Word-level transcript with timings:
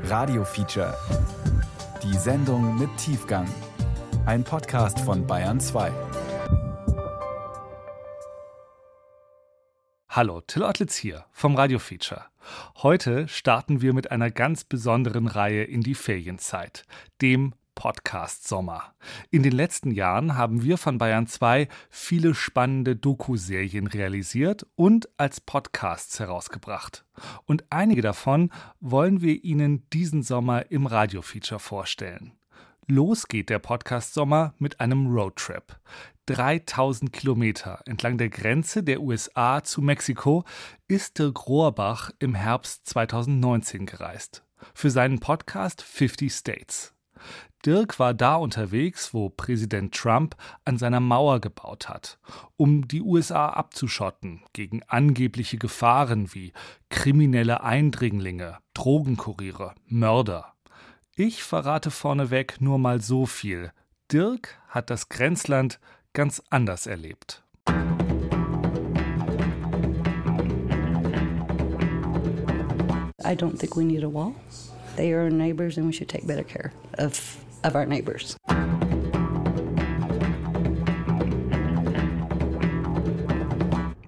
Radio 0.00 0.44
Feature. 0.44 0.96
Die 2.02 2.16
Sendung 2.16 2.78
mit 2.78 2.88
Tiefgang. 2.96 3.46
Ein 4.26 4.42
Podcast 4.42 4.98
von 5.00 5.26
Bayern 5.26 5.60
2. 5.60 5.92
Hallo, 10.08 10.40
Till 10.40 10.64
Ottlitz 10.64 10.96
hier 10.96 11.24
vom 11.30 11.54
Radio 11.54 11.78
Feature. 11.78 12.24
Heute 12.82 13.28
starten 13.28 13.80
wir 13.80 13.92
mit 13.92 14.10
einer 14.10 14.30
ganz 14.30 14.64
besonderen 14.64 15.28
Reihe 15.28 15.62
in 15.62 15.82
die 15.82 15.94
Ferienzeit, 15.94 16.84
dem 17.20 17.54
Podcast 17.82 18.46
Sommer. 18.46 18.94
In 19.32 19.42
den 19.42 19.50
letzten 19.50 19.90
Jahren 19.90 20.36
haben 20.36 20.62
wir 20.62 20.78
von 20.78 20.98
Bayern 20.98 21.26
2 21.26 21.66
viele 21.90 22.32
spannende 22.32 22.94
Doku-Serien 22.94 23.88
realisiert 23.88 24.64
und 24.76 25.08
als 25.16 25.40
Podcasts 25.40 26.20
herausgebracht. 26.20 27.04
Und 27.44 27.64
einige 27.70 28.00
davon 28.00 28.52
wollen 28.78 29.20
wir 29.20 29.42
Ihnen 29.42 29.90
diesen 29.90 30.22
Sommer 30.22 30.70
im 30.70 30.86
Radio-Feature 30.86 31.58
vorstellen. 31.58 32.30
Los 32.86 33.26
geht 33.26 33.50
der 33.50 33.58
Podcast 33.58 34.14
Sommer 34.14 34.54
mit 34.60 34.78
einem 34.78 35.08
Roadtrip. 35.08 35.76
3000 36.26 37.12
Kilometer 37.12 37.80
entlang 37.86 38.16
der 38.16 38.28
Grenze 38.28 38.84
der 38.84 39.00
USA 39.00 39.64
zu 39.64 39.82
Mexiko 39.82 40.44
ist 40.86 41.18
Dirk 41.18 41.48
Rohrbach 41.48 42.12
im 42.20 42.36
Herbst 42.36 42.86
2019 42.86 43.86
gereist. 43.86 44.44
Für 44.72 44.92
seinen 44.92 45.18
Podcast 45.18 45.82
50 45.82 46.32
States. 46.32 46.94
Dirk 47.64 47.98
war 48.00 48.12
da 48.12 48.36
unterwegs, 48.36 49.14
wo 49.14 49.28
Präsident 49.28 49.94
Trump 49.94 50.34
an 50.64 50.78
seiner 50.78 50.98
Mauer 50.98 51.40
gebaut 51.40 51.88
hat, 51.88 52.18
um 52.56 52.88
die 52.88 53.00
USA 53.00 53.50
abzuschotten 53.50 54.42
gegen 54.52 54.82
angebliche 54.88 55.58
Gefahren 55.58 56.34
wie 56.34 56.52
kriminelle 56.88 57.62
Eindringlinge, 57.62 58.58
Drogenkuriere, 58.74 59.74
Mörder. 59.86 60.54
Ich 61.14 61.44
verrate 61.44 61.90
vorneweg 61.90 62.60
nur 62.60 62.78
mal 62.78 63.00
so 63.00 63.26
viel. 63.26 63.72
Dirk 64.10 64.58
hat 64.68 64.90
das 64.90 65.08
Grenzland 65.08 65.78
ganz 66.14 66.42
anders 66.50 66.86
erlebt. 66.86 67.44
I 73.24 73.36
don't 73.36 73.56
think 73.56 73.76
we 73.76 73.84
need 73.84 74.02
a 74.02 74.08
wall. 74.08 74.34
They 74.96 75.12
are 75.12 75.22
our 75.22 75.30
neighbors 75.30 75.78
and 75.78 75.86
we 75.86 75.92
should 75.92 76.08
take 76.08 76.26
better 76.26 76.42
care 76.42 76.72
of 76.98 77.42
of 77.64 77.76
our 77.76 77.86
neighbors. 77.86 78.36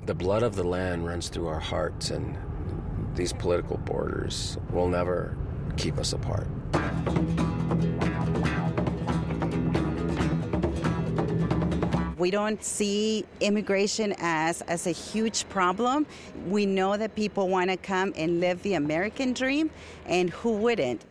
The 0.06 0.14
blood 0.14 0.42
of 0.42 0.54
the 0.54 0.64
land 0.64 1.06
runs 1.06 1.28
through 1.28 1.46
our 1.48 1.60
hearts, 1.60 2.10
and 2.10 2.36
these 3.14 3.32
political 3.32 3.78
borders 3.78 4.58
will 4.70 4.88
never 4.88 5.36
keep 5.76 5.98
us 5.98 6.12
apart. 6.12 6.46
We 12.16 12.30
don't 12.30 12.62
see 12.62 13.24
immigration 13.40 14.14
as, 14.18 14.62
as 14.62 14.86
a 14.86 14.92
huge 14.92 15.48
problem. 15.48 16.06
We 16.46 16.64
know 16.64 16.96
that 16.96 17.14
people 17.14 17.48
want 17.48 17.70
to 17.70 17.76
come 17.76 18.12
and 18.16 18.40
live 18.40 18.62
the 18.62 18.74
American 18.74 19.32
dream, 19.32 19.70
and 20.06 20.30
who 20.30 20.52
wouldn't? 20.52 21.04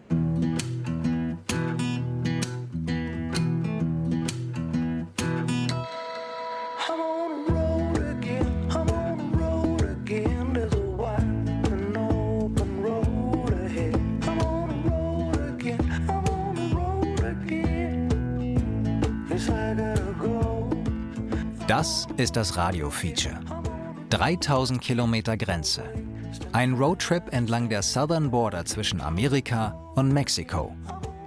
Ist 22.23 22.37
das 22.37 22.55
Radio-Feature. 22.55 23.37
3000 24.09 24.79
Kilometer 24.79 25.35
Grenze. 25.35 25.83
Ein 26.53 26.73
Roadtrip 26.75 27.33
entlang 27.33 27.67
der 27.67 27.81
Southern 27.81 28.31
Border 28.31 28.63
zwischen 28.63 29.01
Amerika 29.01 29.71
und 29.95 30.13
Mexiko. 30.13 30.73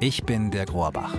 Ich 0.00 0.24
bin 0.24 0.50
der 0.50 0.64
Grohrbach. 0.64 1.12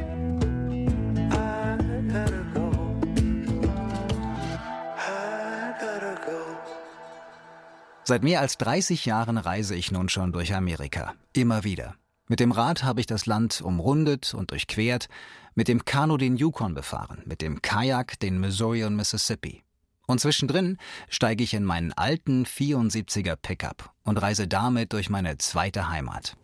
Seit 8.03 8.23
mehr 8.23 8.41
als 8.41 8.57
30 8.57 9.05
Jahren 9.05 9.38
reise 9.38 9.75
ich 9.75 9.91
nun 9.91 10.09
schon 10.09 10.31
durch 10.31 10.55
Amerika. 10.55 11.13
Immer 11.33 11.63
wieder. 11.63 11.94
Mit 12.27 12.39
dem 12.39 12.51
Rad 12.51 12.83
habe 12.83 12.99
ich 12.99 13.05
das 13.05 13.27
Land 13.27 13.61
umrundet 13.61 14.33
und 14.33 14.49
durchquert, 14.49 15.07
mit 15.53 15.67
dem 15.67 15.85
Kanu 15.85 16.17
den 16.17 16.35
Yukon 16.35 16.73
befahren, 16.73 17.21
mit 17.25 17.44
dem 17.44 17.61
Kajak 17.61 18.19
den 18.19 18.39
Missouri 18.39 18.83
und 18.83 18.95
Mississippi. 18.95 19.63
Und 20.09 20.22
zwischendrin 20.22 20.78
steige 21.09 21.44
ich 21.44 21.53
in 21.53 21.66
meinen 21.66 21.91
alten 21.91 22.45
74er 22.45 23.35
Pickup 23.35 23.91
und 24.03 24.18
reise 24.18 24.47
damit 24.47 24.94
durch 24.94 25.09
meine 25.09 25.38
zweite 25.38 25.90
Heimat. 25.90 26.38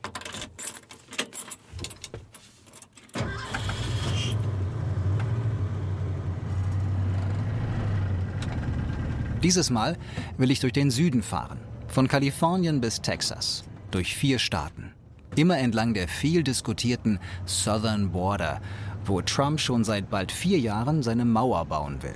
Dieses 9.41 9.69
Mal 9.69 9.97
will 10.37 10.51
ich 10.51 10.59
durch 10.59 10.73
den 10.73 10.91
Süden 10.91 11.23
fahren, 11.23 11.59
von 11.87 12.09
Kalifornien 12.09 12.81
bis 12.81 13.01
Texas, 13.01 13.63
durch 13.91 14.15
vier 14.15 14.39
Staaten, 14.39 14.93
immer 15.35 15.57
entlang 15.57 15.93
der 15.93 16.09
viel 16.09 16.43
diskutierten 16.43 17.19
Southern 17.45 18.11
Border, 18.11 18.61
wo 19.05 19.21
Trump 19.21 19.59
schon 19.59 19.85
seit 19.85 20.09
bald 20.09 20.33
vier 20.33 20.59
Jahren 20.59 21.01
seine 21.01 21.25
Mauer 21.25 21.65
bauen 21.65 22.03
will. 22.03 22.15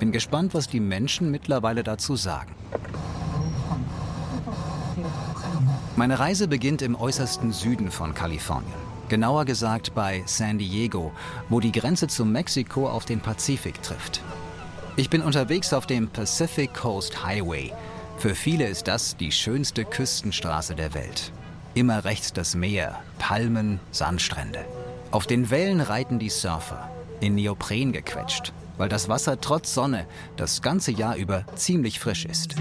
Bin 0.00 0.12
gespannt, 0.12 0.54
was 0.54 0.66
die 0.66 0.80
Menschen 0.80 1.30
mittlerweile 1.30 1.84
dazu 1.84 2.16
sagen. 2.16 2.54
Meine 5.94 6.18
Reise 6.18 6.48
beginnt 6.48 6.80
im 6.80 6.96
äußersten 6.96 7.52
Süden 7.52 7.90
von 7.90 8.14
Kalifornien. 8.14 8.72
Genauer 9.10 9.44
gesagt 9.44 9.94
bei 9.94 10.22
San 10.24 10.56
Diego, 10.56 11.12
wo 11.50 11.60
die 11.60 11.70
Grenze 11.70 12.06
zu 12.06 12.24
Mexiko 12.24 12.88
auf 12.88 13.04
den 13.04 13.20
Pazifik 13.20 13.82
trifft. 13.82 14.22
Ich 14.96 15.10
bin 15.10 15.20
unterwegs 15.20 15.74
auf 15.74 15.86
dem 15.86 16.08
Pacific 16.08 16.72
Coast 16.72 17.22
Highway. 17.22 17.70
Für 18.16 18.34
viele 18.34 18.68
ist 18.68 18.88
das 18.88 19.18
die 19.18 19.32
schönste 19.32 19.84
Küstenstraße 19.84 20.74
der 20.74 20.94
Welt. 20.94 21.30
Immer 21.74 22.04
rechts 22.06 22.32
das 22.32 22.54
Meer, 22.54 22.98
Palmen, 23.18 23.80
Sandstrände. 23.90 24.64
Auf 25.10 25.26
den 25.26 25.50
Wellen 25.50 25.82
reiten 25.82 26.18
die 26.18 26.30
Surfer, 26.30 26.90
in 27.20 27.34
Neopren 27.34 27.92
gequetscht, 27.92 28.54
weil 28.80 28.88
das 28.88 29.10
Wasser 29.10 29.38
trotz 29.38 29.74
Sonne 29.74 30.06
das 30.36 30.62
ganze 30.62 30.90
Jahr 30.90 31.14
über 31.14 31.44
ziemlich 31.54 32.00
frisch 32.00 32.24
ist. 32.24 32.54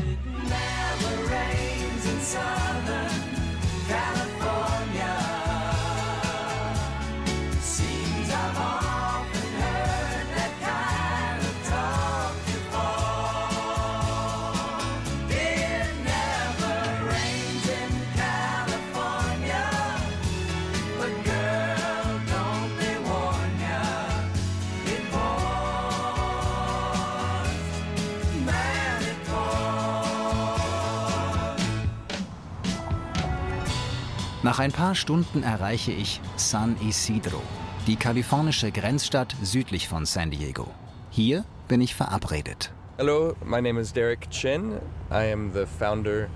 Nach 34.59 34.65
ein 34.65 34.73
paar 34.73 34.93
Stunden 34.93 35.41
erreiche 35.41 35.93
ich 35.93 36.19
San 36.35 36.75
Isidro, 36.85 37.41
die 37.87 37.95
kalifornische 37.95 38.73
Grenzstadt 38.73 39.33
südlich 39.41 39.87
von 39.87 40.05
San 40.05 40.31
Diego. 40.31 40.67
Hier 41.11 41.45
bin 41.69 41.79
ich 41.79 41.95
verabredet. 41.95 42.69
Hello, 42.97 43.37
my 43.45 43.61
name 43.61 43.79
is 43.79 43.93
Derek 43.93 44.29
Chen. 44.29 44.73
I 45.11 45.31
am 45.31 45.53
the 45.53 45.65
founder 45.65 46.27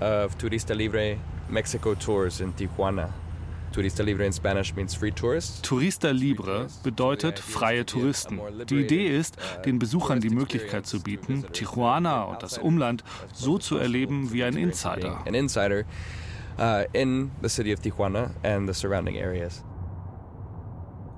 of 0.00 0.36
Turista 0.38 0.74
Libre 0.74 1.18
Mexico 1.48 1.94
Tours 1.94 2.40
in 2.40 2.52
Tijuana. 2.56 3.10
Turista 3.70 4.02
Libre 4.02 4.26
in 4.26 4.32
Spanish 4.32 4.74
means 4.74 4.96
free 4.96 5.12
tourists. 5.12 5.62
Turista 5.62 6.10
Libre 6.10 6.66
bedeutet 6.82 7.38
freie 7.38 7.86
Touristen. 7.86 8.40
Die 8.68 8.80
Idee 8.80 9.16
ist, 9.16 9.36
den 9.64 9.78
Besuchern 9.78 10.18
die 10.18 10.30
Möglichkeit 10.30 10.84
zu 10.88 11.00
bieten, 11.00 11.44
Tijuana 11.52 12.24
und 12.24 12.42
das 12.42 12.58
Umland 12.58 13.04
so 13.32 13.56
zu 13.56 13.76
erleben 13.76 14.32
wie 14.32 14.42
ein 14.42 14.56
Insider. 14.56 15.24
An 15.24 15.34
insider 15.34 15.84
uh, 16.58 16.84
in 16.92 17.30
the 17.42 17.48
city 17.48 17.72
of 17.72 17.80
Tijuana 17.80 18.30
and 18.42 18.68
the 18.68 18.74
surrounding 18.74 19.16
areas. 19.16 19.64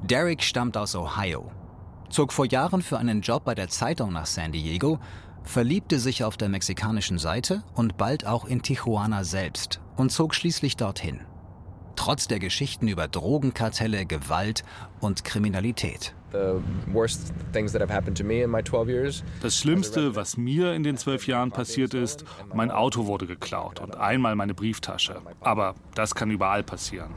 Derek 0.02 0.42
stammt 0.42 0.76
aus 0.76 0.94
Ohio, 0.94 1.50
zog 2.08 2.32
vor 2.32 2.46
Jahren 2.46 2.82
für 2.82 2.98
einen 2.98 3.20
Job 3.20 3.44
bei 3.44 3.54
der 3.54 3.68
Zeitung 3.68 4.12
nach 4.12 4.26
San 4.26 4.52
Diego, 4.52 4.98
verliebte 5.42 5.98
sich 5.98 6.24
auf 6.24 6.36
der 6.36 6.48
mexikanischen 6.48 7.18
Seite 7.18 7.62
und 7.74 7.96
bald 7.96 8.26
auch 8.26 8.44
in 8.44 8.62
Tijuana 8.62 9.24
selbst 9.24 9.80
und 9.96 10.10
zog 10.10 10.34
schließlich 10.34 10.76
dorthin. 10.76 11.20
Trotz 11.96 12.28
der 12.28 12.38
Geschichten 12.38 12.88
über 12.88 13.08
Drogenkartelle, 13.08 14.06
Gewalt 14.06 14.64
und 15.00 15.24
Kriminalität. 15.24 16.14
Das 19.42 19.56
Schlimmste, 19.56 20.14
was 20.14 20.36
mir 20.36 20.74
in 20.74 20.82
den 20.82 20.96
zwölf 20.96 21.26
Jahren 21.26 21.50
passiert 21.50 21.94
ist, 21.94 22.24
mein 22.54 22.70
Auto 22.70 23.06
wurde 23.06 23.26
geklaut 23.26 23.80
und 23.80 23.96
einmal 23.96 24.36
meine 24.36 24.54
Brieftasche. 24.54 25.20
Aber 25.40 25.74
das 25.94 26.14
kann 26.14 26.30
überall 26.30 26.62
passieren. 26.62 27.10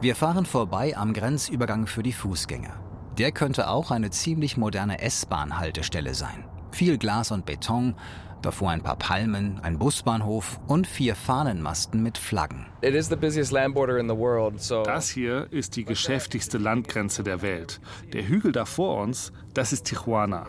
Wir 0.00 0.14
fahren 0.14 0.46
vorbei 0.46 0.96
am 0.96 1.12
Grenzübergang 1.14 1.86
für 1.86 2.02
die 2.02 2.12
Fußgänger. 2.12 2.74
Der 3.18 3.32
könnte 3.32 3.70
auch 3.70 3.90
eine 3.90 4.10
ziemlich 4.10 4.56
moderne 4.56 5.00
S-Bahn-Haltestelle 5.00 6.14
sein. 6.14 6.44
Viel 6.70 6.98
Glas 6.98 7.30
und 7.30 7.46
Beton, 7.46 7.94
davor 8.46 8.70
ein 8.70 8.80
paar 8.80 8.96
Palmen, 8.96 9.58
ein 9.62 9.78
Busbahnhof 9.78 10.60
und 10.68 10.86
vier 10.86 11.16
Fahnenmasten 11.16 12.02
mit 12.02 12.16
Flaggen. 12.16 12.66
Das 14.84 15.10
hier 15.10 15.48
ist 15.50 15.76
die 15.76 15.84
geschäftigste 15.84 16.58
Landgrenze 16.58 17.24
der 17.24 17.42
Welt. 17.42 17.80
Der 18.12 18.28
Hügel 18.28 18.52
da 18.52 18.64
vor 18.64 19.02
uns, 19.02 19.32
das 19.52 19.72
ist 19.72 19.84
Tijuana. 19.84 20.46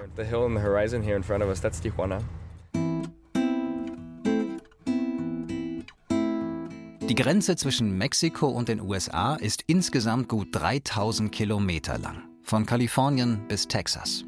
Die 7.09 7.15
Grenze 7.15 7.55
zwischen 7.55 7.97
Mexiko 7.97 8.47
und 8.47 8.67
den 8.67 8.81
USA 8.81 9.35
ist 9.35 9.63
insgesamt 9.65 10.29
gut 10.29 10.50
3000 10.51 11.31
Kilometer 11.31 11.97
lang, 11.97 12.21
von 12.43 12.65
Kalifornien 12.65 13.39
bis 13.47 13.67
Texas. 13.67 14.23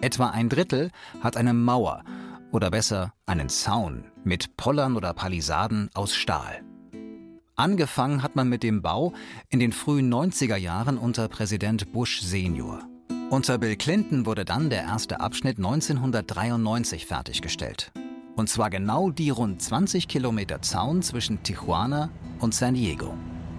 Etwa 0.00 0.30
ein 0.30 0.48
Drittel 0.48 0.90
hat 1.20 1.36
eine 1.36 1.52
Mauer 1.52 2.02
oder 2.52 2.70
besser 2.70 3.12
einen 3.26 3.48
Zaun 3.48 4.04
mit 4.24 4.56
Pollern 4.56 4.96
oder 4.96 5.14
Palisaden 5.14 5.90
aus 5.94 6.14
Stahl. 6.14 6.62
Angefangen 7.56 8.22
hat 8.22 8.36
man 8.36 8.48
mit 8.48 8.62
dem 8.62 8.80
Bau 8.80 9.12
in 9.48 9.60
den 9.60 9.72
frühen 9.72 10.12
90er 10.12 10.56
Jahren 10.56 10.96
unter 10.96 11.28
Präsident 11.28 11.92
Bush 11.92 12.22
Senior. 12.22 12.80
Unter 13.28 13.58
Bill 13.58 13.76
Clinton 13.76 14.26
wurde 14.26 14.44
dann 14.44 14.70
der 14.70 14.82
erste 14.82 15.20
Abschnitt 15.20 15.58
1993 15.58 17.06
fertiggestellt. 17.06 17.92
Und 18.34 18.48
zwar 18.48 18.70
genau 18.70 19.10
die 19.10 19.30
rund 19.30 19.60
20 19.60 20.08
Kilometer 20.08 20.62
Zaun 20.62 21.02
zwischen 21.02 21.42
Tijuana 21.42 22.10
und 22.38 22.54
San 22.54 22.74
Diego. 22.74 23.14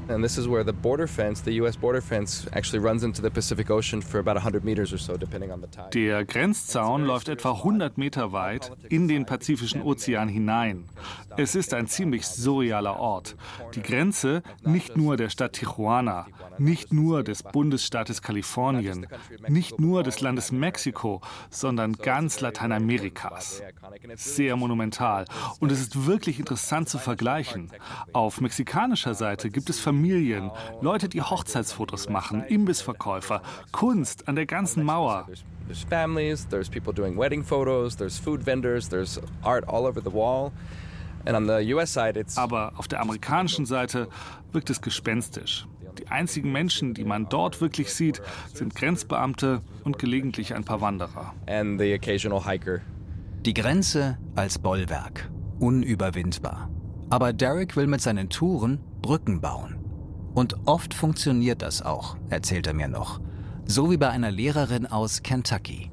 And 0.10 0.24
this 0.24 0.38
is 0.38 0.48
where 0.48 0.64
the 0.64 0.74
border 0.74 1.08
fence, 1.08 1.42
the 1.42 1.54
US 1.62 1.78
border 1.78 2.02
fence, 2.02 2.46
actually 2.54 2.80
runs 2.80 3.04
into 3.04 3.22
the 3.22 3.30
Pacific 3.30 3.70
Ocean 3.70 4.02
for 4.02 4.20
about 4.20 4.36
100 4.36 4.64
meters 4.64 4.92
or 4.92 4.98
so, 4.98 5.16
depending 5.16 5.52
on 5.52 5.62
the 5.62 5.68
tide. 5.68 5.90
Der 5.94 6.26
Grenzzaun 6.26 7.06
läuft 7.06 7.30
etwa 7.30 7.52
100 7.52 7.98
Meter 7.98 8.32
weit 8.32 8.72
in 8.90 9.08
den 9.08 9.26
Pazifischen 9.26 9.82
Ozean 9.82 10.28
hinein. 10.28 10.86
Es 11.38 11.56
ist 11.56 11.74
ein 11.74 11.88
ziemlich 11.88 12.28
surrealer 12.28 13.00
Ort. 13.00 13.36
Die 13.76 13.82
Grenze 13.82 14.44
nicht 14.64 14.98
nur 14.98 15.16
der 15.16 15.30
Stadt 15.30 15.54
Tijuana, 15.54 16.28
nicht 16.58 16.92
nur 16.92 17.24
des 17.24 17.44
Bundesstaates 17.44 18.22
Kalifornien, 18.22 19.08
nicht 19.48 19.80
nur 19.80 20.04
des 20.04 20.20
Landes 20.20 20.52
Mexiko, 20.52 21.22
sondern 21.50 21.94
ganz 21.94 22.42
Lateinamerikas. 22.42 23.62
Sehr 24.16 24.56
monumental. 24.58 25.26
Und 25.60 25.72
es 25.72 25.80
ist 25.80 26.06
wirklich 26.06 26.40
interessant 26.40 26.90
zu 26.90 26.98
vergleichen. 26.98 27.72
Auf 28.12 28.42
mexikanischer 28.42 29.14
Seite 29.14 29.50
gibt 29.50 29.70
es 29.70 29.80
Familien, 29.80 30.01
Leute, 30.82 31.10
die 31.10 31.22
Hochzeitsfotos 31.22 32.10
machen, 32.10 32.44
Imbissverkäufer, 32.44 33.42
Kunst 33.72 34.28
an 34.28 34.36
der 34.36 34.46
ganzen 34.46 34.84
Mauer. 34.84 35.28
There's 35.68 35.84
families, 35.84 36.48
there's 36.48 36.70
people 36.70 36.94
doing 36.94 37.18
wedding 37.18 37.44
photos, 37.44 37.96
there's 37.96 38.18
food 38.18 38.46
vendors, 38.46 38.90
there's 38.90 39.22
art 39.44 39.68
all 39.68 39.86
over 39.86 40.02
the 40.02 40.12
wall. 40.12 40.52
Aber 42.36 42.74
auf 42.78 42.88
der 42.88 43.02
amerikanischen 43.02 43.66
Seite 43.66 44.08
wirkt 44.52 44.70
es 44.70 44.82
gespenstisch. 44.82 45.68
Die 45.98 46.08
einzigen 46.08 46.52
Menschen, 46.52 46.94
die 46.94 47.04
man 47.04 47.28
dort 47.30 47.62
wirklich 47.62 47.94
sieht, 47.94 48.22
sind 48.54 48.76
Grenzbeamte 48.76 49.62
und 49.84 50.00
gelegentlich 50.00 50.56
ein 50.56 50.64
paar 50.64 50.82
Wanderer. 50.82 51.34
Die 53.46 53.54
Grenze 53.54 54.18
als 54.36 54.60
Bollwerk. 54.60 55.30
Unüberwindbar. 55.60 56.70
Aber 57.10 57.34
Derek 57.34 57.76
will 57.76 57.88
mit 57.88 58.02
seinen 58.02 58.30
Touren 58.30 58.80
Brücken 59.02 59.42
bauen. 59.42 59.81
Und 60.34 60.56
oft 60.66 60.94
funktioniert 60.94 61.62
das 61.62 61.82
auch, 61.82 62.16
erzählt 62.30 62.68
er 62.68 62.74
mir 62.74 62.88
noch. 62.88 63.20
So 63.66 63.92
wie 63.92 63.98
bei 63.98 64.10
einer 64.10 64.32
Lehrerin 64.32 64.86
aus 64.86 65.24
Kentucky. 65.24 65.92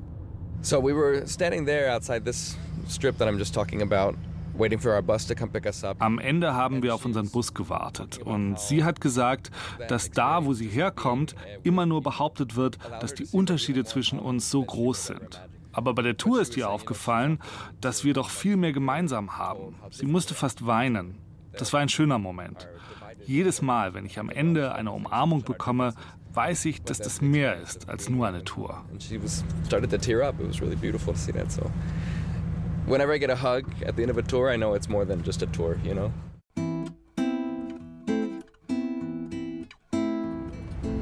So 0.63 0.83
we 0.83 0.95
were 0.95 1.27
standing 1.27 1.65
there 1.65 1.95
outside 1.95 2.25
this 2.25 2.57
strip 2.89 3.19
that 3.19 3.29
I'm 3.29 3.39
just 3.39 3.55
talking 3.55 3.83
about. 3.83 4.17
Am 6.01 6.19
Ende 6.19 6.55
haben 6.55 6.83
wir 6.83 6.93
auf 6.93 7.05
unseren 7.05 7.31
Bus 7.31 7.55
gewartet 7.55 8.19
und 8.19 8.59
sie 8.59 8.83
hat 8.83 9.01
gesagt, 9.01 9.53
dass 9.87 10.11
da, 10.11 10.45
wo 10.45 10.53
sie 10.53 10.67
herkommt, 10.67 11.37
immer 11.63 11.87
nur 11.87 12.03
behauptet 12.03 12.57
wird, 12.57 12.77
dass 13.01 13.15
die 13.15 13.27
Unterschiede 13.27 13.85
zwischen 13.85 14.19
uns 14.19 14.51
so 14.51 14.65
groß 14.65 15.07
sind. 15.07 15.49
Aber 15.71 15.95
bei 15.95 16.03
der 16.03 16.17
Tour 16.17 16.41
ist 16.41 16.57
ihr 16.57 16.69
aufgefallen, 16.69 17.39
dass 17.81 18.03
wir 18.03 18.15
doch 18.15 18.31
viel 18.31 18.57
mehr 18.57 18.73
gemeinsam 18.73 19.39
haben. 19.39 19.77
Sie 19.91 20.07
musste 20.07 20.35
fast 20.35 20.67
weinen. 20.67 21.19
Das 21.53 21.73
war 21.73 21.79
ein 21.79 21.89
schöner 21.89 22.19
Moment. 22.19 22.69
Jedes 23.29 23.61
Mal, 23.61 23.93
wenn 23.93 24.07
ich 24.07 24.19
am 24.19 24.31
Ende 24.31 24.75
eine 24.75 24.91
Umarmung 24.91 25.43
bekomme, 25.43 25.93
weiß 26.33 26.65
ich, 26.65 26.83
dass 26.83 26.97
das 26.97 27.21
mehr 27.21 27.61
ist 27.61 27.87
als 27.87 28.09
nur 28.09 28.27
eine 28.27 28.43
Tour. 28.43 28.83
Whenever 32.87 33.15
I 33.15 33.19
get 33.19 33.29
a 33.29 33.37
hug 33.37 33.67
at 33.87 33.97
the 33.97 34.03
end 34.03 34.11
of 34.11 34.17
a 34.17 34.23
tour, 34.23 34.51
I 34.51 34.57
know 34.57 34.75
it's 34.75 34.89
more 34.89 35.05
than 35.07 35.23
just 35.23 35.43
a 35.43 35.47
tour, 35.47 35.77
you 35.85 35.93
know? 35.93 36.11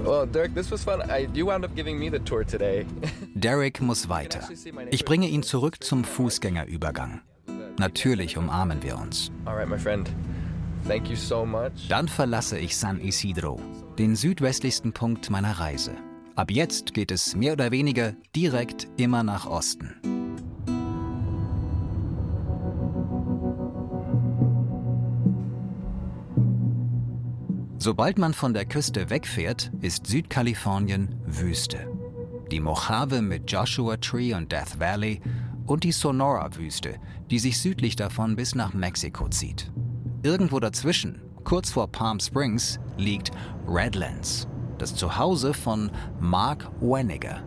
Well, 0.04 0.26
Derek, 0.26 0.52
this 0.52 0.72
was 0.72 0.82
fun. 0.82 1.02
I, 1.08 1.28
you 1.32 1.46
wound 1.46 1.64
up 1.64 1.76
giving 1.76 1.96
me 1.96 2.08
the 2.08 2.18
tour 2.18 2.42
today. 2.42 2.86
Derek 3.36 3.80
muss 3.80 4.08
weiter. 4.08 4.40
Ich 4.90 5.04
bringe 5.04 5.28
ihn 5.28 5.44
zurück 5.44 5.84
zum 5.84 6.02
Fußgängerübergang. 6.02 7.20
Natürlich 7.78 8.36
umarmen 8.36 8.82
wir 8.82 8.98
uns. 8.98 9.30
All 9.44 9.54
right, 9.54 9.68
my 9.68 9.78
friend. 9.78 10.10
Dann 11.88 12.08
verlasse 12.08 12.58
ich 12.58 12.76
San 12.76 13.00
Isidro, 13.00 13.60
den 13.98 14.14
südwestlichsten 14.14 14.92
Punkt 14.92 15.30
meiner 15.30 15.58
Reise. 15.58 15.92
Ab 16.36 16.50
jetzt 16.50 16.94
geht 16.94 17.10
es 17.10 17.34
mehr 17.34 17.54
oder 17.54 17.72
weniger 17.72 18.12
direkt 18.36 18.86
immer 18.96 19.22
nach 19.22 19.46
Osten. 19.46 19.94
Sobald 27.78 28.18
man 28.18 28.34
von 28.34 28.54
der 28.54 28.64
Küste 28.64 29.10
wegfährt, 29.10 29.72
ist 29.80 30.06
Südkalifornien 30.06 31.14
Wüste. 31.24 31.88
Die 32.50 32.60
Mojave 32.60 33.22
mit 33.22 33.50
Joshua 33.50 33.96
Tree 33.96 34.34
und 34.34 34.52
Death 34.52 34.78
Valley 34.78 35.20
und 35.66 35.84
die 35.84 35.92
Sonora-Wüste, 35.92 37.00
die 37.30 37.38
sich 37.38 37.58
südlich 37.60 37.96
davon 37.96 38.36
bis 38.36 38.54
nach 38.54 38.72
Mexiko 38.72 39.28
zieht. 39.28 39.70
Irgendwo 40.26 40.58
dazwischen, 40.58 41.22
kurz 41.44 41.70
vor 41.70 41.86
Palm 41.86 42.18
Springs, 42.18 42.80
liegt 42.96 43.30
Redlands, 43.68 44.48
das 44.76 44.92
Zuhause 44.92 45.54
von 45.54 45.88
Mark 46.18 46.68
Weniger. 46.80 47.44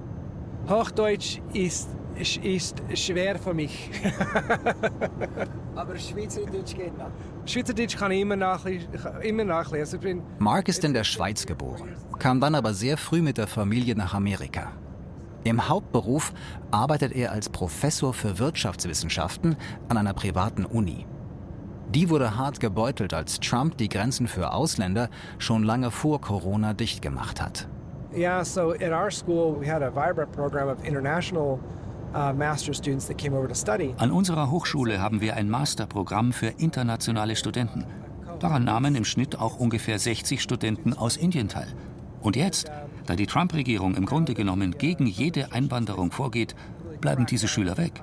Hochdeutsch 0.69 1.41
ist, 1.51 1.89
ist 2.15 2.81
schwer 2.93 3.37
für 3.37 3.53
mich. 3.53 3.91
Aber 5.75 5.97
Schweizerdeutsch 5.97 6.73
geht 6.73 6.97
noch. 6.97 7.11
Schweizerdeutsch 7.45 7.97
kann 7.97 8.11
ich 8.11 8.21
immer, 8.21 8.37
nachlesen. 8.37 8.87
Immer 9.23 9.43
nachlesen. 9.43 9.99
Bin 9.99 10.23
Mark 10.37 10.69
ist 10.69 10.81
in 10.85 10.93
der 10.93 11.03
Schweiz 11.03 11.45
geboren, 11.45 11.97
kam 12.17 12.39
dann 12.39 12.55
aber 12.55 12.73
sehr 12.73 12.95
früh 12.95 13.21
mit 13.21 13.37
der 13.37 13.47
Familie 13.47 13.93
nach 13.97 14.13
Amerika. 14.13 14.71
Im 15.43 15.67
Hauptberuf 15.67 16.31
arbeitet 16.71 17.11
er 17.11 17.33
als 17.33 17.49
Professor 17.49 18.13
für 18.13 18.39
Wirtschaftswissenschaften 18.39 19.57
an 19.89 19.97
einer 19.97 20.13
privaten 20.13 20.63
Uni. 20.63 21.05
Die 21.95 22.09
wurde 22.09 22.37
hart 22.37 22.59
gebeutelt, 22.59 23.13
als 23.13 23.39
Trump 23.39 23.77
die 23.77 23.89
Grenzen 23.89 24.27
für 24.27 24.53
Ausländer 24.53 25.09
schon 25.39 25.63
lange 25.63 25.89
vor 25.89 26.21
Corona 26.21 26.73
dicht 26.73 27.01
gemacht 27.01 27.41
hat. 27.41 27.67
Yeah, 28.15 28.43
so 28.43 28.71
at 28.71 28.91
our 28.91 29.11
school 29.11 29.59
we 29.59 29.71
had 29.71 29.81
a 29.81 29.89
vibrant 29.89 30.31
program 30.31 30.67
of 30.69 30.83
international 30.83 31.59
uh. 32.13 32.33
An 33.97 34.11
unserer 34.11 34.49
Hochschule 34.49 34.99
haben 34.99 35.21
wir 35.21 35.35
ein 35.35 35.49
Masterprogramm 35.49 36.33
für 36.33 36.47
internationale 36.47 37.35
Studenten. 37.35 37.85
Daran 38.39 38.63
nahmen 38.63 38.95
im 38.95 39.05
Schnitt 39.05 39.37
auch 39.37 39.59
ungefähr 39.59 39.99
60 39.99 40.41
Studenten 40.41 40.93
aus 40.93 41.17
Indien 41.17 41.49
teil. 41.49 41.67
Und 42.21 42.35
jetzt, 42.35 42.71
da 43.05 43.15
die 43.15 43.27
Trump-Regierung 43.27 43.95
im 43.95 44.05
Grunde 44.05 44.33
genommen 44.33 44.75
gegen 44.77 45.05
jede 45.05 45.51
Einwanderung 45.51 46.11
vorgeht, 46.11 46.55
bleiben 46.99 47.25
diese 47.25 47.47
Schüler 47.47 47.77
weg. 47.77 48.01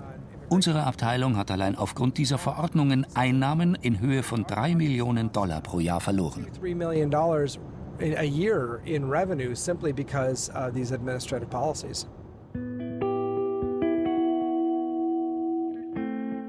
Unsere 0.48 0.84
Abteilung 0.84 1.36
hat 1.36 1.50
allein 1.50 1.74
aufgrund 1.74 2.18
dieser 2.18 2.38
Verordnungen 2.38 3.04
Einnahmen 3.14 3.74
in 3.74 3.98
Höhe 3.98 4.22
von 4.22 4.44
3 4.44 4.76
Millionen 4.76 5.32
Dollar 5.32 5.60
pro 5.60 5.80
Jahr 5.80 6.00
verloren. 6.00 6.46
$3 6.62 6.74
million 6.74 7.12
a 7.12 8.22
year 8.22 8.80
in 8.84 9.04
revenue 9.04 9.54
simply 9.56 9.92
because 9.92 10.50
uh. 10.54 10.70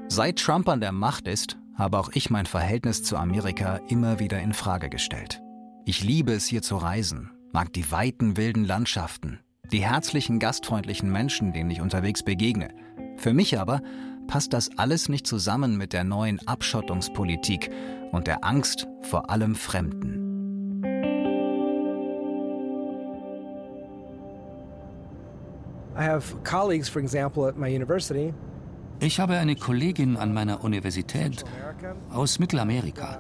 Seit 0.10 0.38
Trump 0.38 0.70
an 0.70 0.80
der 0.80 0.92
Macht 0.92 1.28
ist, 1.28 1.58
habe 1.76 1.98
auch 1.98 2.10
ich 2.14 2.30
mein 2.30 2.46
Verhältnis 2.46 3.04
zu 3.04 3.18
Amerika 3.18 3.80
immer 3.88 4.20
wieder 4.20 4.40
in 4.40 4.54
Frage 4.54 4.90
gestellt. 4.90 5.42
Ich 5.86 6.04
liebe 6.04 6.34
es 6.34 6.46
hier 6.46 6.62
zu 6.62 6.76
reisen, 6.78 7.32
mag 7.52 7.74
die 7.74 7.92
weiten 7.92 8.38
wilden 8.38 8.66
Landschaften, 8.66 9.40
die 9.72 9.82
herzlichen 9.82 10.40
gastfreundlichen 10.40 11.12
Menschen, 11.12 11.54
denen 11.54 11.72
ich 11.72 11.82
unterwegs 11.82 12.24
begegne. 12.24 12.70
Für 13.18 13.34
mich 13.34 13.60
aber 13.60 13.82
passt 14.28 14.54
das 14.54 14.70
alles 14.78 15.10
nicht 15.10 15.26
zusammen 15.26 15.78
mit 15.78 15.94
der 15.94 16.04
neuen 16.04 16.40
Abschottungspolitik 16.48 17.72
und 18.12 18.28
der 18.28 18.44
Angst 18.44 18.88
vor 19.02 19.30
allem 19.30 19.56
Fremden. 19.56 20.24
Ich 29.00 29.20
habe 29.20 29.38
eine 29.38 29.56
Kollegin 29.56 30.18
an 30.18 30.34
meiner 30.34 30.64
Universität 30.64 31.44
aus 32.12 32.40
Mittelamerika 32.40 33.20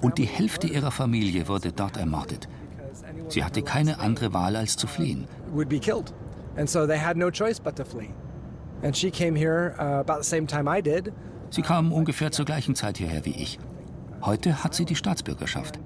und 0.00 0.18
die 0.18 0.26
Hälfte 0.26 0.66
ihrer 0.66 0.90
Familie 0.90 1.48
wurde 1.48 1.72
dort 1.72 1.96
ermordet. 1.98 2.48
Sie 3.28 3.44
hatte 3.44 3.62
keine 3.62 4.00
andere 4.00 4.32
Wahl 4.32 4.56
als 4.56 4.76
zu 4.76 4.86
fliehen. 4.86 5.26
Sie 11.50 11.62
kam 11.62 11.92
ungefähr 11.92 12.32
zur 12.32 12.44
gleichen 12.44 12.74
Zeit 12.74 12.98
hierher 12.98 13.24
wie 13.24 13.30
ich. 13.30 13.58
Heute 14.22 14.64
hat 14.64 14.74
sie 14.74 14.84
die 14.84 14.96
Staatsbürgerschaft. 14.96 15.78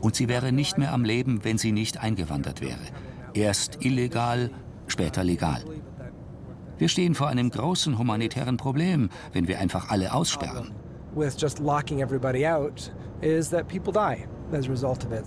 Und 0.00 0.14
sie 0.14 0.28
wäre 0.28 0.52
nicht 0.52 0.78
mehr 0.78 0.92
am 0.92 1.04
Leben, 1.04 1.44
wenn 1.44 1.58
sie 1.58 1.72
nicht 1.72 2.02
eingewandert 2.02 2.60
wäre. 2.60 2.80
Erst 3.34 3.84
illegal, 3.84 4.50
später 4.86 5.24
legal. 5.24 5.64
Wir 6.78 6.88
stehen 6.88 7.14
vor 7.14 7.28
einem 7.28 7.50
großen 7.50 7.98
humanitären 7.98 8.56
Problem, 8.56 9.10
wenn 9.32 9.48
wir 9.48 9.58
einfach 9.58 9.90
alle 9.90 10.14
aussperren. 10.14 10.72
With 11.14 11.36
just 11.38 11.58
locking 11.58 12.00
everybody 12.00 12.46
out, 12.46 12.92
is 13.20 13.50
that 13.50 13.68
people 13.68 13.92
die 13.92 14.26
as 14.52 14.66
a 14.66 14.70
result 14.70 15.04
of 15.04 15.12
it. 15.12 15.24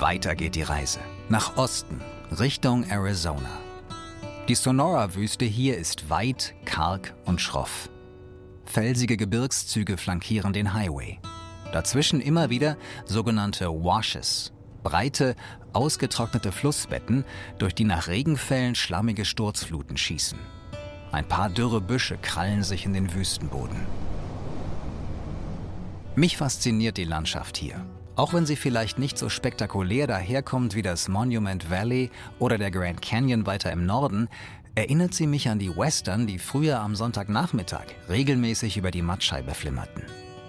Weiter 0.00 0.34
geht 0.34 0.56
die 0.56 0.62
Reise. 0.62 0.98
Nach 1.28 1.56
Osten, 1.56 2.00
Richtung 2.38 2.84
Arizona. 2.84 3.50
Die 4.48 4.56
Sonora-Wüste 4.56 5.44
hier 5.44 5.78
ist 5.78 6.10
weit, 6.10 6.54
karg 6.64 7.14
und 7.24 7.40
schroff. 7.40 7.88
Felsige 8.64 9.16
Gebirgszüge 9.16 9.96
flankieren 9.96 10.52
den 10.52 10.74
Highway. 10.74 11.20
Dazwischen 11.72 12.20
immer 12.20 12.50
wieder 12.50 12.76
sogenannte 13.04 13.68
Washes, 13.68 14.52
breite, 14.82 15.36
ausgetrocknete 15.72 16.50
Flussbetten, 16.50 17.24
durch 17.58 17.74
die 17.74 17.84
nach 17.84 18.08
Regenfällen 18.08 18.74
schlammige 18.74 19.24
Sturzfluten 19.24 19.96
schießen. 19.96 20.38
Ein 21.12 21.28
paar 21.28 21.50
dürre 21.50 21.80
Büsche 21.80 22.18
krallen 22.18 22.64
sich 22.64 22.84
in 22.84 22.94
den 22.94 23.14
Wüstenboden. 23.14 23.86
Mich 26.16 26.36
fasziniert 26.36 26.96
die 26.96 27.04
Landschaft 27.04 27.56
hier. 27.56 27.84
Auch 28.16 28.32
wenn 28.32 28.46
sie 28.46 28.56
vielleicht 28.56 28.98
nicht 28.98 29.18
so 29.18 29.28
spektakulär 29.28 30.06
daherkommt 30.06 30.74
wie 30.74 30.82
das 30.82 31.08
Monument 31.08 31.68
Valley 31.68 32.10
oder 32.38 32.58
der 32.58 32.70
Grand 32.70 33.02
Canyon 33.02 33.44
weiter 33.46 33.72
im 33.72 33.86
Norden, 33.86 34.28
erinnert 34.76 35.14
sie 35.14 35.26
mich 35.26 35.48
an 35.48 35.58
die 35.58 35.76
Western, 35.76 36.26
die 36.26 36.38
früher 36.38 36.80
am 36.80 36.94
Sonntagnachmittag 36.94 37.86
regelmäßig 38.08 38.76
über 38.76 38.92
die 38.92 39.02
Mattscheibe 39.02 39.52
flimmerten. 39.52 40.02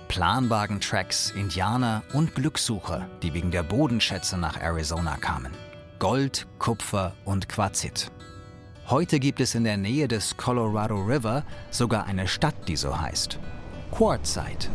Planwagen-Tracks, 0.09 1.31
Indianer 1.31 2.03
und 2.13 2.35
Glückssucher, 2.35 3.09
die 3.23 3.33
wegen 3.33 3.49
der 3.49 3.63
Bodenschätze 3.63 4.37
nach 4.37 4.61
Arizona 4.61 5.17
kamen. 5.17 5.51
Gold, 5.97 6.45
Kupfer 6.59 7.13
und 7.25 7.49
Quarzit. 7.49 8.11
Heute 8.87 9.19
gibt 9.19 9.39
es 9.39 9.55
in 9.55 9.63
der 9.63 9.77
Nähe 9.77 10.07
des 10.07 10.37
Colorado 10.37 11.01
River 11.01 11.43
sogar 11.71 12.05
eine 12.05 12.27
Stadt, 12.27 12.55
die 12.67 12.75
so 12.75 12.99
heißt. 12.99 13.39
Quartzsite. 13.91 14.69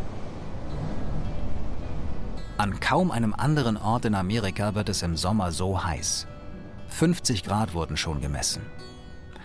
An 2.61 2.79
kaum 2.79 3.11
einem 3.11 3.33
anderen 3.33 3.79
Ort 3.79 4.05
in 4.05 4.14
Amerika 4.14 4.75
wird 4.75 4.90
es 4.90 5.00
im 5.00 5.17
Sommer 5.17 5.50
so 5.50 5.83
heiß. 5.83 6.26
50 6.88 7.43
Grad 7.43 7.73
wurden 7.73 7.97
schon 7.97 8.21
gemessen. 8.21 8.61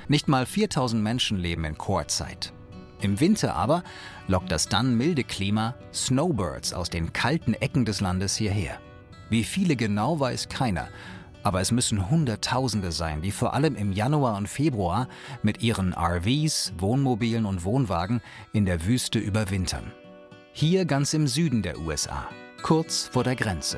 Nicht 0.10 0.28
mal 0.28 0.46
4000 0.46 1.02
Menschen 1.02 1.38
leben 1.38 1.64
in 1.64 1.78
Quartzsite. 1.78 2.50
Im 3.00 3.22
Winter 3.22 3.56
aber 3.56 3.84
lockt 4.28 4.52
das 4.52 4.68
dann 4.68 4.98
milde 4.98 5.24
Klima 5.24 5.76
Snowbirds 5.94 6.74
aus 6.74 6.90
den 6.90 7.14
kalten 7.14 7.54
Ecken 7.54 7.86
des 7.86 8.02
Landes 8.02 8.36
hierher. 8.36 8.82
Wie 9.30 9.46
viele 9.46 9.78
genau 9.78 10.20
weiß 10.20 10.50
keiner, 10.50 10.90
aber 11.42 11.62
es 11.62 11.72
müssen 11.72 12.10
Hunderttausende 12.10 12.92
sein, 12.92 13.22
die 13.22 13.32
vor 13.32 13.54
allem 13.54 13.78
im 13.78 13.94
Januar 13.94 14.36
und 14.36 14.50
Februar 14.50 15.08
mit 15.42 15.64
ihren 15.64 15.94
RVs, 15.94 16.74
Wohnmobilen 16.80 17.46
und 17.46 17.64
Wohnwagen 17.64 18.20
in 18.52 18.66
der 18.66 18.86
Wüste 18.86 19.20
überwintern. 19.20 19.94
Hier 20.52 20.84
ganz 20.84 21.14
im 21.14 21.28
Süden 21.28 21.62
der 21.62 21.80
USA, 21.80 22.28
kurz 22.66 23.08
vor 23.12 23.24
der 23.24 23.36
Grenze. 23.36 23.78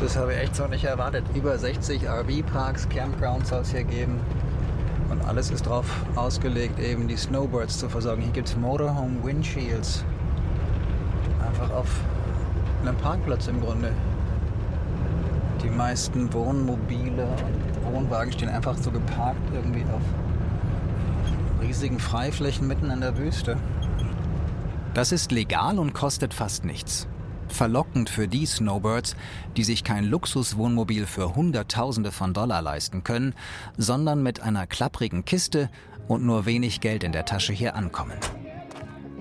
Das 0.00 0.18
habe 0.18 0.34
ich 0.34 0.38
echt 0.38 0.54
so 0.54 0.66
nicht 0.66 0.84
erwartet. 0.84 1.24
Über 1.34 1.56
60 1.56 2.06
RV-Parks, 2.06 2.90
Campgrounds 2.90 3.48
soll 3.48 3.62
es 3.62 3.70
hier 3.70 3.84
geben. 3.84 4.20
Und 5.08 5.24
alles 5.24 5.50
ist 5.50 5.64
darauf 5.64 5.86
ausgelegt, 6.14 6.78
eben 6.78 7.08
die 7.08 7.16
Snowbirds 7.16 7.78
zu 7.78 7.88
versorgen. 7.88 8.20
Hier 8.20 8.32
gibt 8.32 8.48
es 8.48 8.56
Motorhome 8.58 9.24
Windshields. 9.24 10.04
Einfach 11.42 11.70
auf 11.70 11.88
einem 12.82 12.96
Parkplatz 12.98 13.46
im 13.46 13.62
Grunde. 13.62 13.92
Die 15.62 15.70
meisten 15.70 16.30
Wohnmobile 16.34 17.24
und 17.24 17.94
Wohnwagen 17.94 18.30
stehen 18.30 18.50
einfach 18.50 18.76
so 18.76 18.90
geparkt 18.90 19.40
irgendwie 19.54 19.84
auf 19.84 20.02
riesigen 21.66 21.98
Freiflächen 21.98 22.66
mitten 22.66 22.90
in 22.90 23.00
der 23.00 23.16
Wüste. 23.16 23.56
Das 24.98 25.12
ist 25.12 25.30
legal 25.30 25.78
und 25.78 25.94
kostet 25.94 26.34
fast 26.34 26.64
nichts. 26.64 27.06
Verlockend 27.46 28.10
für 28.10 28.26
die 28.26 28.46
Snowbirds, 28.46 29.14
die 29.56 29.62
sich 29.62 29.84
kein 29.84 30.02
Luxuswohnmobil 30.02 31.06
für 31.06 31.36
Hunderttausende 31.36 32.10
von 32.10 32.34
Dollar 32.34 32.62
leisten 32.62 33.04
können, 33.04 33.36
sondern 33.76 34.24
mit 34.24 34.40
einer 34.40 34.66
klapprigen 34.66 35.24
Kiste 35.24 35.70
und 36.08 36.24
nur 36.24 36.46
wenig 36.46 36.80
Geld 36.80 37.04
in 37.04 37.12
der 37.12 37.26
Tasche 37.26 37.52
hier 37.52 37.76
ankommen. 37.76 38.18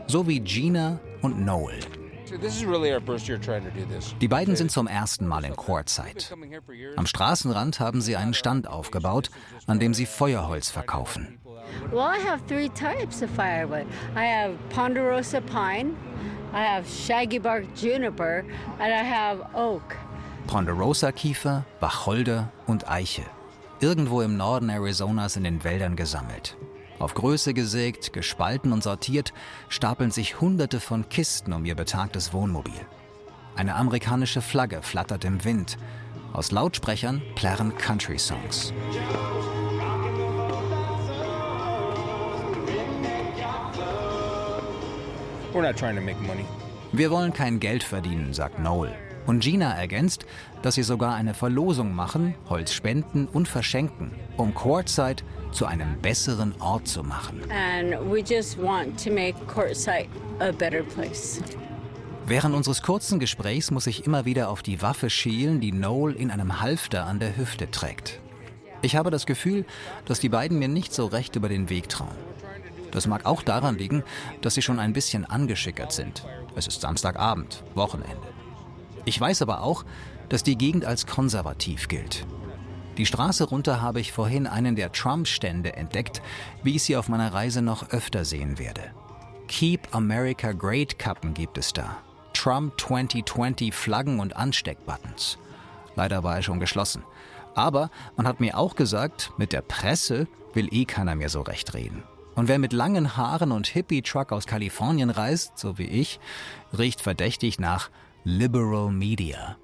So 0.07 0.27
wie 0.27 0.39
Gina 0.39 0.99
und 1.21 1.45
Noel. 1.45 1.77
Die 4.21 4.27
beiden 4.27 4.55
sind 4.55 4.71
zum 4.71 4.87
ersten 4.87 5.27
Mal 5.27 5.45
in 5.45 5.55
Quartzsite. 5.55 6.35
Am 6.95 7.05
Straßenrand 7.05 7.79
haben 7.79 8.01
sie 8.01 8.15
einen 8.15 8.33
Stand 8.33 8.67
aufgebaut, 8.67 9.29
an 9.65 9.79
dem 9.79 9.93
sie 9.93 10.05
Feuerholz 10.05 10.69
verkaufen. 10.69 11.39
Well, 11.91 11.99
I 11.99 12.17
have 12.17 12.45
three 12.47 12.69
types 12.69 13.21
of 13.21 13.29
firewood. 13.29 13.85
I 14.15 14.25
have 14.25 14.55
ponderosa 14.69 15.41
pine, 15.41 15.95
I 16.53 16.63
have 16.63 16.87
shaggy 16.87 17.39
bark 17.39 17.65
juniper, 17.75 18.43
and 18.79 18.91
I 18.91 19.03
have 19.03 19.41
oak. 19.53 19.95
Ponderosa-Kiefer, 20.47 21.65
Wacholder 21.81 22.51
und 22.67 22.89
Eiche. 22.89 23.23
Irgendwo 23.79 24.21
im 24.21 24.37
Norden 24.37 24.69
Arizonas 24.69 25.35
in 25.35 25.43
den 25.43 25.63
Wäldern 25.63 25.95
gesammelt. 25.95 26.57
Auf 26.99 27.13
Größe 27.13 27.53
gesägt, 27.53 28.11
gespalten 28.11 28.71
und 28.71 28.83
sortiert, 28.83 29.33
stapeln 29.69 30.09
sich 30.09 30.41
Hunderte 30.41 30.79
von 30.79 31.09
Kisten 31.09 31.53
um 31.53 31.63
ihr 31.65 31.75
betagtes 31.75 32.33
Wohnmobil. 32.33 32.73
Eine 33.55 33.75
amerikanische 33.75 34.41
Flagge 34.41 34.81
flattert 34.81 35.23
im 35.25 35.43
Wind. 35.43 35.77
Aus 36.33 36.51
Lautsprechern 36.51 37.21
plärren 37.35 37.75
Country-Songs. 37.77 38.73
Wir 46.91 47.11
wollen 47.11 47.33
kein 47.33 47.59
Geld 47.59 47.83
verdienen, 47.83 48.33
sagt 48.33 48.59
Noel. 48.59 48.93
Und 49.25 49.41
Gina 49.41 49.73
ergänzt, 49.73 50.25
dass 50.61 50.75
sie 50.75 50.83
sogar 50.83 51.15
eine 51.15 51.33
Verlosung 51.33 51.93
machen, 51.93 52.33
Holz 52.49 52.73
spenden 52.73 53.27
und 53.27 53.47
verschenken, 53.47 54.11
um 54.37 54.55
Quartzsite 54.55 55.23
zu 55.57 55.65
einem 55.65 55.99
besseren 56.01 56.53
Ort 56.61 56.87
zu 56.87 57.01
machen. 57.01 57.41
Während 62.27 62.53
unseres 62.53 62.83
kurzen 62.83 63.19
Gesprächs 63.19 63.71
muss 63.71 63.87
ich 63.87 64.05
immer 64.05 64.25
wieder 64.25 64.49
auf 64.49 64.61
die 64.61 64.83
Waffe 64.83 65.09
schielen, 65.09 65.59
die 65.59 65.71
Noel 65.71 66.13
in 66.13 66.29
einem 66.29 66.61
Halfter 66.61 67.07
an 67.07 67.19
der 67.19 67.35
Hüfte 67.37 67.71
trägt. 67.71 68.19
Ich 68.83 68.95
habe 68.95 69.09
das 69.09 69.25
Gefühl, 69.25 69.65
dass 70.05 70.19
die 70.19 70.29
beiden 70.29 70.59
mir 70.59 70.67
nicht 70.67 70.93
so 70.93 71.07
recht 71.07 71.35
über 71.35 71.49
den 71.49 71.71
Weg 71.71 71.89
trauen. 71.89 72.15
Das 72.91 73.07
mag 73.07 73.25
auch 73.25 73.41
daran 73.41 73.79
liegen, 73.79 74.03
dass 74.41 74.53
sie 74.53 74.61
schon 74.61 74.77
ein 74.77 74.93
bisschen 74.93 75.25
angeschickert 75.25 75.91
sind. 75.91 76.23
Es 76.55 76.67
ist 76.67 76.81
Samstagabend, 76.81 77.63
Wochenende. 77.73 78.27
Ich 79.05 79.19
weiß 79.19 79.41
aber 79.41 79.63
auch, 79.63 79.85
dass 80.29 80.43
die 80.43 80.55
Gegend 80.55 80.85
als 80.85 81.07
konservativ 81.07 81.87
gilt. 81.87 82.27
Die 82.97 83.05
Straße 83.05 83.43
runter 83.43 83.81
habe 83.81 83.99
ich 83.99 84.11
vorhin 84.11 84.47
einen 84.47 84.75
der 84.75 84.91
Trump-Stände 84.91 85.73
entdeckt, 85.75 86.21
wie 86.63 86.75
ich 86.75 86.83
sie 86.83 86.97
auf 86.97 87.09
meiner 87.09 87.31
Reise 87.31 87.61
noch 87.61 87.89
öfter 87.91 88.25
sehen 88.25 88.57
werde. 88.57 88.81
Keep 89.47 89.95
America 89.95 90.51
Great 90.51 90.97
Kappen 90.97 91.33
gibt 91.33 91.57
es 91.59 91.73
da. 91.73 91.97
Trump 92.33 92.79
2020 92.79 93.73
Flaggen 93.73 94.19
und 94.19 94.35
Ansteckbuttons. 94.35 95.37
Leider 95.95 96.23
war 96.23 96.37
er 96.37 96.41
schon 96.41 96.59
geschlossen. 96.59 97.03
Aber 97.53 97.89
man 98.15 98.27
hat 98.27 98.39
mir 98.39 98.57
auch 98.57 98.75
gesagt, 98.75 99.31
mit 99.37 99.53
der 99.53 99.61
Presse 99.61 100.27
will 100.53 100.67
eh 100.71 100.85
keiner 100.85 101.15
mehr 101.15 101.29
so 101.29 101.41
recht 101.41 101.73
reden. 101.75 102.03
Und 102.35 102.47
wer 102.47 102.59
mit 102.59 102.73
langen 102.73 103.15
Haaren 103.15 103.51
und 103.51 103.67
Hippie-Truck 103.67 104.31
aus 104.31 104.45
Kalifornien 104.45 105.09
reist, 105.09 105.57
so 105.57 105.77
wie 105.77 105.87
ich, 105.87 106.19
riecht 106.77 107.01
verdächtig 107.01 107.59
nach 107.59 107.89
Liberal 108.23 108.91
Media. 108.91 109.57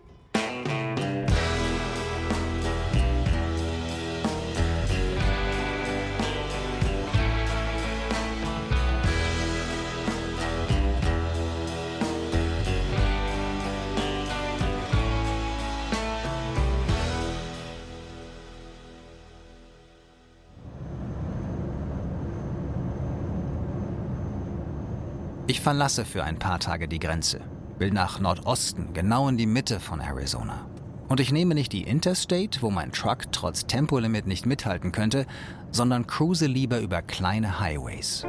Ich 25.53 25.61
verlasse 25.61 26.03
für 26.03 26.23
ein 26.23 26.39
paar 26.39 26.59
Tage 26.59 26.87
die 26.87 26.97
Grenze, 26.97 27.39
will 27.77 27.91
nach 27.91 28.19
Nordosten, 28.19 28.91
genau 28.91 29.29
in 29.29 29.37
die 29.37 29.45
Mitte 29.45 29.79
von 29.79 30.01
Arizona. 30.01 30.65
Und 31.09 31.19
ich 31.19 31.31
nehme 31.31 31.53
nicht 31.53 31.73
die 31.73 31.83
Interstate, 31.83 32.63
wo 32.63 32.71
mein 32.71 32.91
Truck 32.91 33.31
trotz 33.31 33.67
Tempolimit 33.67 34.25
nicht 34.25 34.47
mithalten 34.47 34.91
könnte, 34.91 35.27
sondern 35.69 36.07
cruise 36.07 36.47
lieber 36.47 36.79
über 36.79 37.03
kleine 37.03 37.59
Highways. 37.59 38.25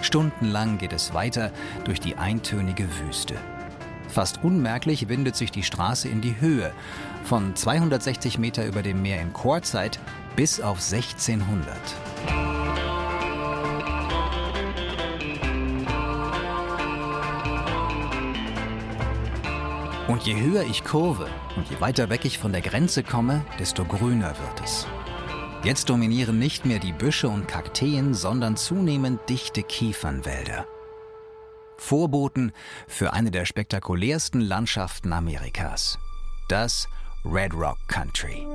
Stundenlang 0.00 0.76
geht 0.78 0.92
es 0.92 1.14
weiter 1.14 1.52
durch 1.84 2.00
die 2.00 2.16
eintönige 2.16 2.88
Wüste. 2.98 3.36
Fast 4.08 4.42
unmerklich 4.42 5.08
windet 5.08 5.36
sich 5.36 5.52
die 5.52 5.62
Straße 5.62 6.08
in 6.08 6.20
die 6.20 6.40
Höhe, 6.40 6.72
von 7.22 7.54
260 7.54 8.38
Meter 8.38 8.66
über 8.66 8.82
dem 8.82 9.02
Meer 9.02 9.20
in 9.20 9.32
Quartzsite 9.32 10.00
bis 10.36 10.60
auf 10.60 10.78
1600. 10.78 11.76
Und 20.08 20.22
je 20.24 20.40
höher 20.40 20.64
ich 20.64 20.82
kurve 20.82 21.28
und 21.56 21.70
je 21.70 21.80
weiter 21.80 22.10
weg 22.10 22.24
ich 22.24 22.38
von 22.38 22.50
der 22.52 22.62
Grenze 22.62 23.04
komme, 23.04 23.44
desto 23.60 23.84
grüner 23.84 24.34
wird 24.38 24.60
es. 24.64 24.86
Jetzt 25.62 25.88
dominieren 25.88 26.38
nicht 26.38 26.66
mehr 26.66 26.78
die 26.78 26.92
Büsche 26.92 27.28
und 27.28 27.46
Kakteen, 27.46 28.14
sondern 28.14 28.56
zunehmend 28.56 29.20
dichte 29.28 29.62
Kiefernwälder. 29.62 30.66
Vorboten 31.76 32.52
für 32.88 33.12
eine 33.12 33.30
der 33.30 33.44
spektakulärsten 33.44 34.40
Landschaften 34.40 35.12
Amerikas. 35.12 35.98
Das 36.48 36.88
Red 37.24 37.54
Rock 37.54 37.78
Country. 37.86 38.46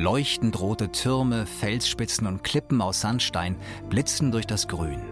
Leuchtend 0.00 0.58
rote 0.58 0.90
Türme, 0.92 1.44
Felsspitzen 1.44 2.26
und 2.26 2.42
Klippen 2.42 2.80
aus 2.80 3.02
Sandstein 3.02 3.56
blitzen 3.90 4.32
durch 4.32 4.46
das 4.46 4.66
Grün. 4.66 5.02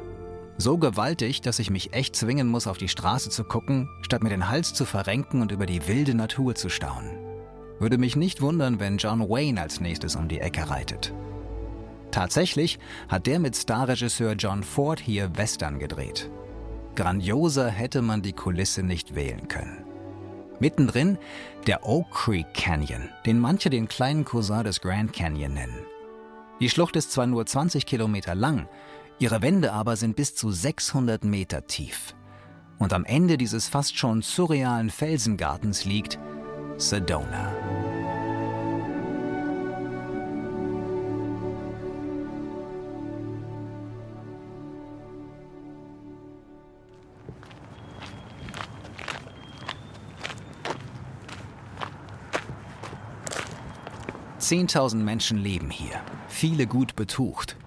So 0.56 0.78
gewaltig, 0.78 1.42
dass 1.42 1.58
ich 1.58 1.68
mich 1.68 1.92
echt 1.92 2.16
zwingen 2.16 2.48
muss, 2.48 2.66
auf 2.66 2.78
die 2.78 2.88
Straße 2.88 3.28
zu 3.28 3.44
gucken, 3.44 3.90
statt 4.00 4.22
mir 4.22 4.30
den 4.30 4.48
Hals 4.48 4.72
zu 4.72 4.86
verrenken 4.86 5.42
und 5.42 5.52
über 5.52 5.66
die 5.66 5.86
wilde 5.88 6.14
Natur 6.14 6.54
zu 6.54 6.70
staunen. 6.70 7.18
Würde 7.78 7.98
mich 7.98 8.16
nicht 8.16 8.40
wundern, 8.40 8.80
wenn 8.80 8.96
John 8.96 9.28
Wayne 9.28 9.60
als 9.60 9.78
nächstes 9.78 10.16
um 10.16 10.26
die 10.26 10.40
Ecke 10.40 10.70
reitet. 10.70 11.12
Tatsächlich 12.10 12.78
hat 13.10 13.26
der 13.26 13.40
mit 13.40 13.56
Starregisseur 13.56 14.36
John 14.38 14.62
Ford 14.62 15.00
hier 15.00 15.36
Western 15.36 15.78
gedreht. 15.78 16.30
Grandioser 16.94 17.68
hätte 17.68 18.00
man 18.00 18.22
die 18.22 18.32
Kulisse 18.32 18.82
nicht 18.82 19.14
wählen 19.14 19.48
können. 19.48 19.84
Mittendrin 20.60 21.18
der 21.66 21.86
Oak 21.86 22.10
Creek 22.10 22.52
Canyon, 22.54 23.08
den 23.26 23.38
manche 23.38 23.70
den 23.70 23.88
kleinen 23.88 24.24
Cousin 24.24 24.64
des 24.64 24.80
Grand 24.80 25.12
Canyon 25.12 25.54
nennen. 25.54 25.86
Die 26.60 26.70
Schlucht 26.70 26.96
ist 26.96 27.12
zwar 27.12 27.26
nur 27.26 27.46
20 27.46 27.86
Kilometer 27.86 28.34
lang, 28.34 28.68
ihre 29.18 29.42
Wände 29.42 29.72
aber 29.72 29.96
sind 29.96 30.16
bis 30.16 30.34
zu 30.34 30.50
600 30.50 31.24
Meter 31.24 31.66
tief. 31.66 32.14
Und 32.78 32.92
am 32.92 33.04
Ende 33.04 33.36
dieses 33.36 33.68
fast 33.68 33.96
schon 33.98 34.22
surrealen 34.22 34.90
Felsengartens 34.90 35.84
liegt 35.84 36.18
Sedona. 36.76 37.57
10.000 54.48 54.96
Menschen 54.96 55.36
leben 55.36 55.68
hier, 55.68 56.00
viele 56.26 56.66
gut 56.66 56.96
betucht. 56.96 57.58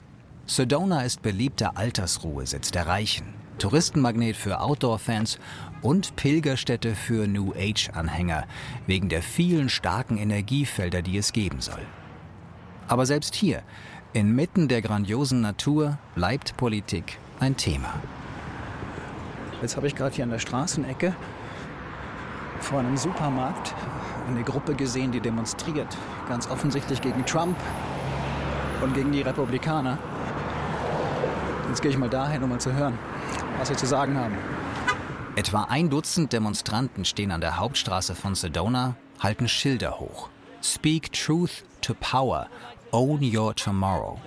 Sedona 0.48 1.04
ist 1.04 1.22
beliebter 1.22 1.78
Altersruhesitz 1.78 2.72
der 2.72 2.88
Reichen, 2.88 3.36
Touristenmagnet 3.60 4.36
für 4.36 4.60
Outdoor-Fans 4.60 5.38
und 5.84 6.16
Pilgerstätte 6.16 6.96
für 6.96 7.28
New 7.28 7.54
Age-Anhänger, 7.54 8.46
wegen 8.88 9.10
der 9.10 9.22
vielen 9.22 9.70
starken 9.70 10.18
Energiefelder, 10.18 11.04
die 11.04 11.20
es 11.20 11.34
geben 11.34 11.62
soll. 11.62 11.86
Aber 12.88 13.06
selbst 13.06 13.36
hier, 13.36 13.62
inmitten 14.14 14.68
der 14.68 14.82
grandiosen 14.82 15.40
Natur, 15.40 16.00
bleibt 16.16 16.58
Politik 16.58 17.20
ein 17.40 17.58
Thema. 17.58 17.94
Jetzt 19.62 19.78
habe 19.78 19.86
ich 19.86 19.94
gerade 19.94 20.16
hier 20.16 20.24
an 20.24 20.32
der 20.32 20.40
Straßenecke 20.40 21.16
vor 22.60 22.80
einem 22.80 22.98
Supermarkt 22.98 23.76
eine 24.28 24.44
Gruppe 24.44 24.74
gesehen, 24.76 25.12
die 25.12 25.20
demonstriert. 25.20 25.98
Ganz 26.28 26.50
offensichtlich 26.50 27.02
gegen 27.02 27.26
Trump 27.26 27.58
und 28.82 28.94
gegen 28.94 29.12
die 29.12 29.22
Republikaner. 29.22 29.98
Jetzt 31.70 31.82
gehe 31.82 31.92
ich 31.92 31.98
mal 31.98 32.10
dahin, 32.10 32.44
um 32.44 32.50
mal 32.50 32.60
zu 32.60 32.74
hören, 32.74 32.98
was 33.58 33.70
sie 33.70 33.76
zu 33.76 33.86
sagen 33.86 34.18
haben. 34.18 34.38
Etwa 35.36 35.64
ein 35.70 35.90
Dutzend 35.90 36.34
Demonstranten 36.34 37.06
stehen 37.06 37.32
an 37.32 37.40
der 37.40 37.58
Hauptstraße 37.58 38.16
von 38.16 38.36
Sedona, 38.36 38.96
halten 39.20 39.48
Schilder 39.48 40.00
hoch. 40.00 40.30
Speak 40.62 41.14
truth 41.14 41.64
to 41.82 41.94
power. 41.94 42.48
Own 42.92 43.22
your 43.24 43.54
tomorrow. 43.56 44.20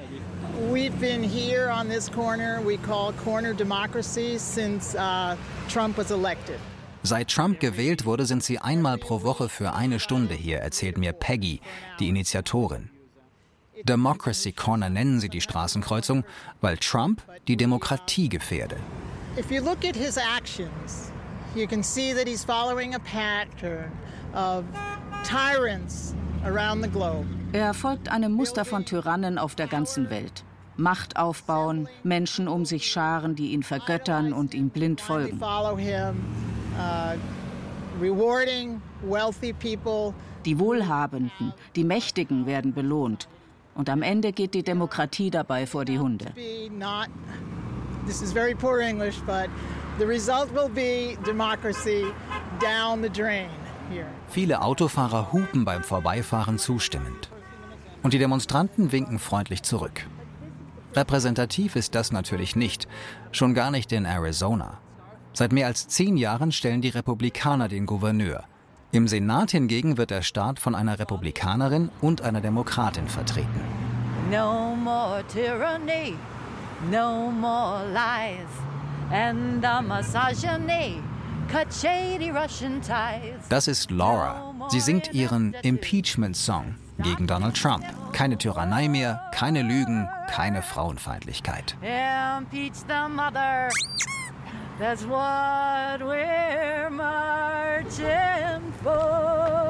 We've 0.72 0.98
been 0.98 1.22
here 1.22 1.70
on 1.70 1.88
this 1.88 2.08
corner 2.08 2.62
we 2.64 2.78
call 2.78 3.12
corner 3.24 3.52
democracy 3.52 4.38
since 4.38 4.94
uh, 4.96 5.36
Trump 5.68 5.98
was 5.98 6.10
elected. 6.10 6.58
Seit 7.06 7.30
Trump 7.30 7.60
gewählt 7.60 8.06
wurde, 8.06 8.24
sind 8.24 8.42
sie 8.42 8.58
einmal 8.58 8.96
pro 8.96 9.22
Woche 9.22 9.50
für 9.50 9.74
eine 9.74 10.00
Stunde 10.00 10.32
hier, 10.32 10.60
erzählt 10.60 10.96
mir 10.96 11.12
Peggy, 11.12 11.60
die 12.00 12.08
Initiatorin. 12.08 12.88
Democracy 13.82 14.52
Corner 14.52 14.88
nennen 14.88 15.20
sie 15.20 15.28
die 15.28 15.42
Straßenkreuzung, 15.42 16.24
weil 16.62 16.78
Trump 16.78 17.20
die 17.46 17.58
Demokratie 17.58 18.30
gefährde. 18.30 18.76
If 19.36 19.50
you 19.50 19.62
look 19.62 19.84
at 19.84 19.94
his 19.94 20.16
actions, 20.16 21.12
you 21.54 21.66
can 21.66 21.82
see 21.82 22.14
that 22.14 22.26
he's 22.26 22.42
following 22.42 22.94
a 22.94 22.98
pattern 23.00 23.92
of 24.32 24.64
tyrants 25.24 26.14
around 26.46 26.82
the 26.82 26.88
globe. 26.88 27.26
Er 27.52 27.74
folgt 27.74 28.08
einem 28.08 28.32
Muster 28.32 28.64
von 28.64 28.86
Tyrannen 28.86 29.36
auf 29.36 29.54
der 29.54 29.66
ganzen 29.66 30.08
Welt. 30.08 30.42
Macht 30.78 31.18
aufbauen, 31.18 31.86
Menschen 32.02 32.48
um 32.48 32.64
sich 32.64 32.90
scharen, 32.90 33.34
die 33.34 33.52
ihn 33.52 33.62
vergöttern 33.62 34.32
und 34.32 34.54
ihm 34.54 34.70
blind 34.70 35.02
folgen. 35.02 35.38
Uh, 36.76 37.16
die 40.44 40.58
Wohlhabenden, 40.58 41.52
die 41.76 41.84
Mächtigen 41.84 42.46
werden 42.46 42.74
belohnt. 42.74 43.28
Und 43.74 43.88
am 43.88 44.02
Ende 44.02 44.32
geht 44.32 44.54
die 44.54 44.62
Demokratie 44.62 45.30
dabei 45.30 45.66
vor 45.66 45.84
die 45.84 45.98
Hunde. 45.98 46.32
This 48.06 48.20
is 48.20 48.32
very 48.32 48.54
poor 48.54 48.80
English, 48.80 49.18
but 49.24 49.48
the 49.98 50.04
result 50.04 50.52
will 50.52 50.68
be 50.68 51.16
democracy 51.24 52.04
down 52.60 53.02
the 53.02 53.08
drain 53.08 53.48
here. 53.90 54.06
Viele 54.28 54.60
Autofahrer 54.60 55.32
hupen 55.32 55.64
beim 55.64 55.82
Vorbeifahren 55.82 56.58
zustimmend. 56.58 57.30
Und 58.02 58.12
die 58.12 58.18
Demonstranten 58.18 58.92
winken 58.92 59.18
freundlich 59.18 59.62
zurück. 59.62 60.06
Repräsentativ 60.94 61.76
ist 61.76 61.94
das 61.94 62.12
natürlich 62.12 62.56
nicht, 62.56 62.86
schon 63.32 63.54
gar 63.54 63.70
nicht 63.70 63.90
in 63.90 64.04
Arizona. 64.04 64.78
Seit 65.36 65.52
mehr 65.52 65.66
als 65.66 65.88
zehn 65.88 66.16
Jahren 66.16 66.52
stellen 66.52 66.80
die 66.80 66.90
Republikaner 66.90 67.66
den 67.66 67.86
Gouverneur. 67.86 68.44
Im 68.92 69.08
Senat 69.08 69.50
hingegen 69.50 69.96
wird 69.96 70.12
der 70.12 70.22
Staat 70.22 70.60
von 70.60 70.76
einer 70.76 71.00
Republikanerin 71.00 71.90
und 72.00 72.22
einer 72.22 72.40
Demokratin 72.40 73.08
vertreten. 73.08 73.60
No 74.30 74.76
more 74.76 75.24
tyranny, 75.26 76.14
no 76.88 77.32
more 77.32 77.82
lies, 77.92 78.46
and 79.10 79.60
the 79.60 79.82
misogyny 79.82 81.02
cut 81.50 81.66
shady 81.74 82.30
Russian 82.30 82.80
ties. 82.80 83.48
Das 83.48 83.66
ist 83.66 83.90
Laura. 83.90 84.54
Sie 84.68 84.78
singt 84.80 85.12
ihren 85.12 85.54
Impeachment-Song 85.62 86.76
gegen 87.02 87.26
Donald 87.26 87.60
Trump. 87.60 87.84
Keine 88.12 88.38
Tyrannei 88.38 88.88
mehr, 88.88 89.20
keine 89.34 89.62
Lügen, 89.62 90.08
keine 90.30 90.62
Frauenfeindlichkeit. 90.62 91.76
Impeach 91.82 92.76
the 92.86 93.08
mother. 93.12 93.68
That's 94.78 95.04
what 95.04 96.00
we're 96.00 96.90
marching 96.90 98.72
for. 98.82 99.64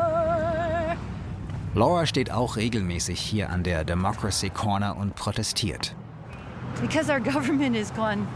Laura 1.75 2.07
steht 2.07 2.31
auch 2.31 2.57
regelmäßig 2.57 3.19
hier 3.19 3.51
an 3.51 3.65
der 3.65 3.85
Democracy 3.85 4.49
Corner 4.49 4.97
und 4.97 5.15
protestiert. 5.17 5.95
Because 6.81 7.11
our 7.11 7.21
government 7.21 7.77
has 7.77 7.93
gone 7.95 8.27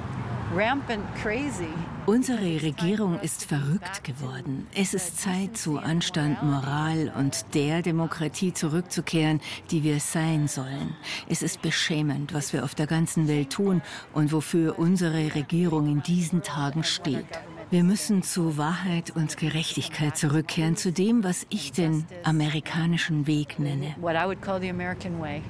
rampant 0.54 1.02
crazy. 1.22 1.72
Unsere 2.08 2.62
Regierung 2.62 3.20
ist 3.20 3.44
verrückt 3.44 4.02
geworden. 4.02 4.66
Es 4.74 4.94
ist 4.94 5.20
Zeit, 5.20 5.58
zu 5.58 5.76
Anstand, 5.76 6.42
Moral 6.42 7.12
und 7.14 7.54
der 7.54 7.82
Demokratie 7.82 8.54
zurückzukehren, 8.54 9.42
die 9.70 9.82
wir 9.82 10.00
sein 10.00 10.48
sollen. 10.48 10.96
Es 11.28 11.42
ist 11.42 11.60
beschämend, 11.60 12.32
was 12.32 12.54
wir 12.54 12.64
auf 12.64 12.74
der 12.74 12.86
ganzen 12.86 13.28
Welt 13.28 13.50
tun 13.50 13.82
und 14.14 14.32
wofür 14.32 14.78
unsere 14.78 15.34
Regierung 15.34 15.86
in 15.86 16.02
diesen 16.02 16.42
Tagen 16.42 16.82
steht. 16.82 17.26
Wir 17.68 17.84
müssen 17.84 18.22
zu 18.22 18.56
Wahrheit 18.56 19.10
und 19.14 19.36
Gerechtigkeit 19.36 20.16
zurückkehren, 20.16 20.76
zu 20.76 20.90
dem, 20.92 21.24
was 21.24 21.46
ich 21.50 21.72
den 21.72 22.06
amerikanischen 22.24 23.26
Weg 23.26 23.58
nenne. 23.58 23.94
What 24.00 24.14
I 24.14 24.24
would 24.24 24.40
call 24.40 24.58
the 24.58 24.70
American 24.70 25.20
way. 25.20 25.42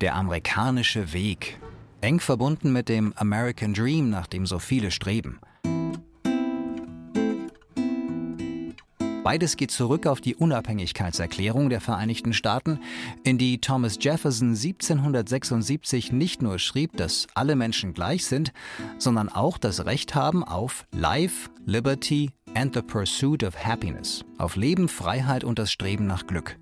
Der 0.00 0.14
amerikanische 0.14 1.12
Weg. 1.12 1.60
Eng 2.00 2.18
verbunden 2.18 2.72
mit 2.72 2.88
dem 2.88 3.12
American 3.16 3.74
Dream, 3.74 4.08
nach 4.08 4.26
dem 4.26 4.46
so 4.46 4.58
viele 4.58 4.90
streben. 4.90 5.38
Beides 9.22 9.58
geht 9.58 9.70
zurück 9.70 10.06
auf 10.06 10.22
die 10.22 10.34
Unabhängigkeitserklärung 10.34 11.68
der 11.68 11.82
Vereinigten 11.82 12.32
Staaten, 12.32 12.80
in 13.22 13.36
die 13.36 13.60
Thomas 13.60 13.98
Jefferson 14.00 14.50
1776 14.50 16.10
nicht 16.10 16.40
nur 16.40 16.58
schrieb, 16.58 16.96
dass 16.96 17.26
alle 17.34 17.54
Menschen 17.54 17.92
gleich 17.92 18.24
sind, 18.24 18.52
sondern 18.96 19.28
auch 19.28 19.58
das 19.58 19.84
Recht 19.84 20.14
haben 20.14 20.42
auf 20.42 20.86
Life, 20.92 21.50
Liberty 21.66 22.30
and 22.54 22.74
the 22.74 22.80
Pursuit 22.80 23.44
of 23.44 23.62
Happiness, 23.62 24.24
auf 24.38 24.56
Leben, 24.56 24.88
Freiheit 24.88 25.44
und 25.44 25.58
das 25.58 25.70
Streben 25.70 26.06
nach 26.06 26.26
Glück. 26.26 26.58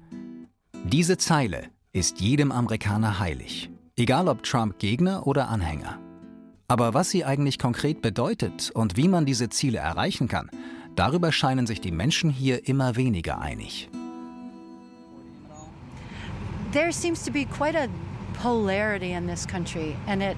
Diese 0.84 1.16
Zeile 1.16 1.68
ist 1.92 2.20
jedem 2.20 2.50
Amerikaner 2.50 3.20
heilig, 3.20 3.70
egal 3.96 4.26
ob 4.26 4.42
Trump 4.42 4.80
Gegner 4.80 5.28
oder 5.28 5.48
Anhänger. 5.48 6.00
Aber 6.66 6.92
was 6.92 7.10
sie 7.10 7.24
eigentlich 7.24 7.58
konkret 7.58 8.02
bedeutet 8.02 8.72
und 8.72 8.96
wie 8.96 9.08
man 9.08 9.26
diese 9.26 9.48
Ziele 9.48 9.78
erreichen 9.78 10.26
kann, 10.26 10.50
darüber 10.98 11.30
scheinen 11.32 11.66
sich 11.66 11.80
die 11.80 11.92
Menschen 11.92 12.30
hier 12.30 12.66
immer 12.68 12.96
weniger 12.96 13.40
einig. 13.40 13.88
There 16.72 16.92
seems 16.92 17.24
to 17.24 17.30
be 17.30 17.44
quite 17.44 17.76
a 17.76 17.88
polarity 18.34 19.12
in 19.12 19.26
this 19.26 19.46
country, 19.46 19.96
and 20.06 20.22
it 20.22 20.36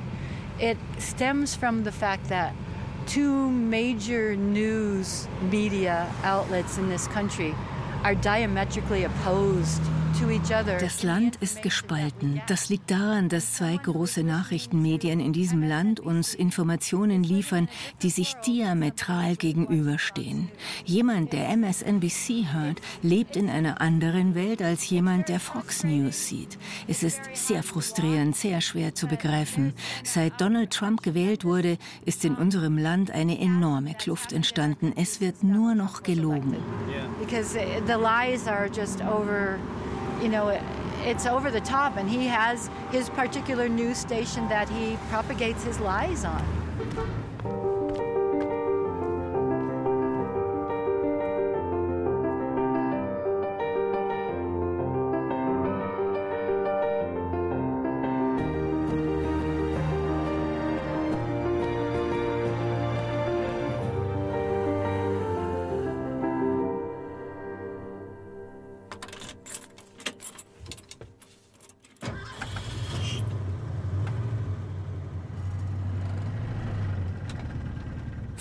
it 0.58 0.76
stems 0.98 1.56
from 1.56 1.84
the 1.84 1.90
fact 1.90 2.28
that 2.28 2.52
two 3.06 3.50
major 3.50 4.36
news 4.36 5.26
media 5.50 6.06
outlets 6.22 6.78
in 6.78 6.88
this 6.88 7.08
country 7.08 7.54
are 8.04 8.14
diametrically 8.14 9.04
opposed. 9.04 9.82
Das 10.80 11.02
Land 11.02 11.36
ist 11.36 11.62
gespalten. 11.62 12.42
Das 12.46 12.68
liegt 12.68 12.90
daran, 12.90 13.30
dass 13.30 13.54
zwei 13.54 13.76
große 13.76 14.22
Nachrichtenmedien 14.22 15.18
in 15.18 15.32
diesem 15.32 15.62
Land 15.62 15.98
uns 15.98 16.34
Informationen 16.34 17.24
liefern, 17.24 17.68
die 18.02 18.10
sich 18.10 18.34
diametral 18.46 19.36
gegenüberstehen. 19.36 20.50
Jemand, 20.84 21.32
der 21.32 21.48
MSNBC 21.56 22.52
hört, 22.52 22.82
lebt 23.02 23.34
in 23.36 23.48
einer 23.48 23.80
anderen 23.80 24.34
Welt 24.34 24.60
als 24.60 24.90
jemand, 24.90 25.30
der 25.30 25.40
Fox 25.40 25.84
News 25.84 26.28
sieht. 26.28 26.58
Es 26.86 27.02
ist 27.02 27.20
sehr 27.32 27.62
frustrierend, 27.62 28.36
sehr 28.36 28.60
schwer 28.60 28.94
zu 28.94 29.06
begreifen. 29.06 29.72
Seit 30.04 30.38
Donald 30.38 30.70
Trump 30.70 31.02
gewählt 31.02 31.46
wurde, 31.46 31.78
ist 32.04 32.26
in 32.26 32.34
unserem 32.34 32.76
Land 32.76 33.10
eine 33.10 33.40
enorme 33.40 33.94
Kluft 33.94 34.34
entstanden. 34.34 34.92
Es 34.96 35.22
wird 35.22 35.42
nur 35.42 35.74
noch 35.74 36.02
gelogen. 36.02 36.56
Because 37.20 37.56
you 40.22 40.28
know, 40.28 40.48
it's 41.04 41.26
over 41.26 41.50
the 41.50 41.60
top, 41.60 41.96
and 41.96 42.08
he 42.08 42.26
has 42.26 42.70
his 42.90 43.08
particular 43.10 43.68
news 43.68 43.98
station 43.98 44.48
that 44.48 44.68
he 44.68 44.96
propagates 45.08 45.64
his 45.64 45.80
lies 45.80 46.24
on.– 46.24 46.44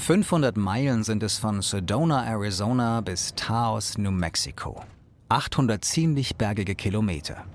500 0.09 0.57
Meilen 0.57 1.03
sind 1.03 1.21
es 1.21 1.37
von 1.37 1.61
Sedona, 1.61 2.25
Arizona 2.25 2.99
bis 3.01 3.35
Taos, 3.35 3.99
New 3.99 4.09
Mexico. 4.09 4.83
800 5.29 5.85
ziemlich 5.85 6.35
bergige 6.35 6.73
Kilometer. 6.73 7.45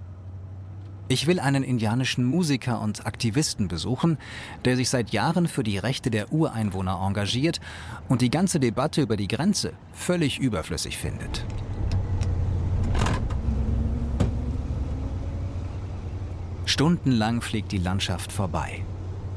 Ich 1.08 1.26
will 1.26 1.40
einen 1.40 1.64
indianischen 1.64 2.24
Musiker 2.24 2.80
und 2.80 3.06
Aktivisten 3.06 3.66
besuchen, 3.66 4.18
der 4.64 4.76
sich 4.76 4.88
seit 4.88 5.10
Jahren 5.10 5.48
für 5.48 5.64
die 5.64 5.78
Rechte 5.78 6.12
der 6.12 6.32
Ureinwohner 6.32 7.00
engagiert 7.04 7.60
und 8.08 8.20
die 8.20 8.30
ganze 8.30 8.60
Debatte 8.60 9.02
über 9.02 9.16
die 9.16 9.26
Grenze 9.26 9.72
völlig 9.92 10.38
überflüssig 10.38 10.96
findet. 10.96 11.44
Stundenlang 16.66 17.40
fliegt 17.40 17.72
die 17.72 17.78
Landschaft 17.78 18.30
vorbei. 18.30 18.84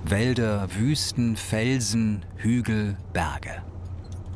Wälder, 0.09 0.69
Wüsten, 0.73 1.35
Felsen, 1.35 2.23
Hügel, 2.37 2.95
Berge. 3.11 3.61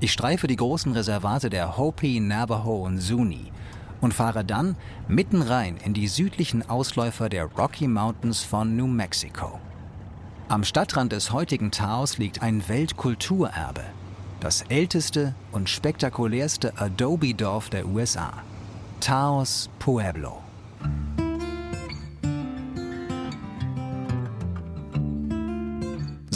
Ich 0.01 0.11
streife 0.11 0.47
die 0.47 0.57
großen 0.57 0.91
Reservate 0.91 1.49
der 1.49 1.77
Hopi, 1.77 2.19
Navajo 2.19 2.85
und 2.85 2.99
Zuni 2.99 3.53
und 4.01 4.13
fahre 4.13 4.43
dann 4.43 4.75
mitten 5.07 5.41
rein 5.41 5.77
in 5.77 5.93
die 5.93 6.09
südlichen 6.09 6.69
Ausläufer 6.69 7.29
der 7.29 7.45
Rocky 7.45 7.87
Mountains 7.87 8.43
von 8.43 8.75
New 8.75 8.87
Mexico. 8.87 9.59
Am 10.49 10.65
Stadtrand 10.65 11.13
des 11.13 11.31
heutigen 11.31 11.71
Taos 11.71 12.17
liegt 12.17 12.41
ein 12.41 12.67
Weltkulturerbe, 12.67 13.83
das 14.41 14.63
älteste 14.63 15.35
und 15.53 15.69
spektakulärste 15.69 16.73
Adobe-Dorf 16.75 17.69
der 17.69 17.87
USA, 17.87 18.33
Taos 18.99 19.69
Pueblo. 19.79 20.41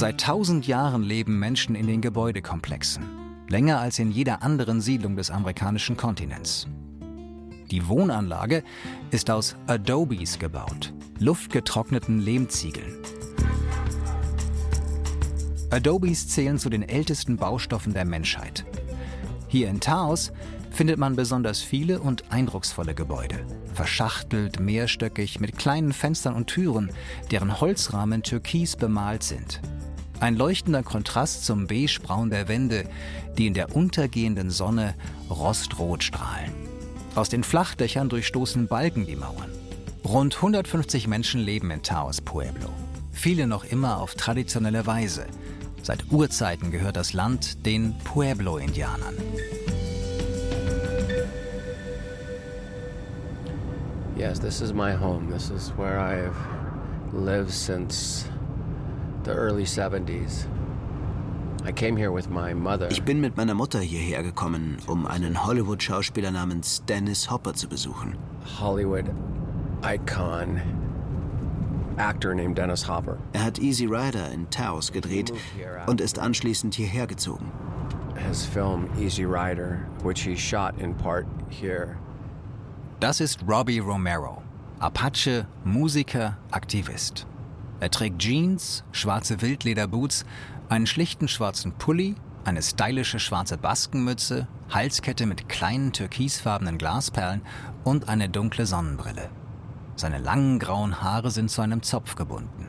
Seit 0.06 0.22
tausend 0.22 0.68
Jahren 0.68 1.02
leben 1.02 1.40
Menschen 1.40 1.74
in 1.74 1.88
den 1.88 2.00
Gebäudekomplexen, 2.00 3.04
länger 3.50 3.80
als 3.80 3.98
in 3.98 4.12
jeder 4.12 4.44
anderen 4.44 4.80
Siedlung 4.80 5.16
des 5.16 5.32
amerikanischen 5.32 5.98
Kontinents. 5.98 6.68
Die 7.72 7.88
Wohnanlage 7.88 8.64
ist 9.10 9.32
aus 9.32 9.56
Adobes 9.66 10.38
gebaut, 10.38 10.94
luftgetrockneten 11.18 12.20
Lehmziegeln. 12.20 12.94
Adobes 15.72 16.28
zählen 16.28 16.60
zu 16.60 16.70
den 16.70 16.84
ältesten 16.84 17.38
Baustoffen 17.38 17.94
der 17.94 18.06
Menschheit. 18.06 18.64
Hier 19.48 19.70
in 19.70 19.80
Taos 19.80 20.32
findet 20.70 21.00
man 21.00 21.16
besonders 21.16 21.62
viele 21.62 22.00
und 22.00 22.32
eindrucksvolle 22.32 22.94
Gebäude. 22.94 23.44
Verschachtelt, 23.74 24.60
mehrstöckig, 24.60 25.40
mit 25.40 25.58
kleinen 25.58 25.94
Fenstern 25.94 26.36
und 26.36 26.46
Türen, 26.46 26.92
deren 27.32 27.60
Holzrahmen 27.60 28.22
türkis 28.22 28.76
bemalt 28.76 29.24
sind. 29.24 29.62
Ein 30.20 30.38
leuchtender 30.38 30.82
Kontrast 30.82 31.46
zum 31.46 31.68
Beigebraun 31.68 32.30
der 32.30 32.48
Wände, 32.48 32.86
die 33.38 33.48
in 33.48 33.54
der 33.54 33.76
untergehenden 33.76 34.50
Sonne 34.50 34.96
rostrot 35.30 36.04
strahlen. 36.04 36.52
Aus 37.16 37.30
den 37.30 37.44
Flachdächern 37.44 38.10
durchstoßen 38.10 38.68
Balken 38.68 39.06
die 39.06 39.16
Mauern. 39.16 39.52
Rund 40.06 40.36
150 40.36 41.08
Menschen 41.08 41.42
leben 41.42 41.72
in 41.72 41.82
Taos 41.82 42.22
Pueblo. 42.22 42.70
Viele 43.12 43.48
noch 43.48 43.64
immer 43.64 44.00
auf 44.00 44.16
traditionelle 44.16 44.86
Weise. 44.86 45.26
Seit 45.82 46.12
Urzeiten 46.12 46.72
gehört 46.72 46.96
das 46.96 47.14
Land 47.14 47.66
den 47.66 47.98
Pueblo-Indianern. 48.00 49.16
Yes, 54.18 54.40
this 54.40 54.62
is 54.62 54.74
my 54.74 54.96
home. 54.96 55.30
This 55.30 55.50
is 55.50 55.74
where 55.78 56.00
I've 56.00 56.36
lived 57.14 57.52
since 57.52 58.26
the 58.28 58.35
early 58.35 58.35
70s. 58.35 58.35
Ich 62.90 63.04
bin 63.04 63.22
mit 63.22 63.38
meiner 63.38 63.54
Mutter 63.56 63.80
hierher 63.80 64.22
gekommen, 64.22 64.78
um 64.86 65.08
einen 65.08 65.46
Hollywood-Schauspieler 65.46 66.32
namens 66.32 66.86
Dennis 66.86 67.32
Hopper 67.32 67.54
zu 67.56 67.68
besuchen. 67.68 68.16
Hollywood 68.60 69.06
icon 69.84 70.62
actor 71.98 72.36
named 72.36 72.58
Dennis 72.58 72.88
Hopper. 72.88 73.18
Er 73.34 73.46
hat 73.46 73.60
Easy 73.60 73.86
Rider 73.86 74.32
in 74.32 74.50
Taos 74.50 74.92
gedreht 74.92 75.34
und 75.88 76.02
ist 76.02 76.20
anschließend 76.20 76.76
hierher 76.76 77.08
gezogen. 77.08 77.52
His 78.28 78.46
film 78.46 78.90
Easy 79.00 79.26
Rider, 79.26 79.80
which 80.04 80.22
he 80.22 80.36
shot 80.36 80.78
in 80.80 80.94
part 80.96 81.26
here. 81.50 81.98
Das 83.00 83.20
ist 83.20 83.40
Robbie 83.48 83.80
Romero, 83.80 84.42
Apache, 84.80 85.48
Musiker, 85.64 86.38
Aktivist. 86.52 87.28
Er 87.80 87.92
trägt 87.92 88.20
Jeans, 88.20 88.84
schwarze 88.92 89.42
Wildlederboots, 89.42 90.26
einen 90.70 90.88
schlichten 90.88 91.28
schwarzen 91.28 91.74
Pulli, 91.74 92.16
eine 92.46 92.62
stylische 92.62 93.20
schwarze 93.20 93.58
Baskenmütze, 93.58 94.48
Halskette 94.70 95.26
mit 95.26 95.50
kleinen 95.50 95.92
türkisfarbenen 95.92 96.78
Glasperlen 96.78 97.42
und 97.84 98.08
eine 98.08 98.30
dunkle 98.30 98.66
Sonnenbrille. 98.66 99.30
Seine 99.96 100.20
langen 100.20 100.60
grauen 100.60 101.02
Haare 101.02 101.32
sind 101.32 101.50
zu 101.50 101.62
einem 101.62 101.84
Zopf 101.84 102.16
gebunden. 102.16 102.68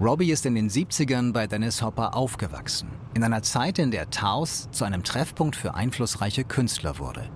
Robbie 0.00 0.32
ist 0.32 0.46
in 0.46 0.54
den 0.54 0.68
70ern 0.68 1.32
bei 1.32 1.46
Dennis 1.46 1.82
Hopper 1.82 2.16
aufgewachsen, 2.16 2.88
in 3.14 3.22
einer 3.22 3.42
Zeit, 3.42 3.78
in 3.78 3.90
der 3.90 4.10
Taos 4.10 4.68
zu 4.72 4.84
einem 4.84 5.04
Treffpunkt 5.04 5.54
für 5.54 5.74
einflussreiche 5.74 6.44
Künstler 6.44 6.98
wurde. 6.98 7.28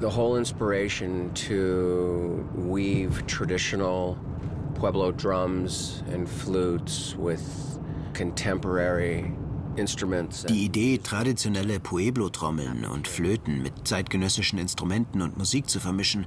The 0.00 0.06
whole 0.06 0.38
inspiration 0.38 1.30
to 1.34 2.44
weave 2.54 3.24
traditional 3.26 4.16
Pueblo 4.80 5.12
drums 5.12 6.02
and 6.10 6.26
flutes 6.26 7.14
with 7.18 7.78
contemporary 8.14 9.30
die 10.48 10.64
Idee, 10.64 10.98
traditionelle 10.98 11.78
Pueblo-Trommeln 11.80 12.84
und 12.84 13.06
Flöten 13.06 13.62
mit 13.62 13.86
zeitgenössischen 13.86 14.58
Instrumenten 14.58 15.22
und 15.22 15.38
Musik 15.38 15.70
zu 15.70 15.80
vermischen, 15.80 16.26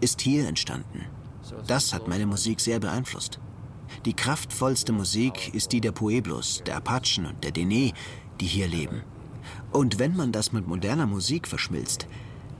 ist 0.00 0.20
hier 0.20 0.46
entstanden. 0.46 1.06
Das 1.66 1.92
hat 1.92 2.08
meine 2.08 2.24
Musik 2.24 2.60
sehr 2.60 2.78
beeinflusst. 2.78 3.40
Die 4.04 4.14
kraftvollste 4.14 4.92
Musik 4.92 5.52
ist 5.54 5.72
die 5.72 5.80
der 5.80 5.92
Pueblos, 5.92 6.62
der 6.64 6.76
Apachen 6.76 7.26
und 7.26 7.42
der 7.42 7.50
Dene, 7.50 7.92
die 8.40 8.46
hier 8.46 8.68
leben. 8.68 9.02
Und 9.72 9.98
wenn 9.98 10.16
man 10.16 10.30
das 10.30 10.52
mit 10.52 10.66
moderner 10.66 11.06
Musik 11.06 11.48
verschmilzt, 11.48 12.06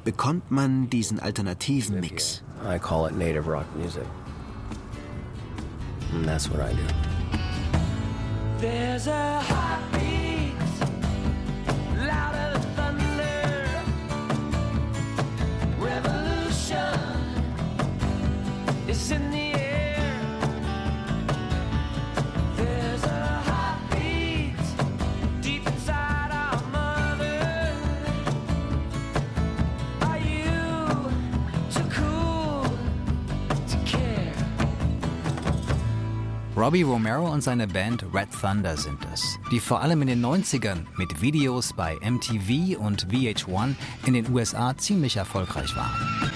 bekommt 0.04 0.50
man 0.50 0.90
diesen 0.90 1.20
alternativen 1.20 2.00
Mix. 2.00 2.42
I 2.62 2.78
call 2.78 3.07
it 3.07 3.16
native 3.16 3.48
rock 3.48 3.66
music. 3.76 4.04
And 6.14 6.24
that's 6.24 6.48
what 6.48 6.61
I 6.61 6.72
do. 6.72 6.87
There's 8.59 9.09
a 9.09 9.40
heartbeat 9.40 10.55
louder 12.09 12.59
than 12.59 12.62
thunder. 12.77 13.83
Revolution 15.79 17.00
is 18.88 19.11
in 19.11 19.31
the 19.33 19.43
Robbie 36.56 36.82
Romero 36.82 37.32
und 37.32 37.42
seine 37.42 37.66
Band 37.66 38.04
Red 38.14 38.28
Thunder 38.40 38.76
sind 38.76 39.04
es, 39.12 39.40
die 39.50 39.58
vor 39.58 39.80
allem 39.80 40.02
in 40.02 40.06
den 40.06 40.24
90ern 40.24 40.86
mit 40.96 41.20
Videos 41.20 41.72
bei 41.72 41.96
MTV 41.96 42.78
und 42.78 43.08
VH1 43.08 43.74
in 44.06 44.14
den 44.14 44.32
USA 44.32 44.76
ziemlich 44.76 45.16
erfolgreich 45.16 45.74
waren. 45.74 46.30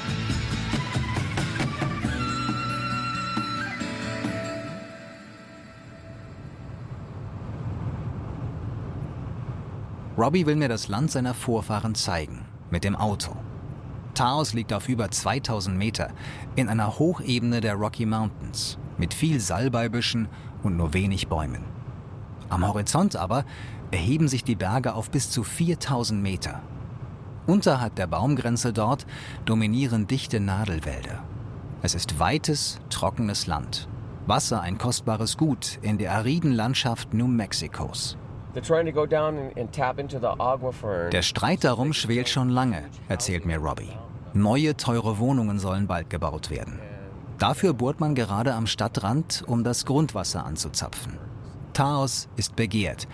Robbie 10.19 10.47
will 10.47 10.57
mir 10.57 10.69
das 10.69 10.89
Land 10.89 11.13
seiner 11.13 11.33
Vorfahren 11.33 11.95
zeigen, 11.95 12.45
mit 12.71 12.83
dem 12.83 12.97
Auto. 12.97 13.37
Taos 14.15 14.53
liegt 14.53 14.73
auf 14.73 14.89
über 14.89 15.13
2000 15.13 15.79
Meter 15.79 16.11
in 16.57 16.69
einer 16.69 16.99
Hochebene 16.99 17.61
der 17.61 17.75
Rocky 17.75 18.05
Mountains 18.05 18.79
mit 18.99 19.15
viel 19.15 19.41
Salbeibüschen 19.41 20.29
und 20.63 20.77
nur 20.77 20.93
wenig 20.93 21.29
Bäumen. 21.29 21.65
Am 22.49 22.67
Horizont 22.67 23.17
aber 23.17 23.45
erheben 23.91 24.29
sich 24.29 24.45
die 24.45 24.57
Berge 24.57 24.95
auf 24.95 25.11
bis 25.11 25.31
zu 25.31 25.43
4000 25.45 26.23
Meter. 26.23 26.63
Unterhalb 27.47 27.95
der 27.95 28.07
Baumgrenze 28.07 28.73
dort 28.73 29.07
dominieren 29.45 30.07
dichte 30.07 30.41
Nadelwälder. 30.41 31.23
Es 31.81 31.95
ist 31.95 32.19
weites, 32.19 32.79
trockenes 32.91 33.47
Land. 33.47 33.89
Wasser 34.27 34.61
ein 34.61 34.77
kostbares 34.77 35.39
Gut 35.39 35.79
in 35.81 35.97
der 35.97 36.13
ariden 36.13 36.53
Landschaft 36.53 37.15
New 37.15 37.27
Mexicos. 37.27 38.19
Der 41.13 41.23
Streit 41.23 41.65
darum 41.65 41.93
schwelt 41.93 42.29
schon 42.29 42.49
lange, 42.51 42.85
erzählt 43.09 43.47
mir 43.47 43.59
Robbie. 43.59 43.93
Neue, 44.35 44.77
teure 44.77 45.19
Wohnungen 45.19 45.59
sollen 45.59 45.87
bald 45.87 46.11
gebaut 46.11 46.51
werden. 46.51 46.79
Dafür 47.39 47.73
bohrt 47.73 48.01
man 48.01 48.15
gerade 48.15 48.55
am 48.55 48.67
Stadtrand, 48.67 49.45
um 49.47 49.63
das 49.63 49.87
Grundwasser 49.87 50.45
anzuzapfen. 50.45 51.19
Taos 51.73 52.29
ist 52.37 52.57
begehrt, 52.57 53.07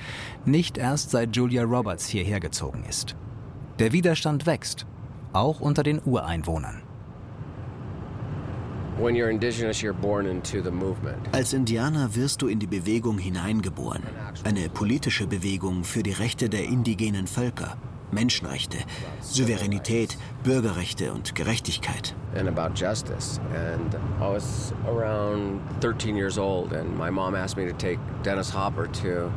nicht 0.47 0.79
erst 0.79 1.11
seit 1.11 1.37
Julia 1.37 1.65
Roberts 1.65 2.07
hierher 2.07 2.41
gezogen 2.41 2.85
ist. 2.89 3.15
Der 3.79 3.93
Widerstand 3.93 4.47
wächst, 4.47 4.87
auch 5.35 5.61
unter 5.61 5.83
den 5.83 6.01
Ureinwohnern. 6.03 6.83
Als 11.33 11.53
Indianer 11.53 12.15
wirst 12.15 12.41
du 12.41 12.47
in 12.47 12.61
die 12.61 12.67
Bewegung 12.67 13.19
hineingeboren. 13.19 14.05
Eine 14.45 14.69
politische 14.69 15.27
Bewegung 15.27 15.85
für 15.85 16.05
die 16.05 16.13
Rechte 16.13 16.49
der 16.49 16.65
indigenen 16.65 17.27
Völker. 17.27 17.77
Menschenrechte, 18.15 18.79
Souveränität, 19.21 20.17
Bürgerrechte 20.43 21.13
und 21.13 21.35
Gerechtigkeit. 21.35 22.15
and 22.37 22.49
about 22.49 22.75
justice. 22.75 23.39
And 23.55 23.95
I 24.21 24.29
was 24.29 24.73
around 24.87 25.61
13 25.81 26.17
years 26.17 26.39
old, 26.39 26.73
and 26.73 26.97
my 26.97 27.11
mom 27.11 27.35
asked 27.35 27.57
me 27.57 27.65
to 27.71 27.77
take 27.77 27.99
Dennis 28.23 28.51
Hopper 28.51 28.89
to 29.03 29.31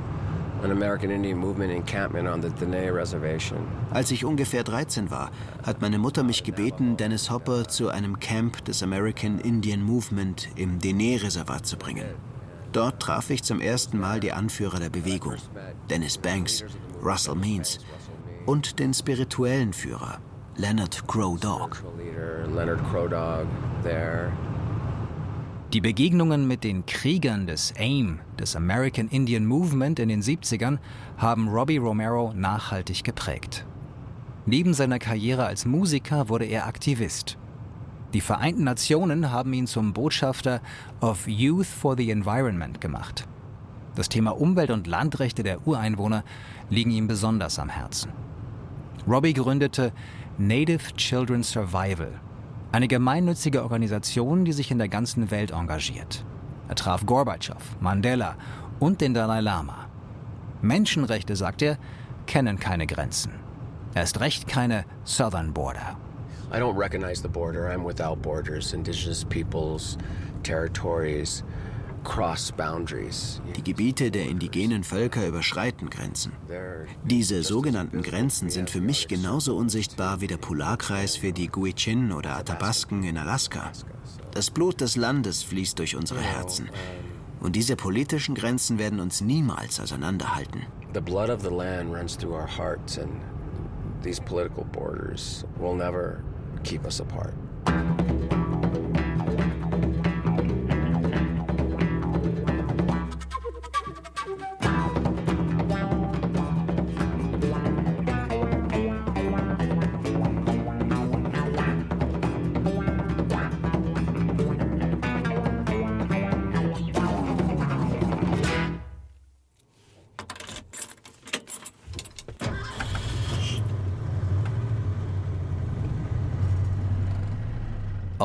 an 0.63 0.71
American 0.71 1.11
Indian 1.11 1.37
movement 1.37 1.71
encampment 1.71 2.27
on 2.27 2.41
the 2.41 2.49
Dene 2.49 2.91
Reservation. 2.91 3.67
Als 3.91 4.09
ich 4.11 4.25
ungefähr 4.25 4.63
13 4.63 5.11
war, 5.11 5.29
hat 5.63 5.81
meine 5.81 5.99
Mutter 5.99 6.23
mich 6.23 6.43
gebeten, 6.43 6.97
Dennis 6.97 7.29
Hopper 7.29 7.67
zu 7.67 7.89
einem 7.89 8.19
Camp 8.19 8.65
des 8.65 8.81
American 8.81 9.39
Indian 9.39 9.81
Movement 9.83 10.49
im 10.55 10.79
Dene-Reservat 10.79 11.65
zu 11.67 11.77
bringen. 11.77 12.05
Dort 12.71 12.99
traf 12.99 13.29
ich 13.29 13.43
zum 13.43 13.61
ersten 13.61 13.99
Mal 13.99 14.19
die 14.19 14.33
Anführer 14.33 14.79
der 14.79 14.89
Bewegung, 14.89 15.35
Dennis 15.89 16.17
Banks, 16.17 16.63
Russell 17.03 17.35
Means 17.35 17.79
und 18.47 18.79
den 18.79 18.93
spirituellen 18.93 19.73
Führer, 19.73 20.19
Leonard 20.55 21.05
Crow 21.05 21.37
Dog. 21.37 21.83
Die 25.73 25.81
Begegnungen 25.81 26.47
mit 26.47 26.63
den 26.63 26.85
Kriegern 26.85 27.45
des 27.45 27.73
AIM, 27.77 28.19
des 28.39 28.55
American 28.55 29.09
Indian 29.09 29.45
Movement 29.45 29.99
in 29.99 30.07
den 30.07 30.21
70ern, 30.21 30.79
haben 31.17 31.49
Robbie 31.49 31.77
Romero 31.77 32.33
nachhaltig 32.33 33.03
geprägt. 33.03 33.65
Neben 34.45 34.73
seiner 34.73 34.97
Karriere 34.97 35.45
als 35.45 35.65
Musiker 35.65 36.29
wurde 36.29 36.45
er 36.45 36.67
Aktivist. 36.67 37.37
Die 38.13 38.21
Vereinten 38.21 38.63
Nationen 38.63 39.29
haben 39.29 39.51
ihn 39.51 39.67
zum 39.67 39.91
Botschafter 39.91 40.61
of 41.01 41.27
Youth 41.27 41.67
for 41.67 41.97
the 41.97 42.09
Environment 42.09 42.79
gemacht. 42.79 43.27
Das 43.95 44.07
Thema 44.07 44.39
Umwelt- 44.39 44.71
und 44.71 44.87
Landrechte 44.87 45.43
der 45.43 45.67
Ureinwohner 45.67 46.23
liegen 46.69 46.91
ihm 46.91 47.07
besonders 47.07 47.59
am 47.59 47.67
Herzen. 47.67 48.26
Robbie 49.07 49.33
gründete 49.33 49.93
Native 50.37 50.93
Children 50.97 51.41
Survival, 51.41 52.19
eine 52.73 52.89
gemeinnützige 52.89 53.63
Organisation, 53.63 54.43
die 54.43 54.51
sich 54.51 54.69
in 54.69 54.79
der 54.79 54.89
ganzen 54.89 55.31
Welt 55.31 55.51
engagiert. 55.51 56.25
Er 56.67 56.75
traf 56.75 57.05
Gorbatschow, 57.05 57.77
Mandela 57.79 58.35
und 58.79 58.99
den 58.99 59.13
Dalai 59.13 59.39
Lama. 59.39 59.87
Menschenrechte, 60.61 61.37
sagt 61.37 61.61
er, 61.61 61.77
kennen 62.25 62.59
keine 62.59 62.85
Grenzen. 62.85 63.31
Erst 63.95 64.19
recht 64.19 64.45
keine 64.45 64.83
Southern 65.05 65.53
Border. 65.53 65.95
I 66.51 66.57
don't 66.57 66.77
recognize 66.77 67.21
the 67.21 67.29
border. 67.29 67.69
I'm 67.69 67.85
without 67.85 68.21
borders. 68.21 68.73
Indigenous 68.73 69.23
peoples, 69.23 69.97
territories. 70.43 71.45
Die 73.55 73.63
Gebiete 73.63 74.11
der 74.11 74.27
indigenen 74.27 74.83
Völker 74.83 75.27
überschreiten 75.27 75.89
Grenzen. 75.89 76.31
Diese 77.03 77.43
sogenannten 77.43 78.01
Grenzen 78.01 78.49
sind 78.49 78.69
für 78.69 78.81
mich 78.81 79.07
genauso 79.07 79.55
unsichtbar 79.55 80.21
wie 80.21 80.27
der 80.27 80.37
Polarkreis 80.37 81.17
für 81.17 81.31
die 81.31 81.49
Gwich'in 81.49 82.13
oder 82.13 82.37
Athabasken 82.37 83.03
in 83.03 83.17
Alaska. 83.17 83.71
Das 84.31 84.49
Blut 84.49 84.81
des 84.81 84.95
Landes 84.95 85.43
fließt 85.43 85.77
durch 85.79 85.95
unsere 85.95 86.21
Herzen. 86.21 86.69
Und 87.39 87.55
diese 87.55 87.75
politischen 87.75 88.35
Grenzen 88.35 88.79
werden 88.79 88.99
uns 88.99 89.21
niemals 89.21 89.79
auseinanderhalten. 89.79 90.65
The 90.93 91.01
blood 91.01 91.29
of 91.29 91.41
the 91.41 91.53
land 91.53 91.93
runs 91.93 92.17
through 92.17 92.33
our 92.33 92.47
hearts, 92.47 92.97
and 92.97 93.11
these 94.01 94.19
political 94.19 94.63
borders 94.63 95.45
will 95.59 95.75
never 95.75 96.23
keep 96.63 96.85
us 96.85 96.99
apart. 97.01 97.33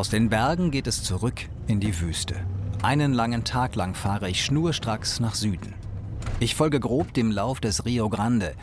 Aus 0.02 0.08
den 0.08 0.30
Bergen 0.30 0.72
geht 0.72 0.88
es 0.88 1.04
zurück 1.04 1.42
in 1.68 1.78
die 1.78 2.00
Wüste. 2.00 2.34
Einen 2.82 3.12
langen 3.12 3.44
Tag 3.44 3.76
lang 3.76 3.94
fahre 3.94 4.28
ich 4.28 4.44
schnurstracks 4.44 5.20
nach 5.20 5.36
Süden. 5.36 5.74
Ich 6.40 6.56
folge 6.56 6.80
grob 6.80 7.14
dem 7.14 7.30
Lauf 7.30 7.60
des 7.60 7.84
Rio 7.84 8.08
Grande, 8.08 8.54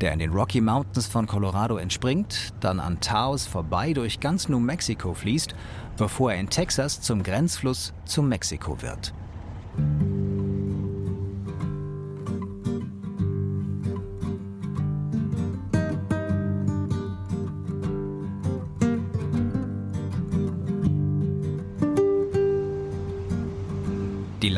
der 0.00 0.12
in 0.12 0.20
den 0.20 0.30
Rocky 0.30 0.60
Mountains 0.60 1.08
von 1.08 1.26
Colorado 1.26 1.78
entspringt, 1.78 2.54
dann 2.60 2.78
an 2.78 3.00
Taos 3.00 3.44
vorbei 3.44 3.92
durch 3.92 4.20
ganz 4.20 4.48
New 4.48 4.60
Mexico 4.60 5.14
fließt, 5.14 5.56
bevor 5.96 6.32
er 6.32 6.38
in 6.38 6.48
Texas 6.48 7.00
zum 7.00 7.24
Grenzfluss 7.24 7.92
zu 8.04 8.22
Mexiko 8.22 8.80
wird. 8.80 9.12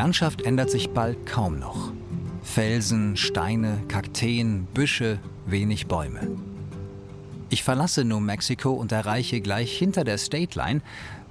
Landschaft 0.06 0.42
ändert 0.42 0.70
sich 0.70 0.90
bald 0.90 1.26
kaum 1.26 1.58
noch. 1.58 1.90
Felsen, 2.40 3.16
Steine, 3.16 3.82
Kakteen, 3.88 4.68
Büsche, 4.72 5.18
wenig 5.46 5.88
Bäume. 5.88 6.28
Ich 7.50 7.64
verlasse 7.64 8.04
New 8.04 8.20
Mexico 8.20 8.70
und 8.70 8.92
erreiche 8.92 9.40
gleich 9.40 9.76
hinter 9.76 10.04
der 10.04 10.18
State 10.18 10.56
Line 10.56 10.80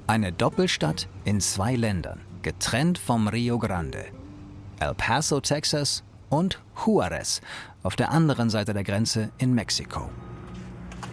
eine 0.08 0.34
Doppelstadt 0.34 1.08
in 1.24 1.40
zwei 1.40 1.78
Ländern, 1.78 2.20
getrennt 2.42 2.98
vom 2.98 3.30
Rio 3.30 3.60
Grande. 3.60 4.08
El 4.82 4.94
Paso, 4.94 5.40
Texas 5.40 6.04
und 6.28 6.60
Juarez 6.86 7.40
auf 7.82 7.96
der 7.96 8.12
anderen 8.12 8.50
Seite 8.50 8.74
der 8.74 8.84
Grenze 8.84 9.30
in 9.38 9.56
Mexiko. 9.56 10.10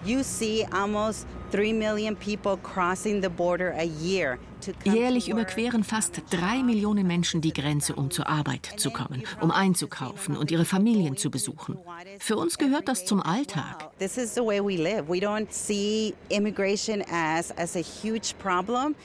You 0.05 0.25
see 0.25 0.67
almost 0.73 1.29
3 1.53 1.73
million 1.73 2.17
people 2.17 2.57
crossing 2.57 3.23
the 3.23 3.29
border 3.29 3.73
a 3.79 3.85
year 3.85 4.41
Jährlich 4.85 5.29
überqueren 5.29 5.85
fast 5.85 6.23
drei 6.31 6.63
Millionen 6.63 7.07
Menschen 7.07 7.41
die 7.41 7.53
Grenze, 7.53 7.95
um 7.95 8.11
zur 8.11 8.29
Arbeit 8.29 8.75
zu 8.77 8.91
kommen, 8.91 9.23
um 9.41 9.51
einzukaufen 9.51 10.37
und 10.37 10.51
ihre 10.51 10.65
Familien 10.65 11.17
zu 11.17 11.31
besuchen. 11.31 11.79
Für 12.19 12.37
uns 12.37 12.59
gehört 12.59 12.89
das 12.89 13.05
zum 13.05 13.21
Alltag. 13.21 13.91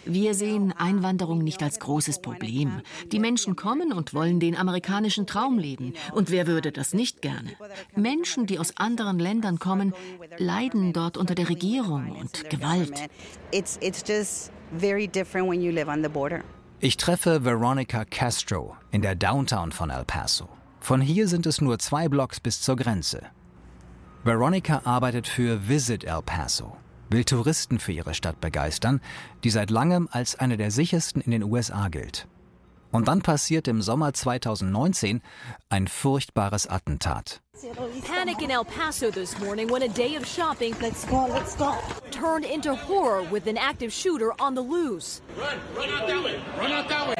Wir 0.05 0.33
sehen 0.33 0.73
Einwanderung 0.77 1.39
nicht 1.39 1.63
als 1.63 1.79
großes 1.79 2.21
Problem. 2.21 2.81
Die 3.11 3.19
Menschen 3.19 3.55
kommen 3.55 3.93
und 3.93 4.13
wollen 4.13 4.39
den 4.39 4.55
amerikanischen 4.55 5.27
Traum 5.27 5.59
leben. 5.59 5.93
Und 6.13 6.31
wer 6.31 6.47
würde 6.47 6.71
das 6.71 6.93
nicht 6.93 7.21
gerne? 7.21 7.51
Menschen, 7.95 8.45
die 8.45 8.59
aus 8.59 8.75
anderen 8.77 9.19
Ländern 9.19 9.59
kommen, 9.59 9.93
leiden 10.37 10.93
dort 10.93 11.17
unter 11.17 11.35
der 11.35 11.49
Regierung 11.49 12.11
und 12.11 12.49
Gewalt. 12.49 13.09
Very 14.71 15.07
different 15.07 15.47
when 15.47 15.61
you 15.61 15.71
live 15.71 15.87
on 15.87 16.03
the 16.03 16.09
border. 16.09 16.43
Ich 16.79 16.97
treffe 16.97 17.43
Veronica 17.43 18.05
Castro 18.05 18.75
in 18.91 19.01
der 19.01 19.15
Downtown 19.15 19.71
von 19.71 19.89
El 19.89 20.03
Paso. 20.05 20.49
Von 20.79 21.01
hier 21.01 21.27
sind 21.27 21.45
es 21.45 21.61
nur 21.61 21.79
zwei 21.79 22.07
Blocks 22.09 22.39
bis 22.39 22.61
zur 22.61 22.75
Grenze. 22.75 23.21
Veronica 24.23 24.81
arbeitet 24.83 25.27
für 25.27 25.67
Visit 25.69 26.03
El 26.03 26.21
Paso, 26.21 26.77
will 27.09 27.23
Touristen 27.23 27.79
für 27.79 27.93
ihre 27.93 28.13
Stadt 28.13 28.41
begeistern, 28.41 28.99
die 29.43 29.49
seit 29.49 29.71
langem 29.71 30.09
als 30.11 30.35
eine 30.35 30.57
der 30.57 30.69
sichersten 30.69 31.21
in 31.21 31.31
den 31.31 31.43
USA 31.43 31.87
gilt. 31.87 32.27
Und 32.91 33.07
dann 33.07 33.21
passiert 33.21 33.67
im 33.67 33.81
Sommer 33.81 34.13
2019 34.13 35.21
ein 35.69 35.87
furchtbares 35.87 36.67
Attentat. 36.67 37.41
Panic 38.05 38.41
in 38.41 38.49
El 38.49 38.63
Paso 38.63 39.11
this 39.11 39.37
morning 39.39 39.69
when 39.69 39.83
a 39.83 39.87
day 39.87 40.15
of 40.15 40.25
shopping 40.25 40.75
let's 40.81 41.05
go, 41.07 41.27
let's 41.33 41.55
go. 41.57 41.73
turned 42.11 42.45
into 42.45 42.75
horror 42.75 43.23
with 43.31 43.47
an 43.47 43.57
active 43.57 43.91
shooter 43.91 44.31
on 44.39 44.55
the 44.55 44.61
loose. 44.61 45.21
Run, 45.37 45.57
run 45.75 45.89
out 45.89 46.07
that 46.07 46.23
way. 46.23 46.39
Run 46.57 46.71
out 46.71 46.87
that 46.89 47.07
way. 47.07 47.15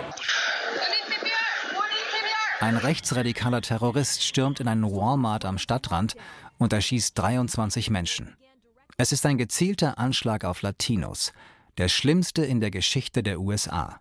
Ein 2.59 2.77
rechtsradikaler 2.77 3.61
Terrorist 3.61 4.23
stürmt 4.23 4.59
in 4.59 4.67
einen 4.67 4.83
Walmart 4.83 5.45
am 5.45 5.59
Stadtrand 5.59 6.15
und 6.57 6.73
erschießt 6.73 7.17
23 7.17 7.91
Menschen. 7.91 8.35
Es 8.97 9.11
ist 9.11 9.27
ein 9.27 9.37
gezielter 9.37 9.99
Anschlag 9.99 10.43
auf 10.43 10.63
Latinos, 10.63 11.33
der 11.77 11.87
schlimmste 11.87 12.43
in 12.43 12.59
der 12.59 12.71
Geschichte 12.71 13.21
der 13.21 13.39
USA. 13.39 13.99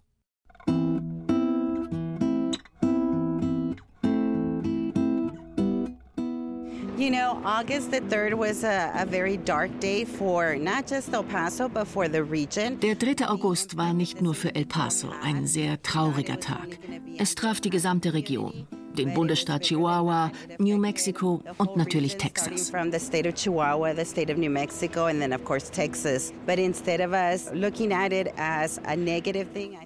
You 6.97 7.11
know, 7.11 7.43
August 7.45 7.91
the 7.91 8.01
3rd 8.01 8.39
was 8.39 8.65
a, 8.65 8.91
a 8.95 9.05
very 9.05 9.37
dark 9.37 9.71
day 9.81 10.07
for 10.07 10.57
not 10.57 10.87
just 10.87 11.13
El 11.13 11.25
Paso, 11.25 11.69
but 11.69 11.87
for 11.87 12.09
the 12.09 12.25
region. 12.25 12.81
Der 12.81 12.95
3. 12.95 13.29
August 13.29 13.77
war 13.77 13.93
nicht 13.93 14.23
nur 14.23 14.35
für 14.35 14.55
El 14.55 14.65
Paso 14.65 15.09
ein 15.23 15.47
sehr 15.47 15.83
trauriger 15.83 16.41
Tag. 16.41 16.79
Es 17.19 17.35
traf 17.35 17.61
die 17.61 17.71
gesamte 17.71 18.15
Region 18.15 18.67
den 18.97 19.13
Bundesstaat 19.13 19.63
Chihuahua, 19.63 20.33
New 20.59 20.79
Mexico 20.79 21.43
und 21.59 21.77
natürlich 21.77 22.17
Texas. 22.17 22.73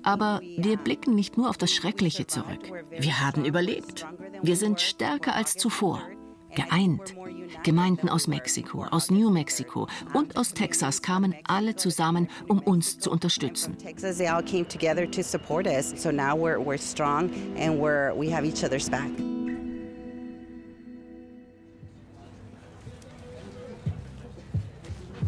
Aber 0.02 0.40
wir 0.56 0.76
blicken 0.76 1.14
nicht 1.16 1.36
nur 1.36 1.50
auf 1.50 1.58
das 1.58 1.72
Schreckliche 1.72 2.26
zurück. 2.28 2.84
Wir 2.90 3.20
haben 3.20 3.44
überlebt. 3.44 4.06
Wir 4.42 4.56
sind 4.56 4.80
stärker 4.80 5.34
als 5.34 5.54
zuvor 5.54 6.00
geeint. 6.54 7.14
Gemeinden 7.62 8.08
aus 8.08 8.26
Mexiko, 8.26 8.84
aus 8.84 9.10
New 9.10 9.30
Mexico 9.30 9.88
und 10.14 10.36
aus 10.36 10.52
Texas 10.52 11.02
kamen 11.02 11.34
alle 11.44 11.76
zusammen, 11.76 12.28
um 12.48 12.60
uns 12.60 12.98
zu 12.98 13.10
unterstützen. 13.10 13.76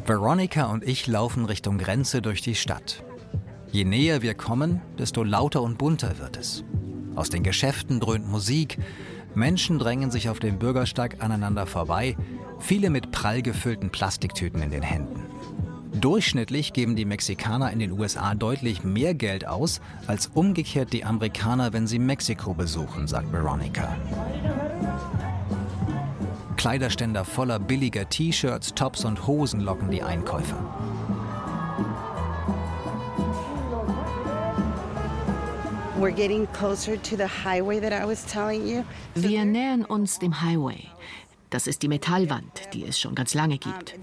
Veronica 0.05 0.65
und 0.67 0.83
ich 0.83 1.07
laufen 1.07 1.45
Richtung 1.45 1.79
Grenze 1.79 2.23
durch 2.23 2.43
die 2.43 2.57
Stadt. 2.57 3.05
Je 3.71 3.85
näher 3.85 4.21
wir 4.21 4.35
kommen, 4.35 4.81
desto 4.99 5.23
lauter 5.23 5.63
und 5.63 5.79
bunter 5.79 6.19
wird 6.19 6.37
es. 6.37 6.65
Aus 7.15 7.31
den 7.31 7.43
Geschäften 7.43 8.01
dröhnt 8.01 8.29
Musik, 8.29 8.79
Menschen 9.35 9.79
drängen 9.79 10.11
sich 10.11 10.29
auf 10.29 10.39
dem 10.39 10.59
Bürgersteig 10.59 11.17
aneinander 11.21 11.67
vorbei, 11.67 12.17
viele 12.59 12.91
mit 12.91 13.13
prall 13.13 13.43
gefüllten 13.43 13.91
Plastiktüten 13.91 14.63
in 14.63 14.71
den 14.71 14.83
Händen. 14.83 15.23
Durchschnittlich 16.01 16.73
geben 16.73 16.97
die 16.97 17.05
Mexikaner 17.05 17.71
in 17.71 17.79
den 17.79 17.93
USA 17.93 18.35
deutlich 18.35 18.83
mehr 18.83 19.15
Geld 19.15 19.47
aus 19.47 19.81
als 20.07 20.29
umgekehrt 20.35 20.93
die 20.93 21.05
Amerikaner, 21.05 21.73
wenn 21.73 21.87
sie 21.87 21.99
Mexiko 21.99 22.55
besuchen, 22.55 23.07
sagt 23.07 23.33
Veronica. 23.33 23.97
Kleiderständer 26.57 27.25
voller 27.25 27.59
billiger 27.59 28.09
T-Shirts, 28.09 28.75
Tops 28.75 29.05
und 29.05 29.27
Hosen 29.27 29.61
locken 29.61 29.91
die 29.91 30.03
Einkäufer. 30.03 30.92
Wir 39.15 39.45
nähern 39.45 39.85
uns 39.85 40.19
dem 40.19 40.43
Highway. 40.43 40.89
Das 41.51 41.69
ist 41.69 41.83
die 41.83 41.89
Metallwand, 41.89 42.63
die 42.73 42.85
es 42.85 42.99
schon 42.99 43.15
ganz 43.15 43.35
lange 43.35 43.59
gibt. 43.59 43.95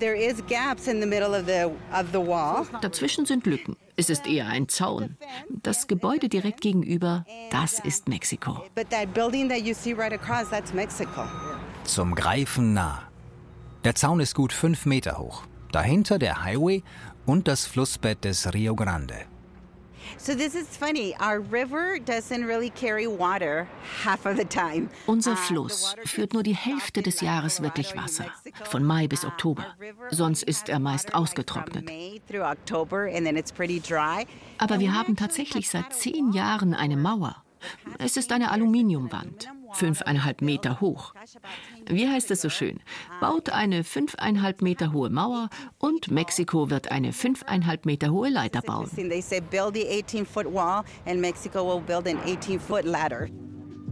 Dazwischen 2.82 3.26
sind 3.26 3.46
Lücken. 3.46 3.76
Es 3.98 4.10
ist 4.10 4.28
eher 4.28 4.48
ein 4.48 4.70
Zaun. 4.70 5.18
Das 5.50 5.88
Gebäude 5.88 6.30
direkt 6.30 6.62
gegenüber, 6.62 7.26
das 7.52 7.80
ist 7.80 8.08
Mexiko. 8.08 8.64
Zum 11.84 12.16
Greifen 12.16 12.74
nah. 12.74 13.04
Der 13.84 13.96
Zaun 13.96 14.22
ist 14.22 14.36
gut 14.36 14.54
fünf 14.54 14.86
Meter 14.86 15.18
hoch. 15.18 15.44
Dahinter 15.74 16.18
der 16.18 16.46
Highway 16.46 16.82
und 17.26 17.50
das 17.50 17.66
Flussbett 17.66 18.24
des 18.24 18.54
Rio 18.54 18.76
Grande. 18.76 19.16
So 20.18 20.36
this 20.36 20.56
is 20.56 20.68
funny. 20.78 21.16
Our 21.20 21.40
river 21.40 22.00
doesn't 22.00 22.46
really 22.46 22.70
carry 22.70 23.08
water 23.08 23.68
half 24.04 24.26
of 24.26 24.38
the 24.38 24.46
time. 24.46 24.90
Unser 25.08 25.36
Fluss 25.36 25.96
führt 26.06 26.34
nur 26.34 26.44
die 26.44 26.56
Hälfte 26.56 27.02
des 27.02 27.22
Jahres 27.22 27.62
wirklich 27.62 27.96
Wasser, 27.96 28.26
von 28.66 28.84
Mai 28.84 29.08
bis 29.08 29.26
Oktober. 29.26 29.66
Sonst 30.10 30.44
ist 30.44 30.70
er 30.70 30.80
meist 30.80 31.14
ausgetrocknet. 31.14 31.90
Aber 34.58 34.80
wir 34.80 34.94
haben 34.94 35.16
tatsächlich 35.16 35.70
seit 35.70 35.94
zehn 35.94 36.32
Jahren 36.32 36.74
eine 36.74 36.98
Mauer. 36.98 37.44
Es 37.98 38.18
ist 38.18 38.32
eine 38.32 38.52
Aluminiumwand 38.52 39.50
fünfeinhalb 39.74 40.42
Meter 40.42 40.82
hoch. 40.82 41.14
Wie 41.88 42.08
heißt 42.08 42.32
es 42.32 42.42
so 42.42 42.50
schön? 42.50 42.80
Baut 43.22 43.50
eine 43.50 43.84
fünfeinhalb 43.84 44.62
Meter 44.62 44.94
hohe 44.94 45.10
Mauer 45.10 45.50
und 45.78 46.12
Mexiko 46.12 46.70
wird 46.70 46.92
eine 46.92 47.14
fünfeinhalb 47.14 47.86
Meter 47.86 48.12
hohe 48.12 48.30
Leiter 48.30 48.62
bauen. 48.62 48.90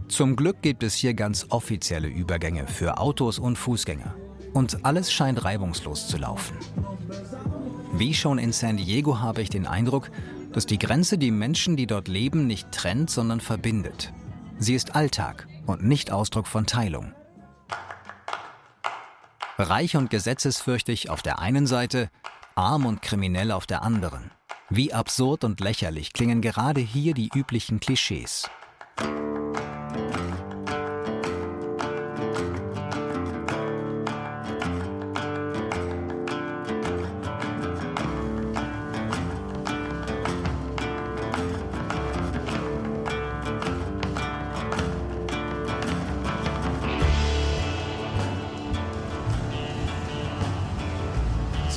Zum 0.08 0.36
Glück 0.36 0.62
gibt 0.62 0.82
es 0.82 0.94
hier 0.94 1.14
ganz 1.14 1.46
offizielle 1.50 2.08
Übergänge 2.08 2.66
für 2.66 2.98
Autos 2.98 3.38
und 3.38 3.56
Fußgänger. 3.56 4.14
Und 4.54 4.84
alles 4.84 5.12
scheint 5.12 5.44
reibungslos 5.44 6.08
zu 6.08 6.16
laufen. 6.16 6.56
Wie 7.92 8.14
schon 8.14 8.38
in 8.38 8.52
San 8.52 8.78
Diego 8.78 9.20
habe 9.20 9.42
ich 9.42 9.50
den 9.50 9.66
Eindruck, 9.66 10.10
dass 10.52 10.66
die 10.66 10.78
Grenze 10.78 11.18
die 11.18 11.30
Menschen, 11.30 11.76
die 11.76 11.86
dort 11.86 12.08
leben, 12.08 12.46
nicht 12.46 12.72
trennt, 12.72 13.10
sondern 13.10 13.40
verbindet. 13.40 14.12
Sie 14.58 14.74
ist 14.74 14.94
Alltag 14.94 15.46
und 15.66 15.84
nicht 15.84 16.10
Ausdruck 16.10 16.46
von 16.46 16.66
Teilung. 16.66 17.12
Reich 19.58 19.96
und 19.96 20.10
gesetzesfürchtig 20.10 21.10
auf 21.10 21.22
der 21.22 21.38
einen 21.40 21.66
Seite, 21.66 22.10
arm 22.54 22.86
und 22.86 23.02
kriminell 23.02 23.52
auf 23.52 23.66
der 23.66 23.82
anderen. 23.82 24.30
Wie 24.70 24.92
absurd 24.92 25.44
und 25.44 25.60
lächerlich 25.60 26.12
klingen 26.12 26.42
gerade 26.42 26.80
hier 26.80 27.14
die 27.14 27.30
üblichen 27.34 27.80
Klischees. 27.80 28.48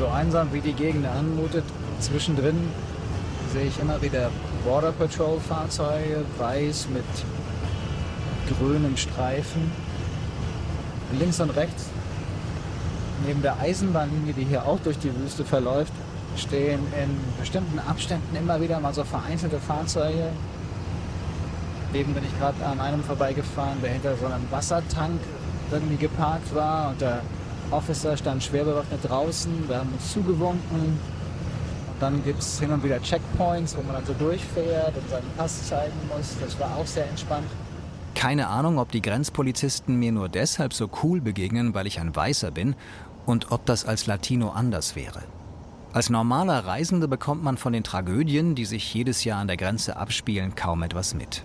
So 0.02 0.08
einsam 0.08 0.52
wie 0.52 0.62
die 0.62 0.74
Gegend 0.74 1.06
anmutet, 1.06 1.64
zwischendrin 1.99 2.56
sehe 3.54 3.68
ich 3.68 3.80
immer 3.80 4.02
wieder 4.02 4.32
Border 4.66 4.91
Patrol 4.93 5.39
Fahrzeuge, 5.39 6.26
weiß 6.39 6.88
mit 6.91 7.06
grünem 8.58 8.97
Streifen. 8.97 9.72
Links 11.20 11.39
und 11.39 11.52
rechts, 11.52 11.86
neben 13.28 13.43
der 13.43 13.60
Eisenbahnlinie, 13.60 14.34
die 14.34 14.45
hier 14.45 14.66
auch 14.66 14.80
durch 14.80 14.97
die 14.97 15.16
Wüste 15.16 15.45
verläuft, 15.45 15.93
stehen 16.36 16.80
in 16.99 17.20
bestimmten 17.39 17.78
Abständen 17.78 18.36
immer 18.36 18.60
wieder 18.60 18.80
mal 18.80 18.95
so 18.95 19.04
vereinzelte 19.04 19.60
Fahrzeuge. 19.60 20.30
Eben 21.93 22.16
bin 22.16 22.24
ich 22.24 22.39
gerade 22.39 22.66
an 22.66 22.80
einem 22.80 23.04
vorbeigefahren, 23.04 23.80
der 23.84 23.91
hinter 23.91 24.18
so 24.18 24.26
einem 24.26 24.49
Wassertank 24.49 25.20
irgendwie 25.72 25.97
geparkt 25.97 26.56
war 26.56 26.89
und 26.89 27.02
der 27.02 27.22
Officer 27.72 28.18
stand 28.18 28.44
schwer 28.44 28.66
bewaffnet 28.66 29.00
draußen, 29.04 29.68
wir 29.68 29.78
haben 29.78 29.92
uns 29.94 30.12
zugewunken. 30.12 31.00
Dann 32.00 32.24
gibt 32.24 32.40
es 32.40 32.60
hin 32.60 32.72
und 32.72 32.84
wieder 32.84 33.02
Checkpoints, 33.02 33.78
wo 33.78 33.84
man 33.84 33.94
dann 33.94 34.06
so 34.06 34.14
durchfährt 34.14 34.96
und 34.98 35.10
seinen 35.10 35.30
Pass 35.38 35.68
zeigen 35.68 35.94
muss. 36.08 36.36
Das 36.42 36.60
war 36.60 36.76
auch 36.76 36.86
sehr 36.86 37.08
entspannt. 37.08 37.48
Keine 38.16 38.48
Ahnung, 38.48 38.80
ob 38.80 38.92
die 38.92 39.02
Grenzpolizisten 39.02 39.96
mir 39.96 40.12
nur 40.12 40.28
deshalb 40.28 40.74
so 40.74 40.90
cool 41.04 41.22
begegnen, 41.22 41.74
weil 41.74 41.88
ich 41.88 42.00
ein 42.00 42.16
Weißer 42.16 42.52
bin 42.52 42.76
und 43.26 43.52
ob 43.52 43.66
das 43.66 43.86
als 43.86 44.08
Latino 44.08 44.50
anders 44.50 44.96
wäre. 44.96 45.22
Als 45.94 46.10
normaler 46.10 46.66
Reisende 46.66 47.08
bekommt 47.08 47.44
man 47.44 47.58
von 47.58 47.74
den 47.74 47.84
Tragödien, 47.84 48.56
die 48.56 48.66
sich 48.66 48.94
jedes 48.94 49.24
Jahr 49.24 49.40
an 49.40 49.48
der 49.48 49.58
Grenze 49.58 49.98
abspielen, 49.98 50.56
kaum 50.56 50.84
etwas 50.84 51.14
mit. 51.14 51.44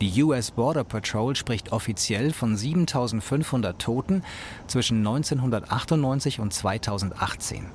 Die 0.00 0.22
US 0.22 0.50
Border 0.50 0.82
Patrol 0.84 1.36
spricht 1.36 1.72
offiziell 1.72 2.32
von 2.32 2.56
7500 2.56 3.80
Toten 3.80 4.22
zwischen 4.66 4.98
1998 4.98 6.40
und 6.40 6.52
2018. 6.52 7.66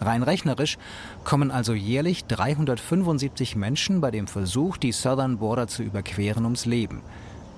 Rein 0.00 0.22
rechnerisch 0.22 0.78
kommen 1.24 1.50
also 1.50 1.74
jährlich 1.74 2.24
375 2.26 3.56
Menschen 3.56 4.00
bei 4.00 4.10
dem 4.10 4.26
Versuch, 4.26 4.76
die 4.76 4.92
Southern 4.92 5.38
Border 5.38 5.66
zu 5.66 5.82
überqueren, 5.82 6.44
ums 6.44 6.64
Leben. 6.64 7.02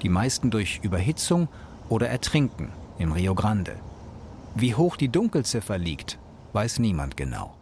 Die 0.03 0.09
meisten 0.09 0.51
durch 0.51 0.81
Überhitzung 0.83 1.49
oder 1.89 2.09
Ertrinken 2.09 2.71
im 2.99 3.13
Rio 3.13 3.35
Grande. 3.35 3.77
Wie 4.55 4.75
hoch 4.75 4.97
die 4.97 5.09
Dunkelziffer 5.09 5.77
liegt, 5.77 6.19
weiß 6.53 6.79
niemand 6.79 7.17
genau. 7.17 7.55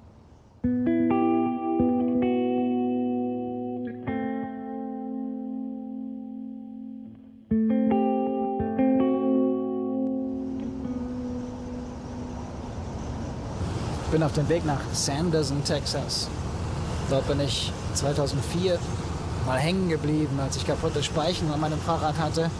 Bin 14.34 14.42
auf 14.42 14.48
dem 14.48 14.48
Weg 14.48 14.64
nach 14.64 14.80
Sanderson, 14.92 15.62
Texas. 15.64 16.28
Dort 17.10 17.26
bin 17.28 17.40
ich 17.40 17.72
2004 17.94 18.78
mal 19.46 19.58
hängen 19.58 19.88
geblieben, 19.88 20.38
als 20.40 20.56
ich 20.56 20.66
kaputte 20.66 21.02
Speichen 21.02 21.52
an 21.52 21.60
meinem 21.60 21.78
Fahrrad 21.78 22.18
hatte 22.18 22.50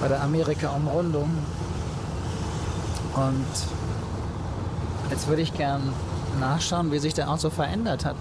bei 0.00 0.08
der 0.08 0.22
Amerika-Umrundung. 0.22 1.30
Und 3.14 3.46
jetzt 5.10 5.28
würde 5.28 5.42
ich 5.42 5.54
gern 5.54 5.92
nachschauen, 6.40 6.90
wie 6.90 6.98
sich 6.98 7.14
der 7.14 7.28
Ort 7.28 7.40
so 7.40 7.50
verändert 7.50 8.04
hat. 8.04 8.16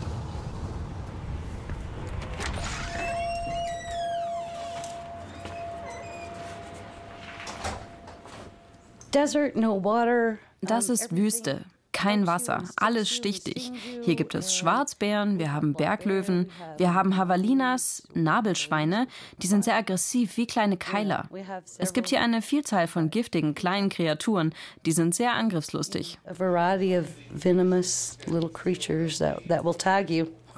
Das 10.61 10.89
ist 10.89 11.15
Wüste 11.15 11.61
kein 12.01 12.25
Wasser, 12.25 12.63
alles 12.77 13.09
stichtig. 13.09 13.71
Hier 14.01 14.15
gibt 14.15 14.33
es 14.33 14.55
Schwarzbären, 14.55 15.37
wir 15.37 15.53
haben 15.53 15.73
Berglöwen, 15.73 16.49
wir 16.77 16.95
haben 16.95 17.11
Javalinas, 17.11 18.03
Nabelschweine, 18.15 19.07
die 19.37 19.45
sind 19.45 19.63
sehr 19.63 19.75
aggressiv 19.75 20.35
wie 20.37 20.47
kleine 20.47 20.77
Keiler. 20.77 21.29
Es 21.77 21.93
gibt 21.93 22.09
hier 22.09 22.21
eine 22.21 22.41
Vielzahl 22.41 22.87
von 22.87 23.11
giftigen 23.11 23.53
kleinen 23.53 23.89
Kreaturen, 23.89 24.55
die 24.87 24.93
sind 24.93 25.13
sehr 25.13 25.33
angriffslustig. 25.33 26.17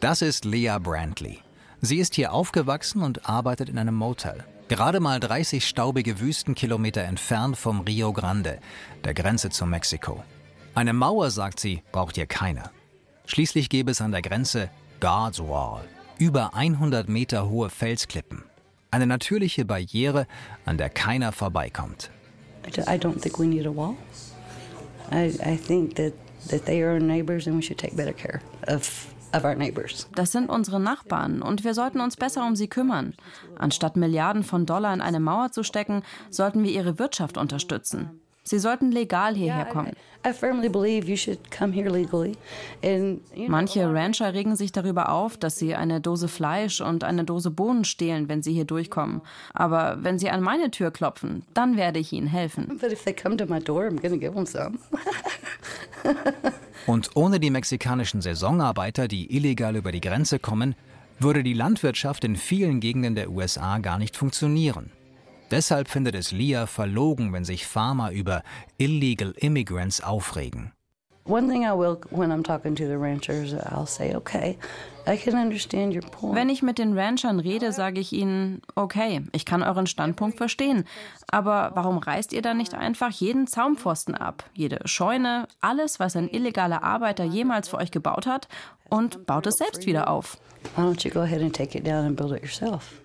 das 0.02 0.22
ist 0.22 0.44
Leah 0.44 0.80
Brantley. 0.80 1.40
Sie 1.80 2.00
ist 2.00 2.16
hier 2.16 2.34
aufgewachsen 2.34 3.02
und 3.02 3.30
arbeitet 3.30 3.70
in 3.70 3.78
einem 3.78 3.96
Motel. 3.96 4.44
Gerade 4.74 5.00
mal 5.00 5.20
30 5.20 5.68
staubige 5.68 6.20
Wüstenkilometer 6.20 7.04
entfernt 7.04 7.58
vom 7.58 7.82
Rio 7.82 8.12
Grande, 8.12 8.58
der 9.06 9.14
Grenze 9.14 9.52
zu 9.52 9.68
Mexiko. 9.68 10.24
Eine 10.74 10.94
Mauer, 10.94 11.30
sagt 11.30 11.60
sie, 11.60 11.84
braucht 11.92 12.16
hier 12.16 12.26
keine. 12.26 12.72
Schließlich 13.28 13.70
gäbe 13.70 13.92
es 13.92 14.02
an 14.02 14.12
der 14.12 14.24
Grenze 14.24 14.72
Guards 15.00 15.40
Wall, 15.40 15.84
über 16.18 16.56
100 16.56 17.08
Meter 17.08 17.52
hohe 17.52 17.70
Felsklippen. 17.70 18.46
Eine 18.90 19.06
natürliche 19.06 19.64
Barriere, 19.64 20.26
an 20.66 20.80
der 20.80 20.90
keiner 20.90 21.34
vorbeikommt. 21.34 22.10
I 22.66 22.98
don't 22.98 23.22
think 23.22 23.38
we 23.38 23.46
need 23.46 23.68
a 23.68 23.76
wall. 23.76 23.96
I, 25.12 25.36
I 25.46 25.56
think 25.56 25.98
that, 25.98 26.14
that 26.50 26.66
they 26.66 26.82
are 26.82 27.00
neighbors 27.00 27.46
and 27.46 27.56
we 27.56 27.62
should 27.62 27.78
take 27.78 27.96
better 27.96 28.12
care 28.14 28.42
of 28.68 29.13
das 30.16 30.32
sind 30.32 30.50
unsere 30.50 30.80
Nachbarn 30.80 31.42
und 31.42 31.64
wir 31.64 31.74
sollten 31.74 32.00
uns 32.02 32.16
besser 32.16 32.46
um 32.46 32.56
sie 32.56 32.68
kümmern. 32.68 33.14
Anstatt 33.58 33.98
Milliarden 33.98 34.44
von 34.44 34.66
Dollar 34.66 34.94
in 34.94 35.02
eine 35.02 35.20
Mauer 35.20 35.52
zu 35.52 35.64
stecken, 35.64 36.04
sollten 36.30 36.64
wir 36.64 36.72
ihre 36.72 37.00
Wirtschaft 37.00 37.38
unterstützen. 37.38 38.20
Sie 38.46 38.60
sollten 38.60 38.92
legal 38.92 39.36
hierher 39.36 39.66
kommen. 39.66 39.94
Manche 43.48 43.94
Rancher 43.94 44.34
regen 44.34 44.56
sich 44.56 44.72
darüber 44.72 45.10
auf, 45.10 45.38
dass 45.38 45.58
sie 45.58 45.76
eine 45.76 46.02
Dose 46.02 46.28
Fleisch 46.28 46.82
und 46.82 47.04
eine 47.04 47.24
Dose 47.24 47.52
Bohnen 47.52 47.86
stehlen, 47.86 48.28
wenn 48.30 48.44
sie 48.44 48.54
hier 48.54 48.66
durchkommen. 48.66 49.22
Aber 49.54 49.98
wenn 50.02 50.20
sie 50.20 50.30
an 50.30 50.42
meine 50.42 50.72
Tür 50.72 50.92
klopfen, 50.92 51.44
dann 51.54 51.78
werde 51.78 52.00
ich 52.00 52.12
ihnen 52.12 52.28
helfen. 52.28 52.68
Und 56.86 57.12
ohne 57.16 57.40
die 57.40 57.50
mexikanischen 57.50 58.22
Saisonarbeiter, 58.22 59.08
die 59.08 59.36
illegal 59.36 59.76
über 59.76 59.92
die 59.92 60.02
Grenze 60.02 60.40
kommen, 60.40 60.76
würde 61.20 61.44
die 61.44 61.54
Landwirtschaft 61.54 62.24
in 62.24 62.36
vielen 62.36 62.80
Gegenden 62.80 63.16
der 63.16 63.30
USA 63.30 63.78
gar 63.80 63.98
nicht 63.98 64.18
funktionieren. 64.18 64.92
Deshalb 65.52 65.88
findet 65.88 66.16
es 66.16 66.32
Lia 66.32 66.66
verlogen, 66.66 67.32
wenn 67.32 67.46
sich 67.46 67.66
Farmer 67.66 68.12
über 68.12 68.44
Illegal 68.78 69.34
Immigrants 69.38 70.02
aufregen. 70.02 70.74
One 71.26 71.48
thing 71.48 71.66
I 71.66 71.72
will, 71.72 72.02
when 72.10 72.32
I'm 72.34 72.44
talking 72.44 72.76
to 72.76 72.86
the 72.86 72.98
ranchers, 72.98 73.54
I'll 73.54 73.86
say, 73.86 74.14
okay, 74.14 74.58
I 75.08 75.16
can 75.16 75.36
understand 75.36 75.94
your 75.94 76.02
point. 76.02 76.36
Wenn 76.36 76.50
ich 76.50 76.62
mit 76.62 76.78
den 76.78 77.00
Ranchern 77.00 77.40
rede, 77.40 77.72
sage 77.72 78.02
ich 78.02 78.12
ihnen, 78.12 78.62
okay, 78.76 79.22
ich 79.32 79.46
kann 79.46 79.64
euren 79.64 79.88
Standpunkt 79.88 80.36
verstehen. 80.36 80.84
Aber 81.30 81.72
warum 81.76 81.98
reißt 81.98 82.34
ihr 82.34 82.42
dann 82.42 82.58
nicht 82.58 82.74
einfach 82.74 83.10
jeden 83.10 83.48
Zaumpfosten 83.48 84.16
ab, 84.16 84.44
jede 84.54 84.80
Scheune, 84.84 85.48
alles, 85.62 85.98
was 86.02 86.18
ein 86.18 86.28
illegaler 86.28 86.84
Arbeiter 86.84 87.24
jemals 87.24 87.70
für 87.70 87.78
euch 87.78 87.92
gebaut 87.92 88.28
hat, 88.28 88.50
und 88.90 89.26
baut 89.26 89.48
es 89.48 89.56
selbst 89.56 89.86
wieder 89.86 90.10
auf? 90.10 90.38
Why 90.76 90.84
don't 90.84 91.06
you 91.06 91.12
go 91.12 91.22
ahead 91.22 91.42
and 91.42 91.56
take 91.56 91.78
it 91.78 91.88
down 91.88 92.06
and 92.06 92.18
build 92.18 92.34
it 92.34 92.42
yourself? 92.42 93.00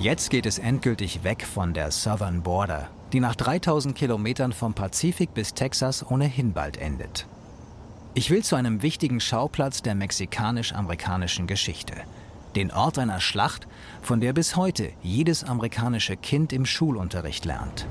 Jetzt 0.00 0.30
geht 0.30 0.46
es 0.46 0.58
endgültig 0.58 1.24
weg 1.24 1.44
von 1.46 1.74
der 1.74 1.90
Southern 1.90 2.42
Border, 2.42 2.88
die 3.12 3.20
nach 3.20 3.36
3000 3.36 3.94
Kilometern 3.94 4.54
vom 4.54 4.72
Pazifik 4.72 5.34
bis 5.34 5.52
Texas 5.52 6.10
ohnehin 6.10 6.54
bald 6.54 6.78
endet. 6.78 7.26
Ich 8.14 8.30
will 8.30 8.42
zu 8.42 8.56
einem 8.56 8.80
wichtigen 8.80 9.20
Schauplatz 9.20 9.82
der 9.82 9.94
mexikanisch-amerikanischen 9.94 11.46
Geschichte. 11.46 11.92
Den 12.56 12.70
Ort 12.70 12.98
einer 12.98 13.20
Schlacht, 13.20 13.68
von 14.00 14.22
der 14.22 14.32
bis 14.32 14.56
heute 14.56 14.88
jedes 15.02 15.44
amerikanische 15.44 16.16
Kind 16.16 16.54
im 16.54 16.64
Schulunterricht 16.64 17.44
lernt. 17.44 17.86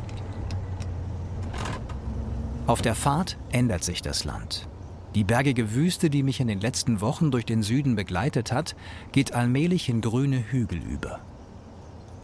Auf 2.66 2.82
der 2.82 2.96
Fahrt 2.96 3.38
ändert 3.52 3.84
sich 3.84 4.02
das 4.02 4.24
Land. 4.24 4.68
Die 5.14 5.24
bergige 5.24 5.76
Wüste, 5.76 6.10
die 6.10 6.24
mich 6.24 6.40
in 6.40 6.48
den 6.48 6.60
letzten 6.60 7.02
Wochen 7.02 7.30
durch 7.30 7.46
den 7.46 7.62
Süden 7.62 7.96
begleitet 7.96 8.52
hat, 8.52 8.76
geht 9.12 9.36
allmählich 9.36 9.90
in 9.90 10.02
grüne 10.02 10.44
Hügel 10.52 10.80
über. 10.80 11.20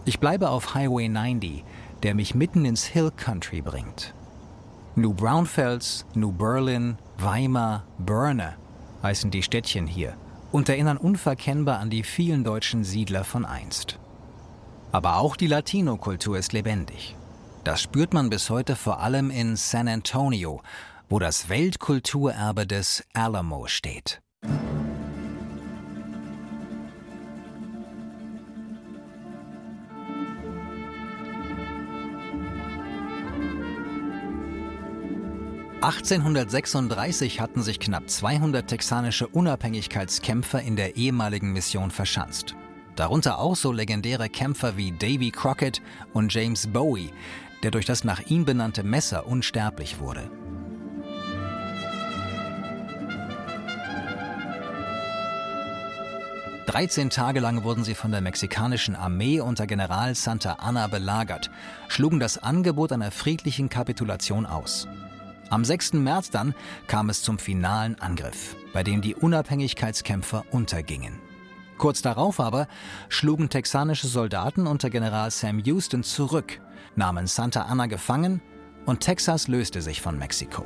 Ich 0.07 0.19
bleibe 0.19 0.49
auf 0.49 0.75
Highway 0.75 1.09
90, 1.09 1.63
der 2.03 2.13
mich 2.13 2.35
mitten 2.35 2.63
ins 2.63 2.85
Hill 2.85 3.11
Country 3.15 3.61
bringt. 3.61 4.13
New 4.95 5.13
Braunfels, 5.13 6.05
New 6.13 6.31
Berlin, 6.31 6.97
Weimar, 7.17 7.85
Berne 7.97 8.55
heißen 9.01 9.31
die 9.31 9.41
Städtchen 9.41 9.87
hier 9.87 10.15
und 10.51 10.69
erinnern 10.69 10.97
unverkennbar 10.97 11.79
an 11.79 11.89
die 11.89 12.03
vielen 12.03 12.43
deutschen 12.43 12.83
Siedler 12.83 13.23
von 13.23 13.45
einst. 13.45 13.99
Aber 14.91 15.17
auch 15.17 15.35
die 15.35 15.47
Latino-Kultur 15.47 16.37
ist 16.37 16.53
lebendig. 16.53 17.15
Das 17.63 17.81
spürt 17.81 18.13
man 18.13 18.29
bis 18.29 18.51
heute 18.51 18.75
vor 18.75 18.99
allem 18.99 19.31
in 19.31 19.55
San 19.55 19.87
Antonio, 19.87 20.61
wo 21.09 21.17
das 21.17 21.49
Weltkulturerbe 21.49 22.67
des 22.67 23.03
Alamo 23.13 23.65
steht. 23.65 24.21
1836 35.85 37.39
hatten 37.39 37.61
sich 37.61 37.79
knapp 37.79 38.09
200 38.09 38.67
texanische 38.67 39.27
Unabhängigkeitskämpfer 39.27 40.59
in 40.59 40.75
der 40.75 40.95
ehemaligen 40.95 41.53
Mission 41.53 41.91
verschanzt. 41.91 42.55
Darunter 42.95 43.37
auch 43.37 43.55
so 43.55 43.71
legendäre 43.71 44.27
Kämpfer 44.27 44.77
wie 44.77 44.93
Davy 44.93 45.29
Crockett 45.29 45.83
und 46.11 46.33
James 46.33 46.65
Bowie, 46.65 47.11
der 47.61 47.69
durch 47.69 47.85
das 47.85 48.03
nach 48.03 48.19
ihm 48.21 48.45
benannte 48.45 48.81
Messer 48.81 49.27
unsterblich 49.27 49.99
wurde. 49.99 50.27
Dreizehn 56.65 57.11
Tage 57.11 57.39
lang 57.39 57.63
wurden 57.63 57.83
sie 57.83 57.93
von 57.93 58.09
der 58.09 58.21
mexikanischen 58.21 58.95
Armee 58.95 59.39
unter 59.39 59.67
General 59.67 60.15
Santa 60.15 60.53
Anna 60.53 60.87
belagert, 60.87 61.51
schlugen 61.89 62.19
das 62.19 62.39
Angebot 62.39 62.91
einer 62.91 63.11
friedlichen 63.11 63.69
Kapitulation 63.69 64.47
aus. 64.47 64.87
Am 65.49 65.63
6. 65.63 65.93
März 65.93 66.31
dann 66.31 66.55
kam 66.87 67.09
es 67.09 67.21
zum 67.21 67.37
finalen 67.37 67.99
Angriff, 68.01 68.55
bei 68.73 68.83
dem 68.83 69.01
die 69.01 69.15
Unabhängigkeitskämpfer 69.15 70.43
untergingen. 70.51 71.19
Kurz 71.77 72.01
darauf 72.01 72.39
aber 72.39 72.67
schlugen 73.09 73.49
texanische 73.49 74.07
Soldaten 74.07 74.65
unter 74.65 74.89
General 74.89 75.29
Sam 75.29 75.59
Houston 75.59 76.03
zurück, 76.03 76.59
nahmen 76.95 77.27
Santa 77.27 77.63
Anna 77.63 77.85
gefangen 77.85 78.41
und 78.85 79.01
Texas 79.01 79.47
löste 79.47 79.81
sich 79.81 80.01
von 80.01 80.17
Mexiko. 80.17 80.63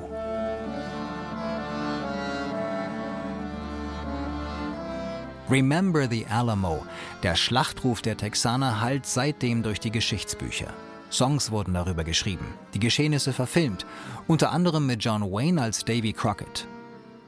Remember 5.50 6.08
the 6.08 6.28
Alamo, 6.28 6.86
der 7.24 7.36
Schlachtruf 7.36 8.02
der 8.04 8.18
Texaner, 8.18 8.82
hallt 8.82 9.08
seitdem 9.08 9.64
durch 9.64 9.80
die 9.80 9.92
Geschichtsbücher. 9.92 10.72
Songs 11.12 11.52
wurden 11.52 11.74
darüber 11.74 12.04
geschrieben, 12.04 12.46
die 12.74 12.80
Geschehnisse 12.80 13.34
verfilmt, 13.34 13.86
unter 14.28 14.52
anderem 14.52 14.86
mit 14.86 15.04
John 15.04 15.24
Wayne 15.24 15.62
als 15.62 15.84
Davy 15.84 16.14
Crockett. 16.14 16.68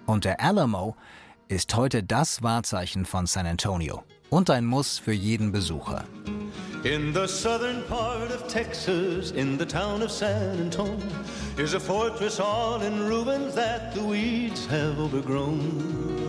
Und 0.05 0.25
der 0.25 0.39
Alamo 0.39 0.95
ist 1.47 1.75
heute 1.75 2.03
das 2.03 2.43
Wahrzeichen 2.43 3.05
von 3.05 3.25
San 3.25 3.45
Antonio 3.45 4.03
und 4.29 4.49
ein 4.49 4.65
Muss 4.65 4.99
für 4.99 5.13
jeden 5.13 5.51
Besucher. 5.51 6.05
In 6.83 7.13
the 7.13 7.27
southern 7.27 7.83
part 7.87 8.31
of 8.31 8.47
Texas, 8.47 9.31
in 9.31 9.59
the 9.59 9.65
town 9.65 10.01
of 10.01 10.09
San 10.09 10.59
Antonio, 10.59 10.97
is 11.57 11.75
a 11.75 11.79
fortress 11.79 12.39
all 12.39 12.81
in 12.81 13.07
ruins 13.07 13.53
that 13.53 13.93
the 13.93 14.01
weeds 14.01 14.65
have 14.67 14.99
overgrown. 14.99 16.21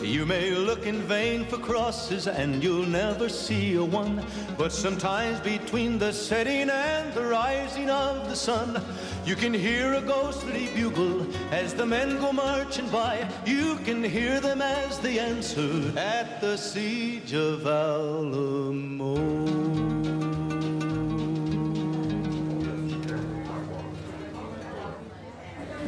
You 0.00 0.24
may 0.24 0.52
look 0.52 0.86
in 0.86 1.02
vain 1.02 1.44
for 1.46 1.58
crosses 1.58 2.28
and 2.28 2.62
you'll 2.62 2.86
never 2.86 3.28
see 3.28 3.74
a 3.74 3.84
one. 3.84 4.24
But 4.56 4.70
sometimes 4.70 5.40
between 5.40 5.98
the 5.98 6.12
setting 6.12 6.70
and 6.70 7.12
the 7.14 7.24
rising 7.24 7.90
of 7.90 8.28
the 8.28 8.36
sun, 8.36 8.80
you 9.24 9.34
can 9.34 9.52
hear 9.52 9.94
a 9.94 10.00
ghostly 10.00 10.68
bugle 10.74 11.26
as 11.50 11.74
the 11.74 11.84
men 11.84 12.18
go 12.18 12.32
marching 12.32 12.88
by. 12.90 13.28
You 13.44 13.76
can 13.84 14.04
hear 14.04 14.40
them 14.40 14.62
as 14.62 15.00
they 15.00 15.18
answer 15.18 15.92
at 15.98 16.40
the 16.40 16.56
siege 16.56 17.32
of 17.32 17.66
Alamo. 17.66 19.18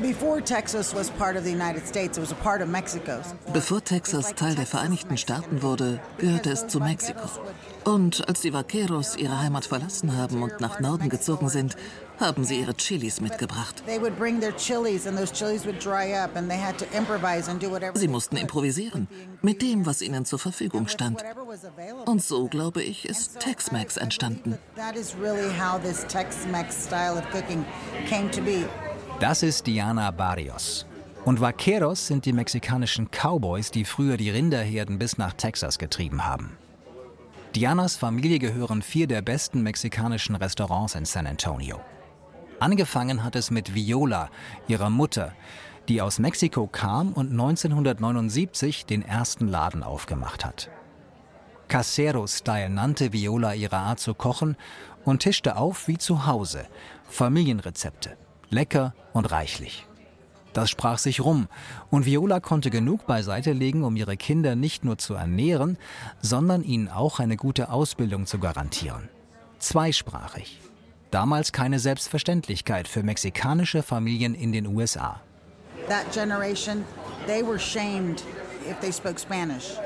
Bevor 0.03 0.43
Texas 3.85 4.35
Teil 4.35 4.55
der 4.55 4.67
Vereinigten 4.67 5.17
Staaten 5.19 5.63
wurde, 5.63 6.01
gehörte 6.17 6.51
es 6.51 6.67
zu 6.69 6.81
Mexiko. 6.81 7.29
Und 7.85 8.27
als 8.27 8.41
die 8.41 8.55
Vaqueros 8.55 9.17
ihre 9.17 9.39
Heimat 9.41 9.67
verlassen 9.67 10.17
haben 10.17 10.43
und 10.43 10.59
nach 10.61 10.81
Norden 10.81 11.11
gezogen 11.11 11.51
sind, 11.51 11.77
haben 12.19 12.45
sie 12.45 12.61
ihre 12.61 12.75
Chilis 12.75 13.21
mitgebracht. 13.21 13.83
Sie 17.95 18.09
mussten 18.09 18.37
improvisieren, 18.37 19.09
mit 19.43 19.61
dem, 19.61 19.85
was 19.85 20.01
ihnen 20.01 20.25
zur 20.25 20.39
Verfügung 20.39 20.89
stand. 20.89 21.23
Und 22.07 22.23
so, 22.23 22.47
glaube 22.49 22.83
ich, 22.83 23.07
ist 23.07 23.39
Tex-Mex 23.41 23.99
entstanden. 23.99 24.57
That 24.77 24.97
is 24.97 25.15
really 25.21 25.51
how 25.59 25.79
this 25.79 26.07
Tex-Mex 26.07 26.87
style 26.87 27.19
of 27.19 27.31
cooking 27.31 27.65
came 28.09 28.31
to 28.31 28.41
be. 28.41 28.65
Das 29.21 29.43
ist 29.43 29.67
Diana 29.67 30.11
Barrios. 30.13 30.87
Und 31.27 31.43
Vaqueros 31.43 32.07
sind 32.07 32.25
die 32.25 32.33
mexikanischen 32.33 33.11
Cowboys, 33.11 33.71
die 33.71 33.85
früher 33.85 34.17
die 34.17 34.31
Rinderherden 34.31 34.99
bis 34.99 35.19
nach 35.19 35.35
Texas 35.35 35.79
getrieben 35.79 36.25
haben. 36.25 36.57
Dianas 37.55 37.97
Familie 37.97 38.39
gehören 38.39 38.81
vier 38.81 39.07
der 39.07 39.21
besten 39.21 39.63
mexikanischen 39.63 40.37
Restaurants 40.37 40.95
in 40.95 41.05
San 41.05 41.27
Antonio. 41.27 41.83
Angefangen 42.61 43.23
hat 43.23 43.37
es 43.37 43.51
mit 43.51 43.75
Viola, 43.75 44.31
ihrer 44.69 44.89
Mutter, 44.89 45.35
die 45.91 46.01
aus 46.01 46.19
Mexiko 46.19 46.67
kam 46.67 47.13
und 47.13 47.31
1979 47.31 48.87
den 48.87 49.03
ersten 49.03 49.49
Laden 49.49 49.83
aufgemacht 49.83 50.47
hat. 50.47 50.71
Casero-Style 51.69 52.71
nannte 52.71 53.13
Viola 53.13 53.53
ihre 53.53 53.77
Art 53.77 54.01
zu 54.01 54.15
kochen 54.15 54.57
und 55.05 55.19
tischte 55.19 55.57
auf 55.57 55.89
wie 55.89 55.99
zu 55.99 56.25
Hause, 56.25 56.67
Familienrezepte 57.05 58.17
lecker 58.51 58.95
und 59.13 59.31
reichlich. 59.31 59.87
Das 60.53 60.69
sprach 60.69 60.99
sich 60.99 61.21
rum, 61.21 61.49
und 61.91 62.07
Viola 62.07 62.41
konnte 62.41 62.71
genug 62.71 63.07
beiseite 63.07 63.53
legen, 63.53 63.85
um 63.85 63.95
ihre 63.95 64.17
Kinder 64.17 64.57
nicht 64.57 64.85
nur 64.85 64.99
zu 64.99 65.15
ernähren, 65.15 65.79
sondern 66.21 66.65
ihnen 66.65 66.89
auch 66.89 67.21
eine 67.21 67.37
gute 67.37 67.71
Ausbildung 67.71 68.27
zu 68.27 68.39
garantieren. 68.39 69.09
Zweisprachig. 69.61 70.61
Damals 71.11 71.53
keine 71.53 71.79
Selbstverständlichkeit 71.79 72.89
für 72.89 73.03
mexikanische 73.03 73.83
Familien 73.83 74.35
in 74.35 74.53
den 74.53 74.67
USA. 74.67 75.21
That 75.89 76.13
generation, 76.13 76.85
they 77.27 77.43
were 77.43 77.59
shamed 77.59 78.23
if 78.69 78.79
they 78.81 78.93
spoke 78.93 79.19
Spanish 79.19 79.77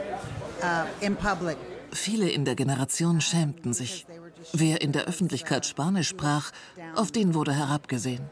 uh, 0.63 0.85
in 1.01 1.17
public. 1.17 1.57
Viele 1.93 2.29
in 2.29 2.45
der 2.45 2.57
Generation 2.57 3.21
schämten 3.21 3.73
sich. 3.73 4.07
Wer 4.53 4.81
in 4.81 4.93
der 4.93 5.05
Öffentlichkeit 5.05 5.67
Spanisch 5.67 6.09
sprach, 6.09 6.51
auf 6.95 7.13
den 7.13 7.35
wurde 7.35 7.53
herabgesehen. 7.53 8.25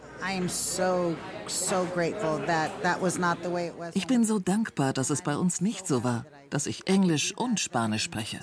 Ich 3.94 4.06
bin 4.06 4.24
so 4.24 4.38
dankbar, 4.38 4.92
dass 4.92 5.10
es 5.10 5.22
bei 5.22 5.36
uns 5.36 5.60
nicht 5.60 5.86
so 5.86 6.04
war, 6.04 6.24
dass 6.50 6.66
ich 6.66 6.86
Englisch 6.86 7.32
und 7.36 7.60
Spanisch 7.60 8.02
spreche. 8.02 8.40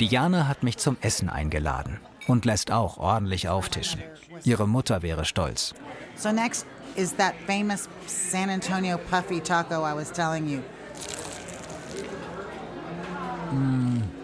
Diane 0.00 0.48
hat 0.48 0.62
mich 0.62 0.76
zum 0.78 0.96
Essen 1.00 1.30
eingeladen 1.30 2.00
und 2.26 2.44
lässt 2.44 2.70
auch 2.70 2.98
ordentlich 2.98 3.48
auftischen. 3.48 4.02
Ihre 4.44 4.66
Mutter 4.66 5.02
wäre 5.02 5.24
stolz. 5.24 5.74
So 6.16 6.32
next 6.32 6.66
is 6.96 7.14
that 7.16 7.34
famous 7.46 7.88
San 8.06 8.50
Antonio 8.50 8.98
puffy 8.98 9.40
taco 9.40 9.84
I 9.84 9.94
was 9.94 10.10
telling 10.10 10.48
you. 10.48 10.60
Mm. 13.52 14.15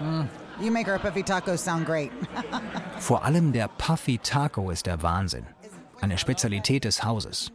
Mm. 0.00 0.24
You 0.60 0.70
make 0.70 0.90
our 0.90 0.98
puffy 0.98 1.22
tacos 1.22 1.64
sound 1.64 1.86
great. 1.86 2.10
Vor 2.98 3.24
allem 3.24 3.52
der 3.52 3.68
Puffy 3.68 4.18
Taco 4.18 4.70
ist 4.70 4.86
der 4.86 5.02
Wahnsinn. 5.02 5.46
Eine 6.00 6.18
Spezialität 6.18 6.84
des 6.84 7.04
Hauses. 7.04 7.52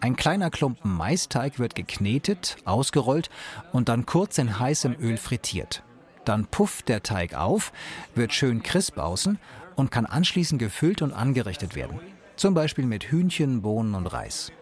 Ein 0.00 0.16
kleiner 0.16 0.50
Klumpen 0.50 0.94
Maisteig 0.94 1.58
wird 1.58 1.74
geknetet, 1.74 2.56
ausgerollt 2.64 3.30
und 3.72 3.88
dann 3.88 4.06
kurz 4.06 4.38
in 4.38 4.58
heißem 4.58 4.94
Öl 5.00 5.16
frittiert. 5.16 5.82
Dann 6.24 6.46
pufft 6.46 6.88
der 6.88 7.02
Teig 7.02 7.34
auf, 7.34 7.72
wird 8.14 8.32
schön 8.32 8.62
crisp 8.62 8.98
außen 8.98 9.38
und 9.74 9.90
kann 9.90 10.06
anschließend 10.06 10.58
gefüllt 10.60 11.02
und 11.02 11.12
angerichtet 11.12 11.74
werden. 11.74 12.00
Zum 12.36 12.52
Beispiel 12.52 12.84
mit 12.84 13.04
Hühnchen, 13.04 13.62
Bohnen 13.62 13.94
und 13.94 14.06
Reis. 14.06 14.52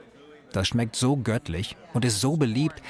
Das 0.54 0.68
schmeckt 0.68 0.94
so 0.94 1.16
göttlich 1.16 1.76
und 1.94 2.04
ist 2.04 2.20
so 2.20 2.36
beliebt, 2.36 2.80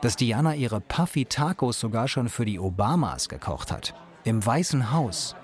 dass 0.00 0.16
Diana 0.16 0.56
ihre 0.56 0.80
Puffy 0.80 1.24
Tacos 1.24 1.78
sogar 1.78 2.08
schon 2.08 2.28
für 2.28 2.44
die 2.44 2.58
Obamas 2.58 3.28
gekocht 3.28 3.70
hat. 3.70 3.94
Im 4.24 4.44
Weißen 4.44 4.90
Haus. 4.92 5.36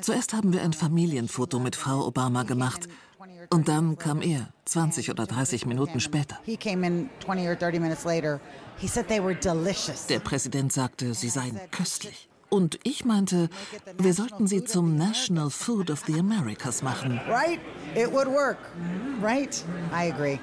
Zuerst 0.00 0.32
haben 0.32 0.54
wir 0.54 0.62
ein 0.62 0.72
Familienfoto 0.72 1.58
mit 1.58 1.76
Frau 1.76 2.06
Obama 2.06 2.44
gemacht. 2.44 2.88
Und 3.50 3.68
dann 3.68 3.98
kam 3.98 4.22
er, 4.22 4.48
20 4.64 5.10
oder 5.10 5.26
30 5.26 5.66
Minuten 5.66 6.00
später. 6.00 6.38
Der 10.08 10.20
Präsident 10.20 10.72
sagte, 10.72 11.12
sie 11.12 11.28
seien 11.28 11.60
köstlich. 11.70 12.30
Und 12.56 12.78
ich 12.84 13.04
meinte, 13.04 13.50
wir 13.98 14.14
sollten 14.14 14.46
sie 14.46 14.64
zum 14.64 14.96
National 14.96 15.50
Food 15.50 15.90
of 15.90 16.04
the 16.06 16.18
Americas 16.18 16.80
machen. 16.80 17.20
Right? 17.28 17.60
It 17.94 18.10
would 18.10 18.26
work. 18.26 18.56
Right? 19.20 19.62
I 19.92 20.10
agree. 20.10 20.40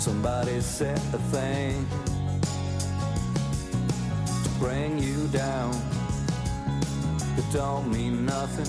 Somebody 0.00 0.60
said 0.60 1.00
a 1.14 1.18
thing 1.30 1.86
to 4.44 4.50
bring 4.60 4.98
you 4.98 5.26
down. 5.28 6.01
Don't 7.52 7.92
mean 7.92 8.24
nothing. 8.24 8.64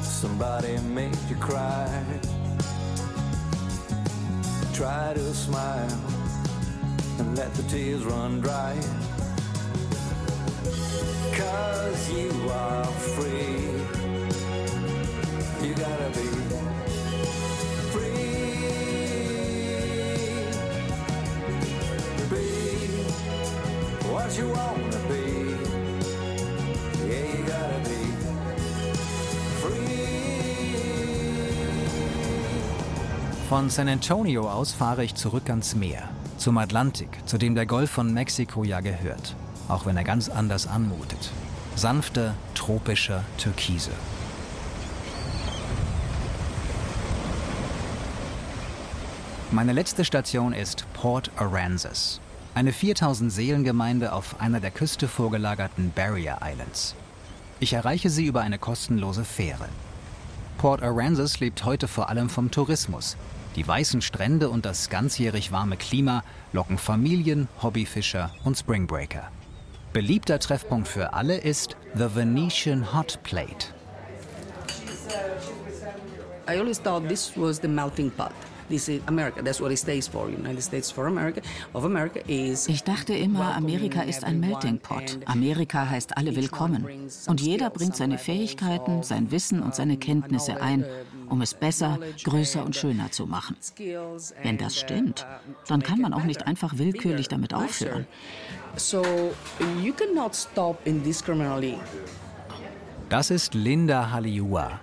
Somebody 0.00 0.78
made 0.78 1.18
you 1.28 1.34
cry. 1.34 1.88
Try 4.74 5.14
to 5.14 5.34
smile 5.34 6.00
and 7.18 7.36
let 7.36 7.52
the 7.54 7.64
tears 7.64 8.04
run 8.04 8.40
dry. 8.40 8.78
Cause 11.32 12.10
you 12.12 12.30
are 12.48 12.84
free. 13.16 13.58
You 15.66 15.74
gotta 15.74 16.10
be 16.10 16.28
free. 17.90 18.38
Be 22.30 22.46
what 24.12 24.38
you 24.38 24.48
wanna 24.48 25.00
be. 25.08 25.27
Von 33.48 33.70
San 33.70 33.88
Antonio 33.88 34.46
aus 34.46 34.74
fahre 34.74 35.02
ich 35.02 35.14
zurück 35.14 35.48
ans 35.48 35.74
Meer, 35.74 36.10
zum 36.36 36.58
Atlantik, 36.58 37.08
zu 37.24 37.38
dem 37.38 37.54
der 37.54 37.64
Golf 37.64 37.90
von 37.90 38.12
Mexiko 38.12 38.62
ja 38.62 38.80
gehört, 38.80 39.34
auch 39.68 39.86
wenn 39.86 39.96
er 39.96 40.04
ganz 40.04 40.28
anders 40.28 40.66
anmutet. 40.66 41.30
Sanfter, 41.74 42.34
tropischer 42.54 43.24
Türkise. 43.38 43.92
Meine 49.50 49.72
letzte 49.72 50.04
Station 50.04 50.52
ist 50.52 50.84
Port 50.92 51.30
Aransas, 51.38 52.20
eine 52.54 52.74
4000 52.74 53.32
Seelengemeinde 53.32 54.12
auf 54.12 54.42
einer 54.42 54.60
der 54.60 54.72
Küste 54.72 55.08
vorgelagerten 55.08 55.90
Barrier 55.96 56.40
Islands. 56.44 56.94
Ich 57.60 57.72
erreiche 57.72 58.10
sie 58.10 58.26
über 58.26 58.42
eine 58.42 58.58
kostenlose 58.58 59.24
Fähre. 59.24 59.70
Port 60.58 60.82
Aransas 60.82 61.40
lebt 61.40 61.64
heute 61.64 61.88
vor 61.88 62.10
allem 62.10 62.28
vom 62.28 62.50
Tourismus. 62.50 63.16
Die 63.56 63.66
weißen 63.66 64.02
Strände 64.02 64.50
und 64.50 64.64
das 64.64 64.88
ganzjährig 64.88 65.52
warme 65.52 65.76
Klima 65.76 66.22
locken 66.52 66.78
Familien, 66.78 67.48
Hobbyfischer 67.62 68.30
und 68.44 68.56
Springbreaker. 68.56 69.30
Beliebter 69.92 70.38
Treffpunkt 70.38 70.86
für 70.86 71.12
alle 71.14 71.38
ist 71.38 71.76
The 71.94 72.14
Venetian 72.14 72.92
Hot 72.94 73.18
Plate. 73.22 73.72
I 76.48 76.58
always 76.58 76.80
thought 76.80 77.08
this 77.08 77.32
was 77.36 77.60
the 77.60 77.68
melting 77.68 78.10
pot. 78.10 78.32
This 78.68 78.88
is 78.88 79.00
America. 79.06 79.42
That's 79.42 79.60
what 79.60 79.70
it 79.70 79.78
stays 79.78 80.06
for. 80.06 80.28
United 80.28 80.62
States 80.62 80.90
for 80.90 81.06
America. 81.06 81.40
Of 81.72 81.84
America 81.84 82.20
is. 82.26 82.68
Ich 82.68 82.84
dachte 82.84 83.14
immer, 83.14 83.54
Amerika 83.54 84.02
ist 84.02 84.24
ein 84.24 84.40
Melting 84.40 84.78
Pot. 84.78 85.18
Amerika 85.24 85.88
heißt 85.88 86.16
alle 86.18 86.36
willkommen. 86.36 86.86
Und 87.26 87.40
jeder 87.40 87.70
bringt 87.70 87.96
seine 87.96 88.18
Fähigkeiten, 88.18 89.02
sein 89.02 89.30
Wissen 89.30 89.62
und 89.62 89.74
seine 89.74 89.96
Kenntnisse 89.96 90.60
ein, 90.60 90.84
um 91.30 91.42
es 91.42 91.54
besser, 91.54 91.98
größer 92.24 92.64
und 92.64 92.76
schöner 92.76 93.10
zu 93.10 93.26
machen. 93.26 93.56
Wenn 94.42 94.58
das 94.58 94.76
stimmt, 94.76 95.26
dann 95.66 95.82
kann 95.82 96.00
man 96.00 96.12
auch 96.12 96.24
nicht 96.24 96.46
einfach 96.46 96.78
willkürlich 96.78 97.28
damit 97.28 97.54
aufhören. 97.54 98.06
So 98.76 99.02
you 99.82 99.92
cannot 99.92 100.34
stop 100.34 100.78
indiscriminately. 100.84 101.78
Das 103.08 103.30
ist 103.30 103.54
Linda 103.54 104.10
Haliua. 104.10 104.80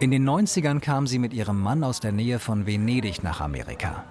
In 0.00 0.10
den 0.10 0.28
90ern 0.28 0.80
kam 0.80 1.06
sie 1.06 1.18
mit 1.18 1.32
ihrem 1.32 1.60
Mann 1.60 1.84
aus 1.84 2.00
der 2.00 2.12
Nähe 2.12 2.38
von 2.38 2.66
Venedig 2.66 3.22
nach 3.22 3.40
Amerika. 3.40 4.04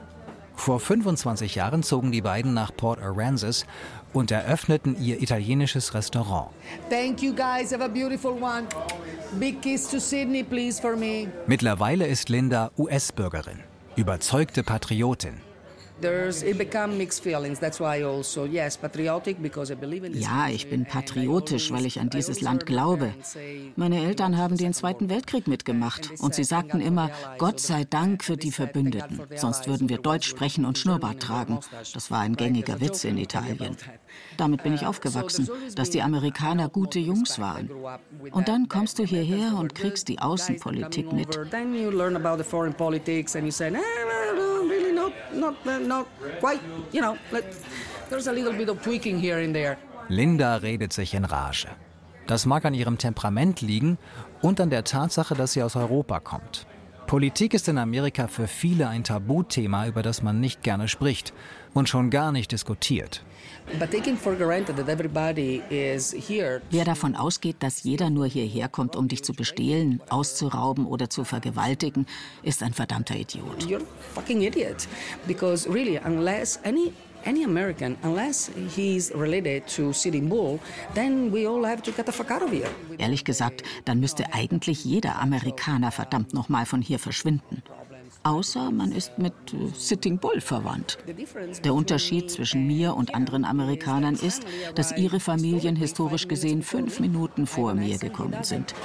Vor 0.55 0.79
25 0.79 1.55
Jahren 1.55 1.81
zogen 1.81 2.11
die 2.11 2.21
beiden 2.21 2.53
nach 2.53 2.71
Port 2.75 3.01
Aransas 3.01 3.65
und 4.13 4.31
eröffneten 4.31 4.95
ihr 5.01 5.21
italienisches 5.21 5.93
Restaurant. 5.93 6.49
Thank 6.89 7.21
you 7.21 7.33
guys. 7.33 7.71
Have 7.71 7.83
a 7.83 7.87
beautiful 7.87 8.31
one. 8.31 8.67
Big 9.39 9.61
kiss 9.61 9.89
to 9.89 9.99
Sydney, 9.99 10.43
please, 10.43 10.81
for 10.81 10.95
me. 10.95 11.27
Mittlerweile 11.47 12.07
ist 12.07 12.29
Linda 12.29 12.71
US-Bürgerin, 12.77 13.59
überzeugte 13.95 14.63
Patriotin. 14.63 15.50
Ja, 20.21 20.49
ich 20.49 20.69
bin 20.69 20.85
patriotisch, 20.85 21.71
weil 21.71 21.85
ich 21.85 21.99
an 21.99 22.09
dieses 22.09 22.41
Land 22.41 22.65
glaube. 22.65 23.13
Meine 23.75 24.03
Eltern 24.03 24.37
haben 24.37 24.57
den 24.57 24.73
Zweiten 24.73 25.09
Weltkrieg 25.09 25.47
mitgemacht 25.47 26.11
und 26.19 26.35
sie 26.35 26.43
sagten 26.43 26.81
immer, 26.81 27.09
Gott 27.37 27.59
sei 27.59 27.83
Dank 27.83 28.23
für 28.23 28.37
die 28.37 28.51
Verbündeten, 28.51 29.21
sonst 29.35 29.67
würden 29.67 29.89
wir 29.89 29.97
Deutsch 29.97 30.27
sprechen 30.27 30.65
und 30.65 30.77
Schnurrbart 30.77 31.21
tragen. 31.21 31.59
Das 31.93 32.11
war 32.11 32.19
ein 32.19 32.35
gängiger 32.35 32.81
Witz 32.81 33.03
in 33.03 33.17
Italien. 33.17 33.77
Damit 34.37 34.63
bin 34.63 34.73
ich 34.73 34.85
aufgewachsen, 34.85 35.49
dass 35.75 35.89
die 35.89 36.01
Amerikaner 36.01 36.69
gute 36.69 36.99
Jungs 36.99 37.39
waren. 37.39 37.69
Und 38.31 38.47
dann 38.47 38.67
kommst 38.67 38.99
du 38.99 39.03
hierher 39.03 39.55
und 39.57 39.75
kriegst 39.75 40.07
die 40.07 40.19
Außenpolitik 40.19 41.11
mit. 41.13 41.37
Not, 45.33 45.65
not, 45.65 45.81
not 45.81 46.07
quite, 46.39 46.59
you 46.91 47.01
know, 47.01 47.17
there's 48.09 48.27
a 48.27 48.31
little 48.31 48.53
bit 48.53 48.69
of 48.69 48.81
tweaking 48.81 49.19
here 49.19 49.43
and 49.43 49.53
there. 49.53 49.77
Linda 50.09 50.57
redet 50.57 50.93
sich 50.93 51.13
in 51.13 51.25
Rage. 51.25 51.67
Das 52.27 52.45
mag 52.45 52.65
an 52.65 52.73
ihrem 52.73 52.97
Temperament 52.97 53.61
liegen 53.61 53.97
und 54.41 54.59
an 54.59 54.69
der 54.69 54.83
Tatsache, 54.83 55.35
dass 55.35 55.53
sie 55.53 55.63
aus 55.63 55.75
Europa 55.75 56.19
kommt. 56.19 56.65
Politik 57.07 57.53
ist 57.53 57.67
in 57.67 57.77
Amerika 57.77 58.27
für 58.27 58.47
viele 58.47 58.87
ein 58.87 59.03
Tabuthema, 59.03 59.87
über 59.87 60.01
das 60.01 60.21
man 60.21 60.39
nicht 60.39 60.63
gerne 60.63 60.87
spricht 60.87 61.33
und 61.73 61.89
schon 61.89 62.09
gar 62.09 62.31
nicht 62.31 62.51
diskutiert. 62.51 63.23
But 63.79 63.91
taking 63.91 64.17
for 64.17 64.35
granted 64.35 64.75
that 64.77 64.89
everybody 64.89 65.63
is 65.69 66.11
here. 66.11 66.61
Wer 66.71 66.85
davon 66.85 67.15
ausgeht, 67.15 67.57
dass 67.59 67.83
jeder 67.83 68.09
nur 68.09 68.25
hierher 68.25 68.67
kommt, 68.67 68.95
um 68.95 69.07
dich 69.07 69.23
zu 69.23 69.33
bestehlen, 69.33 70.01
auszurauben 70.09 70.85
oder 70.85 71.09
zu 71.09 71.23
vergewaltigen, 71.23 72.05
ist 72.43 72.63
ein 72.63 72.73
verdammter 72.73 73.15
Idiot. 73.15 73.63
You're 73.63 73.85
fucking 74.13 74.41
idiot. 74.41 74.87
Because 75.25 75.67
really, 75.69 75.97
unless 76.03 76.59
any 76.63 76.93
any 77.25 77.43
American, 77.43 77.97
unless 78.03 78.49
he's 78.75 79.11
related 79.15 79.67
to 79.67 79.93
Sitting 79.93 80.27
Bull, 80.27 80.59
then 80.93 81.31
we 81.31 81.47
all 81.47 81.65
have 81.65 81.81
to 81.83 81.91
get 81.91 82.05
the 82.05 82.11
fuck 82.11 82.31
out 82.31 82.41
of 82.41 82.51
here. 82.51 82.69
Ehrlich 82.97 83.23
gesagt, 83.23 83.63
dann 83.85 83.99
müsste 83.99 84.33
eigentlich 84.33 84.83
jeder 84.83 85.19
Amerikaner 85.19 85.91
verdammt 85.91 86.33
nochmal 86.33 86.65
von 86.65 86.81
hier 86.81 86.99
verschwinden. 86.99 87.63
Außer 88.23 88.69
man 88.69 88.91
ist 88.91 89.17
mit 89.17 89.33
äh, 89.53 89.67
Sitting 89.73 90.19
Bull 90.19 90.41
verwandt. 90.41 90.99
Der 91.63 91.73
Unterschied 91.73 92.29
zwischen 92.29 92.67
mir 92.67 92.95
und 92.95 93.15
anderen 93.15 93.45
Amerikanern 93.45 94.13
ist, 94.13 94.45
dass 94.75 94.95
ihre 94.95 95.19
Familien 95.19 95.75
historisch 95.75 96.27
gesehen 96.27 96.61
fünf 96.61 96.99
Minuten 96.99 97.47
vor 97.47 97.73
mir 97.73 97.97
gekommen 97.97 98.43
sind. 98.43 98.75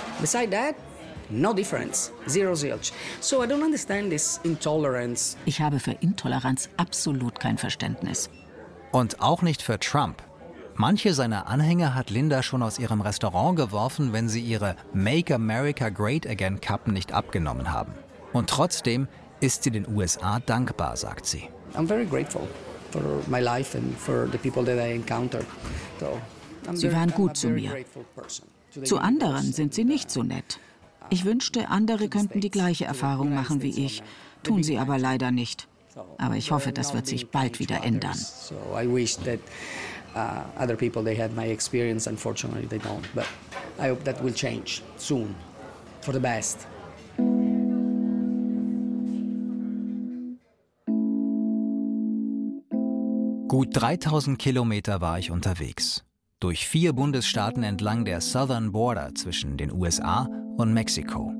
No 1.28 1.52
difference. 1.52 2.12
Zero 2.28 2.54
zilch. 2.54 2.92
So 3.20 3.42
I 3.42 3.48
don't 3.48 3.64
understand 3.64 4.10
this 4.10 4.38
intolerance. 4.44 5.36
Ich 5.44 5.60
habe 5.60 5.80
für 5.80 5.90
Intoleranz 5.90 6.68
absolut 6.76 7.40
kein 7.40 7.58
Verständnis. 7.58 8.30
Und 8.92 9.20
auch 9.20 9.42
nicht 9.42 9.60
für 9.60 9.80
Trump. 9.80 10.22
Manche 10.76 11.14
seiner 11.14 11.48
Anhänger 11.48 11.94
hat 11.94 12.10
Linda 12.10 12.42
schon 12.44 12.62
aus 12.62 12.78
ihrem 12.78 13.00
Restaurant 13.00 13.56
geworfen, 13.56 14.12
wenn 14.12 14.28
sie 14.28 14.40
ihre 14.40 14.76
Make 14.92 15.34
America 15.34 15.88
Great 15.88 16.28
Again 16.28 16.60
Kappen 16.60 16.92
nicht 16.92 17.12
abgenommen 17.12 17.72
haben. 17.72 17.92
Und 18.32 18.48
trotzdem 18.48 19.08
ist 19.40 19.62
sie 19.64 19.70
den 19.70 19.86
USA 19.88 20.40
dankbar, 20.40 20.96
sagt 20.96 21.26
sie. 21.26 21.48
I'm 21.74 21.86
very 21.86 22.06
grateful 22.06 22.42
for 22.90 23.02
my 23.28 23.40
life 23.40 23.76
and 23.76 23.96
for 23.98 24.28
the 24.30 24.38
people 24.38 24.64
that 24.64 24.78
I 24.78 24.94
encountered. 24.94 25.46
So, 26.00 26.18
I'm 26.66 26.76
Sie 26.76 26.88
very- 26.88 26.94
waren 26.94 27.10
gut 27.12 27.36
zu 27.36 27.48
mir. 27.50 27.84
Zu 28.84 28.98
anderen 28.98 29.52
sind 29.52 29.74
sie 29.74 29.84
nicht 29.84 30.10
so 30.10 30.22
nett. 30.22 30.58
Ich 31.08 31.24
wünschte, 31.24 31.68
andere 31.68 32.08
könnten 32.08 32.40
die 32.40 32.50
gleiche 32.50 32.84
Erfahrung 32.84 33.32
machen 33.32 33.62
wie 33.62 33.84
ich, 33.86 34.02
tun 34.42 34.62
sie 34.62 34.78
aber 34.78 34.98
leider 34.98 35.30
nicht. 35.30 35.68
Aber 36.18 36.34
ich 36.34 36.50
hoffe, 36.50 36.72
das 36.72 36.92
wird 36.94 37.06
sich 37.06 37.30
bald 37.30 37.58
wieder 37.58 37.82
ändern. 37.84 38.14
So 38.14 38.54
I 38.78 38.86
wish 38.86 39.16
that 39.18 39.38
uh, 40.14 40.62
other 40.62 40.76
people 40.76 41.02
they 41.02 41.16
had 41.16 41.34
my 41.34 41.46
experience. 41.50 42.06
Unfortunately, 42.06 42.66
they 42.66 42.78
don't. 42.78 43.04
But 43.14 43.24
I 43.78 43.88
hope 43.88 44.04
that 44.04 44.22
will 44.22 44.34
change 44.34 44.82
soon, 44.98 45.34
for 46.02 46.12
the 46.12 46.20
best. 46.20 46.66
Gut 53.56 53.70
3000 53.72 54.38
Kilometer 54.38 55.00
war 55.00 55.18
ich 55.18 55.30
unterwegs. 55.30 56.04
Durch 56.40 56.68
vier 56.68 56.92
Bundesstaaten 56.92 57.62
entlang 57.62 58.04
der 58.04 58.20
Southern 58.20 58.70
Border 58.70 59.14
zwischen 59.14 59.56
den 59.56 59.72
USA 59.72 60.28
und 60.58 60.74
Mexiko. 60.74 61.32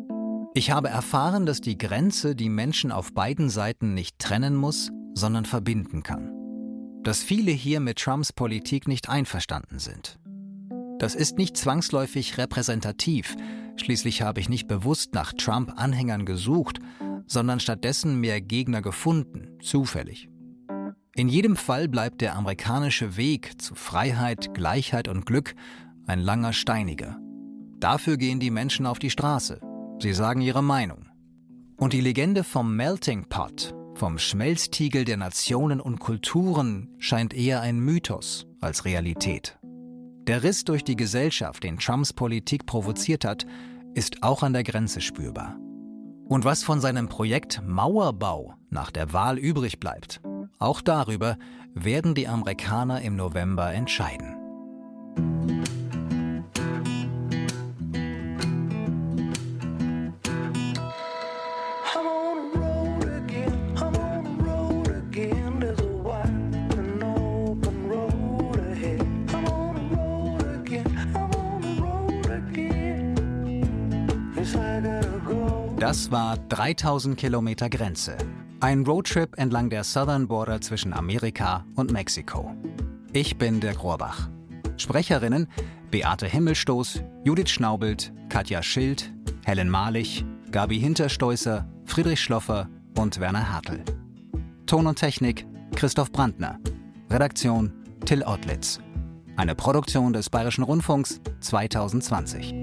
Ich 0.54 0.70
habe 0.70 0.88
erfahren, 0.88 1.44
dass 1.44 1.60
die 1.60 1.76
Grenze 1.76 2.34
die 2.34 2.48
Menschen 2.48 2.90
auf 2.90 3.12
beiden 3.12 3.50
Seiten 3.50 3.92
nicht 3.92 4.18
trennen 4.18 4.56
muss, 4.56 4.90
sondern 5.12 5.44
verbinden 5.44 6.02
kann. 6.02 6.32
Dass 7.02 7.22
viele 7.22 7.50
hier 7.50 7.80
mit 7.80 7.98
Trumps 7.98 8.32
Politik 8.32 8.88
nicht 8.88 9.10
einverstanden 9.10 9.78
sind. 9.78 10.18
Das 10.98 11.14
ist 11.14 11.36
nicht 11.36 11.54
zwangsläufig 11.58 12.38
repräsentativ. 12.38 13.36
Schließlich 13.76 14.22
habe 14.22 14.40
ich 14.40 14.48
nicht 14.48 14.68
bewusst 14.68 15.12
nach 15.12 15.34
Trump-Anhängern 15.34 16.24
gesucht, 16.24 16.78
sondern 17.26 17.60
stattdessen 17.60 18.18
mehr 18.22 18.40
Gegner 18.40 18.80
gefunden, 18.80 19.58
zufällig. 19.60 20.30
In 21.16 21.30
jedem 21.30 21.56
Fall 21.56 21.88
bleibt 21.88 22.20
der 22.20 22.36
amerikanische 22.36 23.16
Weg 23.16 23.62
zu 23.62 23.74
Freiheit, 23.74 24.52
Gleichheit 24.52 25.08
und 25.08 25.24
Glück 25.24 25.54
ein 26.06 26.20
langer 26.20 26.52
steiniger. 26.52 27.18
Dafür 27.80 28.18
gehen 28.18 28.38
die 28.38 28.50
Menschen 28.50 28.84
auf 28.84 28.98
die 28.98 29.08
Straße. 29.08 29.60
Sie 29.98 30.12
sagen 30.12 30.42
ihre 30.42 30.62
Meinung. 30.62 31.06
Und 31.78 31.94
die 31.94 32.02
Legende 32.02 32.44
vom 32.44 32.76
Melting 32.76 33.30
Pot, 33.30 33.74
vom 33.94 34.18
Schmelztiegel 34.18 35.06
der 35.06 35.16
Nationen 35.16 35.80
und 35.80 36.00
Kulturen, 36.00 36.94
scheint 36.98 37.32
eher 37.32 37.62
ein 37.62 37.80
Mythos 37.80 38.46
als 38.60 38.84
Realität. 38.84 39.58
Der 40.26 40.42
Riss 40.42 40.64
durch 40.64 40.84
die 40.84 40.96
Gesellschaft, 40.96 41.62
den 41.62 41.78
Trumps 41.78 42.12
Politik 42.12 42.66
provoziert 42.66 43.24
hat, 43.24 43.46
ist 43.94 44.22
auch 44.22 44.42
an 44.42 44.52
der 44.52 44.64
Grenze 44.64 45.00
spürbar. 45.00 45.56
Und 46.28 46.44
was 46.44 46.62
von 46.62 46.80
seinem 46.82 47.08
Projekt 47.08 47.62
Mauerbau 47.64 48.54
nach 48.68 48.90
der 48.90 49.14
Wahl 49.14 49.38
übrig 49.38 49.80
bleibt, 49.80 50.20
auch 50.58 50.80
darüber 50.80 51.36
werden 51.74 52.14
die 52.14 52.28
Amerikaner 52.28 53.02
im 53.02 53.16
November 53.16 53.72
entscheiden. 53.72 54.36
Das 75.78 76.10
war 76.10 76.36
3000 76.36 77.16
Kilometer 77.16 77.70
Grenze. 77.70 78.16
Ein 78.60 78.86
Roadtrip 78.86 79.36
entlang 79.36 79.68
der 79.68 79.84
Southern 79.84 80.28
Border 80.28 80.62
zwischen 80.62 80.94
Amerika 80.94 81.66
und 81.74 81.92
Mexiko. 81.92 82.54
Ich 83.12 83.36
bin 83.36 83.60
der 83.60 83.76
Rohrbach. 83.76 84.30
Sprecherinnen 84.78 85.48
Beate 85.90 86.26
Himmelstoß, 86.26 87.02
Judith 87.22 87.50
Schnaubelt, 87.50 88.14
Katja 88.30 88.62
Schild, 88.62 89.12
Helen 89.44 89.68
Malich, 89.68 90.24
Gabi 90.50 90.80
Hinterstoißer, 90.80 91.68
Friedrich 91.84 92.20
Schloffer 92.20 92.70
und 92.98 93.20
Werner 93.20 93.52
Hartl. 93.52 93.84
Ton 94.64 94.86
und 94.86 94.98
Technik 94.98 95.46
Christoph 95.74 96.10
Brandner. 96.10 96.58
Redaktion 97.10 97.74
Till 98.06 98.22
Ottlitz. 98.22 98.80
Eine 99.36 99.54
Produktion 99.54 100.14
des 100.14 100.30
Bayerischen 100.30 100.64
Rundfunks 100.64 101.20
2020. 101.40 102.54